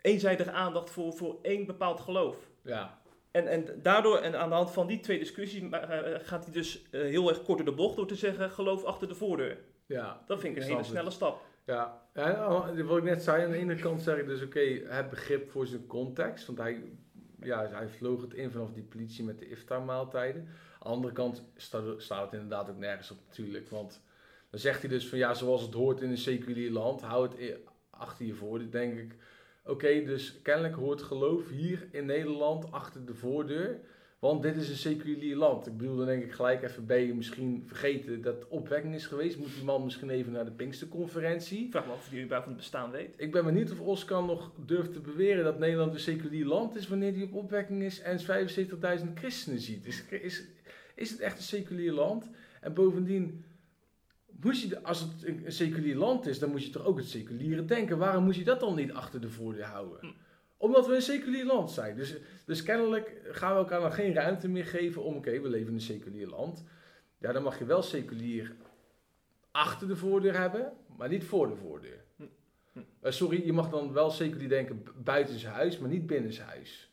eenzijdige 0.00 0.50
aandacht 0.50 0.90
voor, 0.90 1.12
voor 1.12 1.38
één 1.42 1.66
bepaald 1.66 2.00
geloof. 2.00 2.36
ja. 2.62 3.02
En, 3.30 3.46
en 3.48 3.80
daardoor, 3.82 4.18
en 4.18 4.38
aan 4.38 4.48
de 4.48 4.54
hand 4.54 4.70
van 4.70 4.86
die 4.86 5.00
twee 5.00 5.18
discussies, 5.18 5.62
gaat 6.22 6.44
hij 6.44 6.52
dus 6.52 6.82
heel 6.90 7.28
erg 7.28 7.42
kort 7.42 7.58
door 7.58 7.66
de 7.66 7.72
bocht 7.74 7.96
door 7.96 8.06
te 8.06 8.14
zeggen: 8.14 8.50
geloof 8.50 8.84
achter 8.84 9.08
de 9.08 9.14
voordeur. 9.14 9.58
ja. 9.86 10.22
Dat 10.26 10.40
vind 10.40 10.56
ik 10.56 10.62
een 10.62 10.68
hele 10.68 10.84
snelle 10.84 11.10
stap. 11.10 11.42
Ja, 11.66 12.03
ja 12.14 12.30
nou, 12.32 12.82
wat 12.82 12.98
ik 12.98 13.04
net 13.04 13.22
zei, 13.22 13.44
aan 13.44 13.50
de 13.50 13.56
ene 13.56 13.74
kant 13.74 14.02
zeg 14.02 14.18
ik 14.18 14.26
dus 14.26 14.42
oké, 14.42 14.60
heb 14.86 15.10
begrip 15.10 15.50
voor 15.50 15.66
zijn 15.66 15.86
context, 15.86 16.46
want 16.46 16.58
hij, 16.58 16.82
ja, 17.40 17.68
hij 17.70 17.88
vloog 17.88 18.20
het 18.20 18.34
in 18.34 18.50
vanaf 18.50 18.72
die 18.72 18.82
politie 18.82 19.24
met 19.24 19.38
de 19.38 19.48
iftar-maaltijden. 19.48 20.42
Aan 20.42 20.78
de 20.78 20.88
andere 20.88 21.12
kant 21.12 21.44
staat, 21.56 21.84
het 22.08 22.32
inderdaad 22.32 22.70
ook 22.70 22.78
nergens 22.78 23.10
op 23.10 23.18
natuurlijk, 23.26 23.68
want 23.68 24.02
dan 24.50 24.60
zegt 24.60 24.80
hij 24.80 24.90
dus 24.90 25.08
van 25.08 25.18
ja, 25.18 25.34
zoals 25.34 25.62
het 25.62 25.74
hoort 25.74 26.00
in 26.00 26.10
een 26.10 26.18
seculier 26.18 26.70
land, 26.70 27.00
hou 27.00 27.28
het 27.28 27.58
achter 27.90 28.26
je 28.26 28.34
voor. 28.34 28.58
Dan 28.58 28.70
denk 28.70 28.98
ik, 28.98 29.16
oké, 29.64 30.04
dus 30.04 30.42
kennelijk 30.42 30.74
hoort 30.74 31.02
geloof 31.02 31.48
hier 31.48 31.88
in 31.90 32.06
Nederland 32.06 32.72
achter 32.72 33.06
de 33.06 33.14
voordeur. 33.14 33.80
Want 34.24 34.42
dit 34.42 34.56
is 34.56 34.68
een 34.68 34.76
seculier 34.76 35.36
land. 35.36 35.66
Ik 35.66 35.76
bedoel, 35.76 35.96
dan 35.96 36.06
denk 36.06 36.22
ik 36.22 36.32
gelijk 36.32 36.62
even, 36.62 36.86
ben 36.86 37.00
je 37.00 37.14
misschien 37.14 37.62
vergeten 37.66 38.22
dat 38.22 38.48
opwekking 38.48 38.94
is 38.94 39.06
geweest? 39.06 39.38
Moet 39.38 39.54
die 39.54 39.64
man 39.64 39.84
misschien 39.84 40.10
even 40.10 40.32
naar 40.32 40.44
de 40.44 40.50
Pinksterconferentie? 40.50 41.70
Vraag 41.70 41.86
me 41.86 41.92
af 41.92 41.98
of 41.98 42.10
hij 42.10 42.18
überhaupt 42.18 42.44
van 42.44 42.52
het 42.52 42.62
bestaan 42.62 42.90
weet. 42.90 43.14
Ik 43.16 43.32
ben 43.32 43.44
benieuwd 43.44 43.70
of 43.70 43.80
Oscar 43.80 44.24
nog 44.24 44.52
durft 44.66 44.92
te 44.92 45.00
beweren 45.00 45.44
dat 45.44 45.58
Nederland 45.58 45.94
een 45.94 46.00
seculier 46.00 46.46
land 46.46 46.76
is 46.76 46.88
wanneer 46.88 47.14
die 47.14 47.24
op 47.24 47.34
opwekking 47.34 47.82
is 47.82 48.00
en 48.00 48.18
75.000 49.00 49.12
christenen 49.14 49.60
ziet. 49.60 49.86
Is, 49.86 50.04
is, 50.08 50.44
is 50.94 51.10
het 51.10 51.20
echt 51.20 51.36
een 51.36 51.42
seculier 51.42 51.92
land? 51.92 52.30
En 52.60 52.74
bovendien, 52.74 53.44
moest 54.40 54.68
je, 54.68 54.82
als 54.82 55.00
het 55.00 55.10
een, 55.24 55.42
een 55.44 55.52
seculier 55.52 55.96
land 55.96 56.26
is, 56.26 56.38
dan 56.38 56.50
moet 56.50 56.64
je 56.64 56.70
toch 56.70 56.84
ook 56.84 56.98
het 56.98 57.08
seculiere 57.08 57.64
denken. 57.64 57.98
Waarom 57.98 58.24
moet 58.24 58.36
je 58.36 58.44
dat 58.44 58.60
dan 58.60 58.74
niet 58.74 58.92
achter 58.92 59.20
de 59.20 59.30
voordeur 59.30 59.64
houden? 59.64 59.98
Hm. 60.00 60.06
Omdat 60.64 60.86
we 60.86 60.94
een 60.94 61.02
seculier 61.02 61.44
land 61.44 61.70
zijn. 61.70 61.96
Dus, 61.96 62.14
dus 62.44 62.62
kennelijk 62.62 63.20
gaan 63.30 63.52
we 63.52 63.58
elkaar 63.58 63.80
dan 63.80 63.92
geen 63.92 64.14
ruimte 64.14 64.48
meer 64.48 64.64
geven 64.66 65.02
om, 65.02 65.16
oké, 65.16 65.40
we 65.40 65.48
leven 65.48 65.68
in 65.68 65.74
een 65.74 65.80
seculier 65.80 66.26
land. 66.26 66.64
Ja, 67.18 67.32
dan 67.32 67.42
mag 67.42 67.58
je 67.58 67.64
wel 67.64 67.82
seculier 67.82 68.52
achter 69.50 69.88
de 69.88 69.96
voordeur 69.96 70.38
hebben, 70.38 70.72
maar 70.96 71.08
niet 71.08 71.24
voor 71.24 71.48
de 71.48 71.56
voordeur. 71.56 72.04
Hm. 72.16 72.22
Hm. 72.72 72.78
Eh, 73.00 73.12
sorry, 73.12 73.46
je 73.46 73.52
mag 73.52 73.70
dan 73.70 73.92
wel 73.92 74.10
seculier 74.10 74.48
denken 74.48 74.82
bu- 74.82 74.90
buiten 75.02 75.38
zijn 75.38 75.54
huis, 75.54 75.78
maar 75.78 75.88
niet 75.90 76.06
binnen 76.06 76.32
zijn 76.32 76.48
huis. 76.48 76.92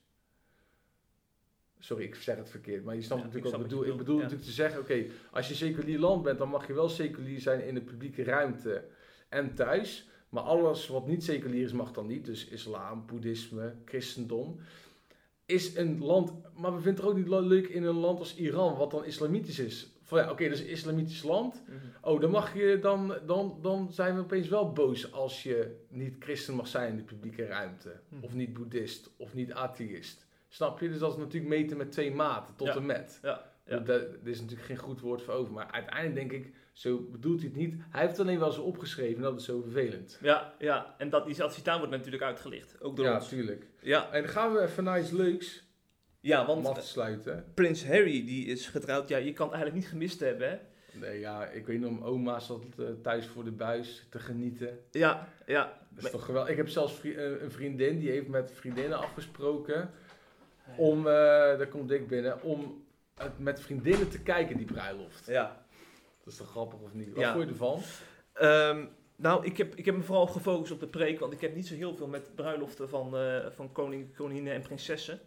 Sorry, 1.79 2.03
ik 2.03 2.15
zeg 2.15 2.37
het 2.37 2.49
verkeerd, 2.49 2.83
maar 2.83 2.95
je 2.95 3.01
snapt 3.01 3.21
Ja, 3.21 3.27
natuurlijk 3.27 3.55
wat 3.55 3.61
ik 3.63 3.67
bedoel. 3.69 3.85
Ik 3.85 3.97
bedoel 3.97 4.15
natuurlijk 4.17 4.43
te 4.43 4.51
zeggen, 4.51 4.79
oké, 4.79 5.05
als 5.31 5.47
je 5.47 5.53
seculier 5.55 5.99
land 5.99 6.23
bent, 6.23 6.37
dan 6.37 6.49
mag 6.49 6.67
je 6.67 6.73
wel 6.73 6.89
seculier 6.89 7.39
zijn 7.39 7.65
in 7.65 7.73
de 7.73 7.81
publieke 7.81 8.23
ruimte 8.23 8.83
en 9.29 9.53
thuis. 9.55 10.09
Maar 10.31 10.43
alles 10.43 10.87
wat 10.87 11.07
niet 11.07 11.23
seculier 11.23 11.63
is, 11.63 11.71
mag 11.73 11.91
dan 11.91 12.07
niet. 12.07 12.25
Dus 12.25 12.47
islam, 12.47 13.05
boeddhisme, 13.05 13.73
christendom. 13.85 14.59
Is 15.45 15.75
een 15.75 16.03
land, 16.03 16.31
maar 16.55 16.75
we 16.75 16.81
vinden 16.81 17.03
het 17.03 17.11
ook 17.11 17.17
niet 17.17 17.27
le- 17.27 17.39
leuk 17.39 17.67
in 17.67 17.83
een 17.83 17.95
land 17.95 18.19
als 18.19 18.35
Iran, 18.35 18.75
wat 18.77 18.91
dan 18.91 19.05
islamitisch 19.05 19.59
is. 19.59 19.89
Van 20.01 20.19
ja, 20.19 20.31
oké, 20.31 20.43
dat 20.43 20.53
is 20.53 20.59
een 20.59 20.69
islamitisch 20.69 21.23
land. 21.23 21.61
Oh, 22.01 22.21
dan 22.21 22.31
mag 22.31 22.53
je 22.55 22.79
dan, 22.81 23.13
dan, 23.25 23.57
dan 23.61 23.91
zijn 23.93 24.15
we 24.15 24.21
opeens 24.21 24.47
wel 24.47 24.71
boos 24.73 25.11
als 25.13 25.43
je 25.43 25.75
niet 25.89 26.15
christen 26.19 26.55
mag 26.55 26.67
zijn 26.67 26.89
in 26.89 26.97
de 26.97 27.03
publieke 27.03 27.45
ruimte. 27.45 27.99
Hm. 28.09 28.15
Of 28.21 28.33
niet 28.33 28.53
boeddhist, 28.53 29.09
of 29.17 29.33
niet 29.33 29.53
atheïst. 29.53 30.25
Snap 30.47 30.79
je? 30.79 30.89
Dus 30.89 30.99
dat 30.99 31.11
is 31.11 31.17
natuurlijk 31.17 31.53
meten 31.53 31.77
met 31.77 31.91
twee 31.91 32.11
maten, 32.13 32.55
tot 32.55 32.67
Ja. 32.67 32.75
en 32.75 32.85
met. 32.85 33.19
Ja, 33.21 33.51
ja. 33.65 33.77
Daar 33.79 34.01
is 34.23 34.39
natuurlijk 34.39 34.67
geen 34.67 34.77
goed 34.77 34.99
woord 34.99 35.21
voor 35.21 35.33
over. 35.33 35.53
Maar 35.53 35.71
uiteindelijk 35.71 36.15
denk 36.15 36.31
ik, 36.45 36.53
zo 36.81 36.99
bedoelt 37.11 37.39
hij 37.39 37.47
het 37.49 37.57
niet. 37.57 37.75
Hij 37.89 37.99
heeft 38.01 38.17
het 38.17 38.21
alleen 38.27 38.39
wel 38.39 38.51
zo 38.51 38.61
opgeschreven 38.61 39.15
en 39.15 39.21
dat 39.21 39.39
is 39.39 39.45
zo 39.45 39.61
vervelend. 39.61 40.17
Ja, 40.21 40.53
ja, 40.59 40.95
en 40.97 41.09
dat, 41.09 41.25
die 41.25 41.35
citaat 41.35 41.77
wordt 41.77 41.91
natuurlijk 41.93 42.23
uitgelicht. 42.23 42.81
Ook 42.81 42.95
door 42.95 43.05
Ja, 43.05 43.15
ons. 43.15 43.23
natuurlijk. 43.31 43.65
Ja, 43.81 44.11
En 44.11 44.21
dan 44.21 44.31
gaan 44.31 44.53
we 44.53 44.61
even 44.61 44.83
naar 44.83 44.99
iets 44.99 45.09
leuks 45.11 45.63
ja 46.19 46.39
om 46.45 46.47
want 46.63 46.67
af 46.77 46.83
te 46.83 46.87
sluiten. 46.89 47.45
Prins 47.53 47.85
Harry 47.87 48.25
die 48.25 48.45
is 48.45 48.67
getrouwd. 48.67 49.09
Ja, 49.09 49.17
je 49.17 49.33
kan 49.33 49.45
het 49.47 49.55
eigenlijk 49.55 49.83
niet 49.83 49.91
gemist 49.93 50.19
hebben, 50.19 50.49
hè? 50.49 50.57
Nee, 50.99 51.19
ja, 51.19 51.45
ik 51.45 51.65
weet 51.65 51.79
nog, 51.79 52.03
oma 52.03 52.39
zat 52.39 52.63
eh, 52.77 52.85
thuis 53.03 53.27
voor 53.27 53.43
de 53.43 53.51
buis 53.51 54.07
te 54.09 54.19
genieten. 54.19 54.79
Ja, 54.91 55.27
ja. 55.45 55.77
Dat 55.89 56.03
is 56.05 56.11
toch 56.11 56.25
geweldig. 56.25 56.51
Ik 56.51 56.57
heb 56.57 56.67
zelfs 56.69 56.93
vri- 56.93 57.15
eh, 57.15 57.41
een 57.41 57.51
vriendin 57.51 57.99
die 57.99 58.09
heeft 58.09 58.27
met 58.27 58.51
vriendinnen 58.53 58.97
afgesproken 58.97 59.89
om, 60.77 60.97
eh, 60.99 61.13
daar 61.13 61.67
komt 61.67 61.91
ik 61.91 62.07
binnen, 62.07 62.41
om 62.43 62.83
het 63.17 63.39
met 63.39 63.61
vriendinnen 63.61 64.09
te 64.09 64.21
kijken, 64.21 64.57
die 64.57 64.65
bruiloft. 64.65 65.25
Ja. 65.27 65.60
Dat 66.31 66.39
is 66.39 66.45
toch 66.45 66.55
grappig 66.55 66.79
of 66.79 66.93
niet? 66.93 67.13
Wat 67.13 67.23
Ja. 67.23 67.31
vond 67.33 67.43
je 67.43 67.49
ervan? 67.49 67.79
Ehm, 68.33 68.85
nou, 69.15 69.45
ik 69.45 69.57
heb, 69.57 69.75
ik 69.75 69.85
heb 69.85 69.95
me 69.95 70.01
vooral 70.03 70.27
gefocust 70.27 70.71
op 70.71 70.79
de 70.79 70.87
preek, 70.87 71.19
want 71.19 71.33
ik 71.33 71.41
heb 71.41 71.55
niet 71.55 71.67
zo 71.67 71.75
heel 71.75 71.95
veel 71.95 72.07
met 72.07 72.35
bruiloften 72.35 72.89
van, 72.89 73.17
eh, 73.17 73.45
van 73.49 73.71
koning, 73.71 74.15
koninginnen 74.15 74.53
en 74.53 74.61
prinsessen. 74.61 75.19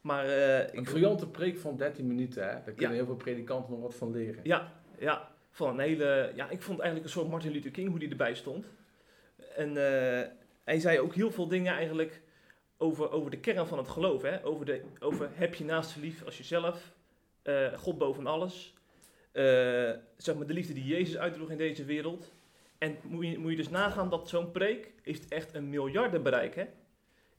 Maar 0.00 0.24
eh, 0.26 0.74
Een 0.74 0.84
briljante 0.84 1.28
preek 1.28 1.58
van 1.58 1.76
13 1.76 2.06
minuten, 2.06 2.42
hè? 2.42 2.48
Daar 2.52 2.62
kunnen 2.62 2.88
Ja. 2.88 2.90
heel 2.94 3.04
veel 3.04 3.16
predikanten 3.16 3.72
nog 3.72 3.80
wat 3.82 3.94
van 3.94 4.10
leren. 4.10 4.40
Ja, 4.42 4.72
ja, 4.98 5.28
van 5.50 5.68
een 5.68 5.78
hele, 5.78 6.32
ja, 6.34 6.50
ik 6.50 6.62
vond 6.62 6.78
eigenlijk 6.78 7.04
een 7.08 7.20
soort 7.20 7.30
Martin 7.30 7.52
Luther 7.52 7.70
King 7.70 7.88
hoe 7.88 7.98
die 7.98 8.10
erbij 8.10 8.34
stond. 8.34 8.66
En 9.56 9.68
eh, 9.68 10.28
hij 10.64 10.80
zei 10.80 11.00
ook 11.00 11.14
heel 11.14 11.30
veel 11.30 11.48
dingen 11.48 11.72
eigenlijk 11.74 12.22
over, 12.76 13.10
over 13.10 13.30
de 13.30 13.38
kern 13.40 13.66
van 13.66 13.78
het 13.78 13.88
geloof. 13.88 14.22
Hè? 14.22 14.44
Over, 14.44 14.66
de, 14.66 14.82
over 15.00 15.28
heb 15.32 15.54
je 15.54 15.64
naast 15.64 15.96
lief 15.96 16.24
als 16.24 16.36
jezelf, 16.38 16.92
God 17.76 17.98
boven 17.98 18.26
alles. 18.26 18.74
Eh, 19.32 19.90
zeg 20.16 20.34
maar 20.36 20.46
de 20.46 20.52
liefde 20.52 20.72
die 20.72 20.86
Jezus 20.86 21.16
uitdroeg 21.18 21.50
in 21.50 21.56
deze 21.56 21.84
wereld. 21.84 22.32
En 22.78 22.96
moet 23.02 23.26
je, 23.26 23.38
moet 23.38 23.50
je 23.50 23.56
dus 23.56 23.68
nagaan 23.68 24.10
dat 24.10 24.28
zo'n 24.28 24.50
preek 24.50 24.92
heeft 25.02 25.28
echt 25.28 25.54
een 25.54 25.68
miljardenbereik. 25.70 26.54
Hè? 26.54 26.64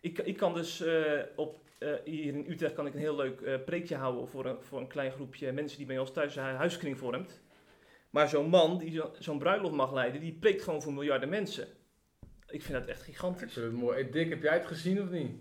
Ik, 0.01 0.17
ik 0.19 0.37
kan 0.37 0.53
dus 0.53 0.81
eh, 0.81 1.21
op, 1.35 1.59
eh, 1.77 1.93
hier 2.05 2.33
in 2.33 2.45
Utrecht 2.49 2.73
kan 2.73 2.85
ik 2.87 2.93
een 2.93 2.99
heel 2.99 3.15
leuk 3.15 3.41
eh, 3.41 3.55
preekje 3.65 3.95
houden 3.95 4.27
voor 4.27 4.45
een, 4.45 4.61
voor 4.61 4.79
een 4.79 4.87
klein 4.87 5.11
groepje 5.11 5.51
mensen 5.51 5.77
die 5.77 5.87
bij 5.87 5.99
ons 5.99 6.11
thuis 6.11 6.35
een 6.35 6.43
huiskring 6.43 6.97
vormt. 6.97 7.41
Maar 8.09 8.29
zo'n 8.29 8.49
man 8.49 8.77
die 8.77 8.91
zo- 8.91 9.11
zo'n 9.19 9.39
bruiloft 9.39 9.75
mag 9.75 9.93
leiden, 9.93 10.21
die 10.21 10.33
preekt 10.33 10.61
gewoon 10.63 10.81
voor 10.81 10.93
miljarden 10.93 11.29
mensen. 11.29 11.67
Ik 12.49 12.61
vind 12.61 12.77
dat 12.79 12.87
echt 12.87 12.99
Ik 12.99 13.05
gigantisch. 13.13 13.53
vind 13.53 13.65
het 13.65 13.75
mooi. 13.75 14.01
Hey, 14.01 14.09
Dick, 14.11 14.29
heb 14.29 14.41
jij 14.41 14.53
het 14.53 14.65
gezien 14.65 15.01
of 15.01 15.09
niet? 15.09 15.31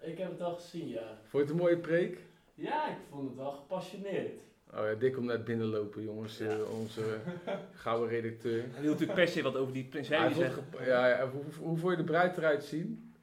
Ik 0.00 0.18
heb 0.18 0.30
het 0.30 0.40
al 0.40 0.54
gezien, 0.54 0.88
ja. 0.88 1.18
Vond 1.22 1.30
je 1.32 1.38
het 1.38 1.50
een 1.50 1.56
mooie 1.56 1.78
preek? 1.78 2.18
Ja, 2.54 2.88
ik 2.88 2.96
vond 3.10 3.28
het 3.28 3.36
wel 3.36 3.50
gepassioneerd. 3.50 4.40
Oh 4.74 4.84
ja, 4.84 4.94
Dick 4.94 5.12
komt 5.12 5.26
net 5.26 5.44
binnenlopen, 5.44 6.02
jongens. 6.02 6.38
Ja. 6.38 6.48
eh, 6.48 6.78
onze 6.78 7.02
gouden 7.84 8.08
redacteur. 8.08 8.64
Hij 8.70 8.80
wil 8.80 8.90
natuurlijk 8.90 9.18
per 9.18 9.28
se 9.28 9.42
wat 9.42 9.56
over 9.56 9.72
die 9.72 9.84
prins 9.84 10.08
Hij 10.08 10.18
Harry 10.18 10.34
zeggen. 10.34 10.64
ja, 10.84 11.08
ja, 11.08 11.30
hoe, 11.30 11.42
hoe, 11.58 11.76
vond 11.76 11.90
je 11.90 11.96
de 11.96 12.04
bruid 12.04 12.36
eruit 12.36 12.64
zien? 12.64 13.14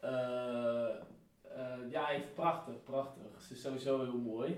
Eh, 0.00 0.88
eh, 1.42 1.90
ja, 1.90 2.08
prachtig, 2.34 2.82
prachtig. 2.82 3.22
Ze 3.38 3.54
is 3.54 3.60
sowieso 3.60 4.02
heel 4.02 4.18
mooi. 4.18 4.56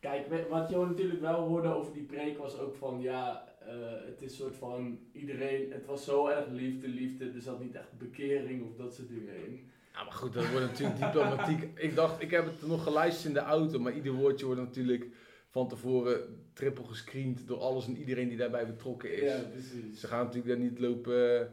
Kijk, 0.00 0.48
wat 0.48 0.70
je 0.70 0.76
natuurlijk 0.76 1.20
wel 1.20 1.40
hoorde 1.48 1.74
over 1.74 1.92
die 1.92 2.02
preek 2.02 2.38
was 2.38 2.58
ook 2.58 2.74
van, 2.74 3.00
ja, 3.00 3.48
eh, 3.66 4.06
het 4.06 4.22
is 4.22 4.36
soort 4.36 4.56
van 4.56 4.98
iedereen, 5.12 5.72
het 5.72 5.86
was 5.86 6.04
zo 6.04 6.26
erg 6.26 6.46
liefde, 6.48 6.88
liefde, 6.88 7.30
er 7.34 7.40
zat 7.40 7.60
niet 7.60 7.74
echt 7.74 7.98
bekering 7.98 8.64
of 8.70 8.76
dat 8.76 8.94
soort 8.94 9.08
dingen 9.08 9.44
in. 9.46 9.70
Ja, 9.94 10.02
maar 10.02 10.12
goed, 10.12 10.32
dat 10.32 10.50
wordt 10.50 10.66
natuurlijk 10.66 11.00
diplomatiek. 11.00 11.68
Ik 11.74 11.94
dacht, 11.94 12.22
ik 12.22 12.30
heb 12.30 12.44
het 12.44 12.66
nog 12.66 12.82
geluisterd 12.82 13.26
in 13.26 13.32
de 13.32 13.40
auto, 13.40 13.78
maar 13.78 13.92
ieder 13.92 14.12
woordje 14.12 14.46
wordt 14.46 14.60
natuurlijk 14.60 15.06
van 15.48 15.68
tevoren 15.68 16.46
triple 16.52 16.84
gescreend 16.84 17.46
door 17.46 17.58
alles 17.58 17.86
en 17.86 17.96
iedereen 17.96 18.28
die 18.28 18.36
daarbij 18.36 18.66
betrokken 18.66 19.12
is. 19.12 19.20
Ja, 19.20 19.38
precies. 19.52 20.00
Ze 20.00 20.06
gaan 20.06 20.24
natuurlijk 20.24 20.46
daar 20.46 20.64
niet 20.64 20.78
lopen 20.78 21.40
eh, 21.40 21.46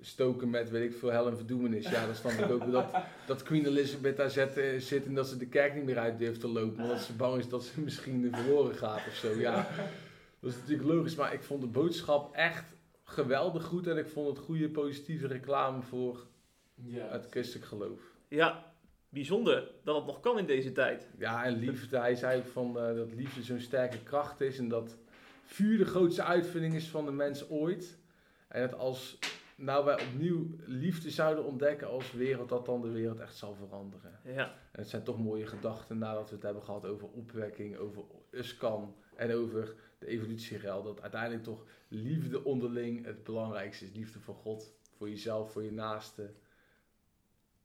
stoken 0.00 0.50
met, 0.50 0.70
weet 0.70 0.90
ik 0.90 0.98
veel, 0.98 1.10
hel 1.10 1.28
en 1.28 1.36
verdoemenis. 1.36 1.88
Ja, 1.88 2.06
dan 2.06 2.14
snap 2.14 2.32
ik 2.32 2.50
ook 2.50 2.70
dat, 2.70 2.86
dat 3.26 3.42
Queen 3.42 3.66
Elizabeth 3.66 4.16
daar 4.16 4.30
zet, 4.30 4.56
eh, 4.56 4.78
zit 4.78 5.06
en 5.06 5.14
dat 5.14 5.28
ze 5.28 5.36
de 5.36 5.46
kerk 5.46 5.74
niet 5.74 5.84
meer 5.84 5.98
uit 5.98 6.18
durft 6.18 6.40
te 6.40 6.48
lopen. 6.48 6.82
Omdat 6.82 7.00
ze 7.00 7.12
bang 7.12 7.38
is 7.38 7.48
dat 7.48 7.64
ze 7.64 7.80
misschien 7.80 8.30
verloren 8.32 8.74
gaat 8.74 9.06
of 9.08 9.14
zo. 9.14 9.38
Ja, 9.38 9.68
dat 10.40 10.50
is 10.50 10.56
natuurlijk 10.56 10.88
logisch. 10.88 11.14
Maar 11.14 11.32
ik 11.32 11.42
vond 11.42 11.60
de 11.60 11.66
boodschap 11.66 12.34
echt 12.34 12.64
geweldig 13.04 13.64
goed. 13.64 13.86
En 13.86 13.96
ik 13.96 14.08
vond 14.08 14.28
het 14.28 14.44
goede 14.44 14.68
positieve 14.68 15.26
reclame 15.26 15.82
voor 15.82 16.26
Ja. 16.84 17.08
het 17.08 17.26
christelijk 17.30 17.66
geloof. 17.66 18.00
Ja, 18.28 18.72
bijzonder 19.08 19.70
dat 19.84 19.96
het 19.96 20.06
nog 20.06 20.20
kan 20.20 20.38
in 20.38 20.46
deze 20.46 20.72
tijd. 20.72 21.08
Ja, 21.18 21.44
en 21.44 21.52
liefde, 21.58 21.98
hij 21.98 22.14
zei 22.14 22.38
ook 22.38 22.46
van 22.46 22.78
eh, 22.78 22.94
dat 22.94 23.14
liefde 23.14 23.42
zo'n 23.42 23.60
sterke 23.60 24.02
kracht 24.02 24.40
is 24.40 24.58
en 24.58 24.68
dat 24.68 24.98
vuur 25.42 25.78
de 25.78 25.84
grootste 25.84 26.22
uitvinding 26.22 26.74
is 26.74 26.88
van 26.88 27.04
de 27.04 27.12
mens 27.12 27.48
ooit. 27.48 27.98
En 28.48 28.60
dat 28.60 28.78
als 28.78 29.18
nou 29.56 29.84
wij 29.84 30.02
opnieuw 30.06 30.46
liefde 30.64 31.10
zouden 31.10 31.44
ontdekken 31.44 31.88
als 31.88 32.12
wereld, 32.12 32.48
dat 32.48 32.66
dan 32.66 32.80
de 32.80 32.90
wereld 32.90 33.20
echt 33.20 33.36
zal 33.36 33.54
veranderen. 33.54 34.20
Ja, 34.24 34.44
En 34.44 34.80
het 34.80 34.88
zijn 34.88 35.02
toch 35.02 35.18
mooie 35.18 35.46
gedachten 35.46 35.98
nadat 35.98 36.28
we 36.28 36.34
het 36.34 36.44
hebben 36.44 36.62
gehad 36.62 36.86
over 36.86 37.08
opwekking, 37.08 37.76
over 37.76 38.02
Uskan 38.30 38.94
en 39.16 39.34
over 39.34 39.74
de 39.98 40.06
evolutierel. 40.06 40.82
Dat 40.82 41.02
uiteindelijk 41.02 41.42
toch 41.42 41.64
liefde 41.88 42.44
onderling 42.44 43.04
het 43.04 43.24
belangrijkste 43.24 43.84
is. 43.84 43.92
Liefde 43.92 44.20
voor 44.20 44.34
God, 44.34 44.74
voor 44.96 45.08
jezelf, 45.08 45.52
voor 45.52 45.62
je 45.62 45.72
naaste. 45.72 46.30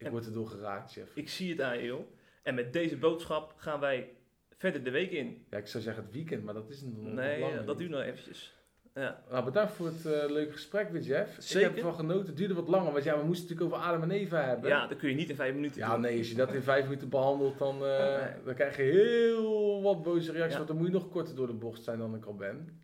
Ik 0.02 0.08
En- 0.08 0.14
word 0.14 0.26
erdoor 0.26 0.48
geraakt, 0.48 0.94
Jeff. 0.94 1.16
ik 1.16 1.30
zie 1.30 1.52
het 1.52 1.62
aan 1.62 1.78
je, 1.78 1.84
joh. 1.86 2.02
En 2.44 2.56
met 2.56 2.74
deze 2.74 2.98
boodschap 2.98 3.54
gaan 3.58 3.80
wij 3.80 4.10
verder 4.58 4.84
de 4.84 4.92
week 4.92 5.12
in. 5.12 5.46
Ja, 5.50 5.58
ik 5.58 5.68
zou 5.68 5.84
zeggen 5.84 6.04
het 6.04 6.14
weekend, 6.14 6.44
maar 6.44 6.54
dat 6.54 6.70
is 6.70 6.82
nog 6.82 7.14
Nee, 7.14 7.40
lang 7.40 7.64
dat 7.66 7.78
duurt 7.78 7.90
nog 7.92 8.02
eventjes. 8.02 8.56
Ja, 8.94 9.24
Nou, 9.30 9.44
bedankt 9.46 9.72
voor 9.74 9.86
het 9.86 10.06
eh, 10.06 10.30
leuke 10.30 10.52
gesprek 10.52 10.90
weer, 10.92 11.02
Jeff. 11.02 11.36
Ik 11.36 11.42
Zeker. 11.44 11.68
heb 11.68 11.78
ervan 11.78 11.96
genoten. 11.96 12.26
Het 12.26 12.38
duurde 12.38 12.54
wat 12.54 12.68
langer, 12.68 12.92
want 12.92 13.04
ja, 13.04 13.18
we 13.20 13.26
moesten 13.26 13.48
natuurlijk 13.50 13.76
over 13.76 13.88
Adam 13.88 14.04
en 14.04 14.12
Eva 14.12 14.42
hebben. 14.42 14.70
ja, 14.70 14.88
dat 14.88 14.98
kun 14.98 15.10
je 15.10 15.16
niet 15.16 15.30
in 15.30 15.36
vijf 15.36 15.54
minuten 15.54 15.80
Ja, 15.82 15.92
doen. 15.92 16.02
nee, 16.02 16.18
als 16.18 16.30
je 16.30 16.36
dat 16.36 16.54
in 16.54 16.62
vijf 16.62 16.84
minuten 16.84 17.10
behandelt, 17.10 17.58
dan, 17.58 17.78
Nee. 17.80 18.20
dan 18.46 18.54
krijg 18.56 18.78
je 18.78 18.84
heel 18.84 19.82
wat 19.82 20.04
boze 20.04 20.32
reacties. 20.32 20.52
Ja. 20.52 20.56
Want 20.58 20.68
dan 20.68 20.78
moet 20.78 20.88
je 20.88 20.94
nog 20.94 21.10
korter 21.10 21.36
door 21.36 21.48
de 21.48 21.54
bocht 21.54 21.84
zijn 21.84 22.00
dan 22.00 22.16
ik 22.16 22.26
al 22.26 22.36
ben. 22.36 22.80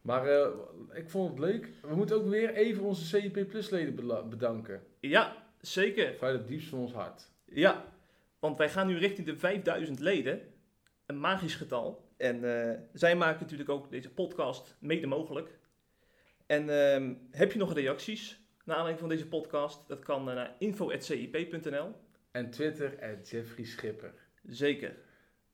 Maar 0.00 0.26
eh, 0.26 0.48
ik 0.92 1.10
vond 1.10 1.30
het 1.30 1.38
leuk. 1.38 1.68
We 1.82 1.94
moeten 1.96 2.16
ook 2.16 2.26
weer 2.28 2.54
even 2.54 2.82
onze 2.82 3.04
CIP 3.04 3.48
Plus 3.48 3.70
leden 3.70 3.94
bedanken. 4.30 4.82
Ja, 5.00 5.36
zeker. 5.60 6.14
Vanuit 6.14 6.38
het 6.38 6.48
diepst 6.48 6.68
van 6.68 6.78
ons 6.78 6.92
hart. 6.92 7.30
Ja, 7.44 7.84
want 8.38 8.58
wij 8.58 8.70
gaan 8.70 8.86
nu 8.86 8.96
richting 8.96 9.26
de 9.26 9.36
5000 9.36 9.98
leden. 9.98 10.40
Een 11.06 11.20
magisch 11.20 11.54
getal. 11.54 12.08
En 12.16 12.44
eh, 12.44 12.78
zij 12.92 13.16
maken 13.16 13.40
natuurlijk 13.40 13.68
ook 13.68 13.90
deze 13.90 14.10
podcast 14.10 14.76
mede 14.78 15.06
mogelijk. 15.06 15.58
En 16.46 16.68
ehm, 16.68 17.14
heb 17.30 17.52
je 17.52 17.58
nog 17.58 17.74
reacties 17.74 18.40
naar 18.64 18.76
aanleiding 18.76 18.98
van 18.98 19.08
deze 19.08 19.28
podcast? 19.28 19.88
Dat 19.88 20.04
kan 20.04 20.28
eh, 20.28 20.34
naar 20.34 20.54
info.cip.nl. 20.58 21.94
En 22.30 22.50
Twitter, 22.50 22.98
at 23.02 23.28
Jeffrey 23.28 23.64
Schipper. 23.64 24.14
Zeker. 24.46 24.96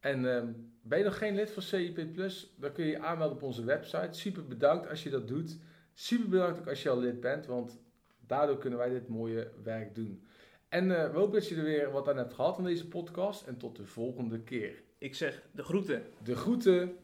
En 0.00 0.34
ehm, 0.34 0.52
ben 0.82 0.98
je 0.98 1.04
nog 1.04 1.18
geen 1.18 1.34
lid 1.34 1.50
van 1.50 1.62
CIP 1.62 2.12
Plus? 2.12 2.54
Dan 2.56 2.72
kun 2.72 2.84
je 2.84 2.90
je 2.90 2.98
aanmelden 2.98 3.36
op 3.36 3.42
onze 3.42 3.64
website. 3.64 4.18
Super 4.18 4.46
bedankt 4.46 4.88
als 4.88 5.02
je 5.02 5.10
dat 5.10 5.28
doet. 5.28 5.58
Super 5.94 6.28
bedankt 6.28 6.58
ook 6.58 6.68
als 6.68 6.82
je 6.82 6.90
al 6.90 6.98
lid 6.98 7.20
bent, 7.20 7.46
want 7.46 7.78
daardoor 8.26 8.58
kunnen 8.58 8.78
wij 8.78 8.88
dit 8.88 9.08
mooie 9.08 9.50
werk 9.62 9.94
doen. 9.94 10.26
En 10.68 11.02
eh, 11.02 11.10
we 11.10 11.18
hopen 11.18 11.34
dat 11.40 11.48
je 11.48 11.56
er 11.56 11.64
weer 11.64 11.90
wat 11.90 12.08
aan 12.08 12.16
hebt 12.16 12.34
gehad 12.34 12.58
aan 12.58 12.64
deze 12.64 12.88
podcast. 12.88 13.46
En 13.46 13.56
tot 13.56 13.76
de 13.76 13.86
volgende 13.86 14.40
keer. 14.40 14.82
Ik 14.98 15.14
zeg 15.14 15.42
de 15.52 15.62
groeten. 15.62 16.02
De 16.22 16.36
groeten. 16.36 16.96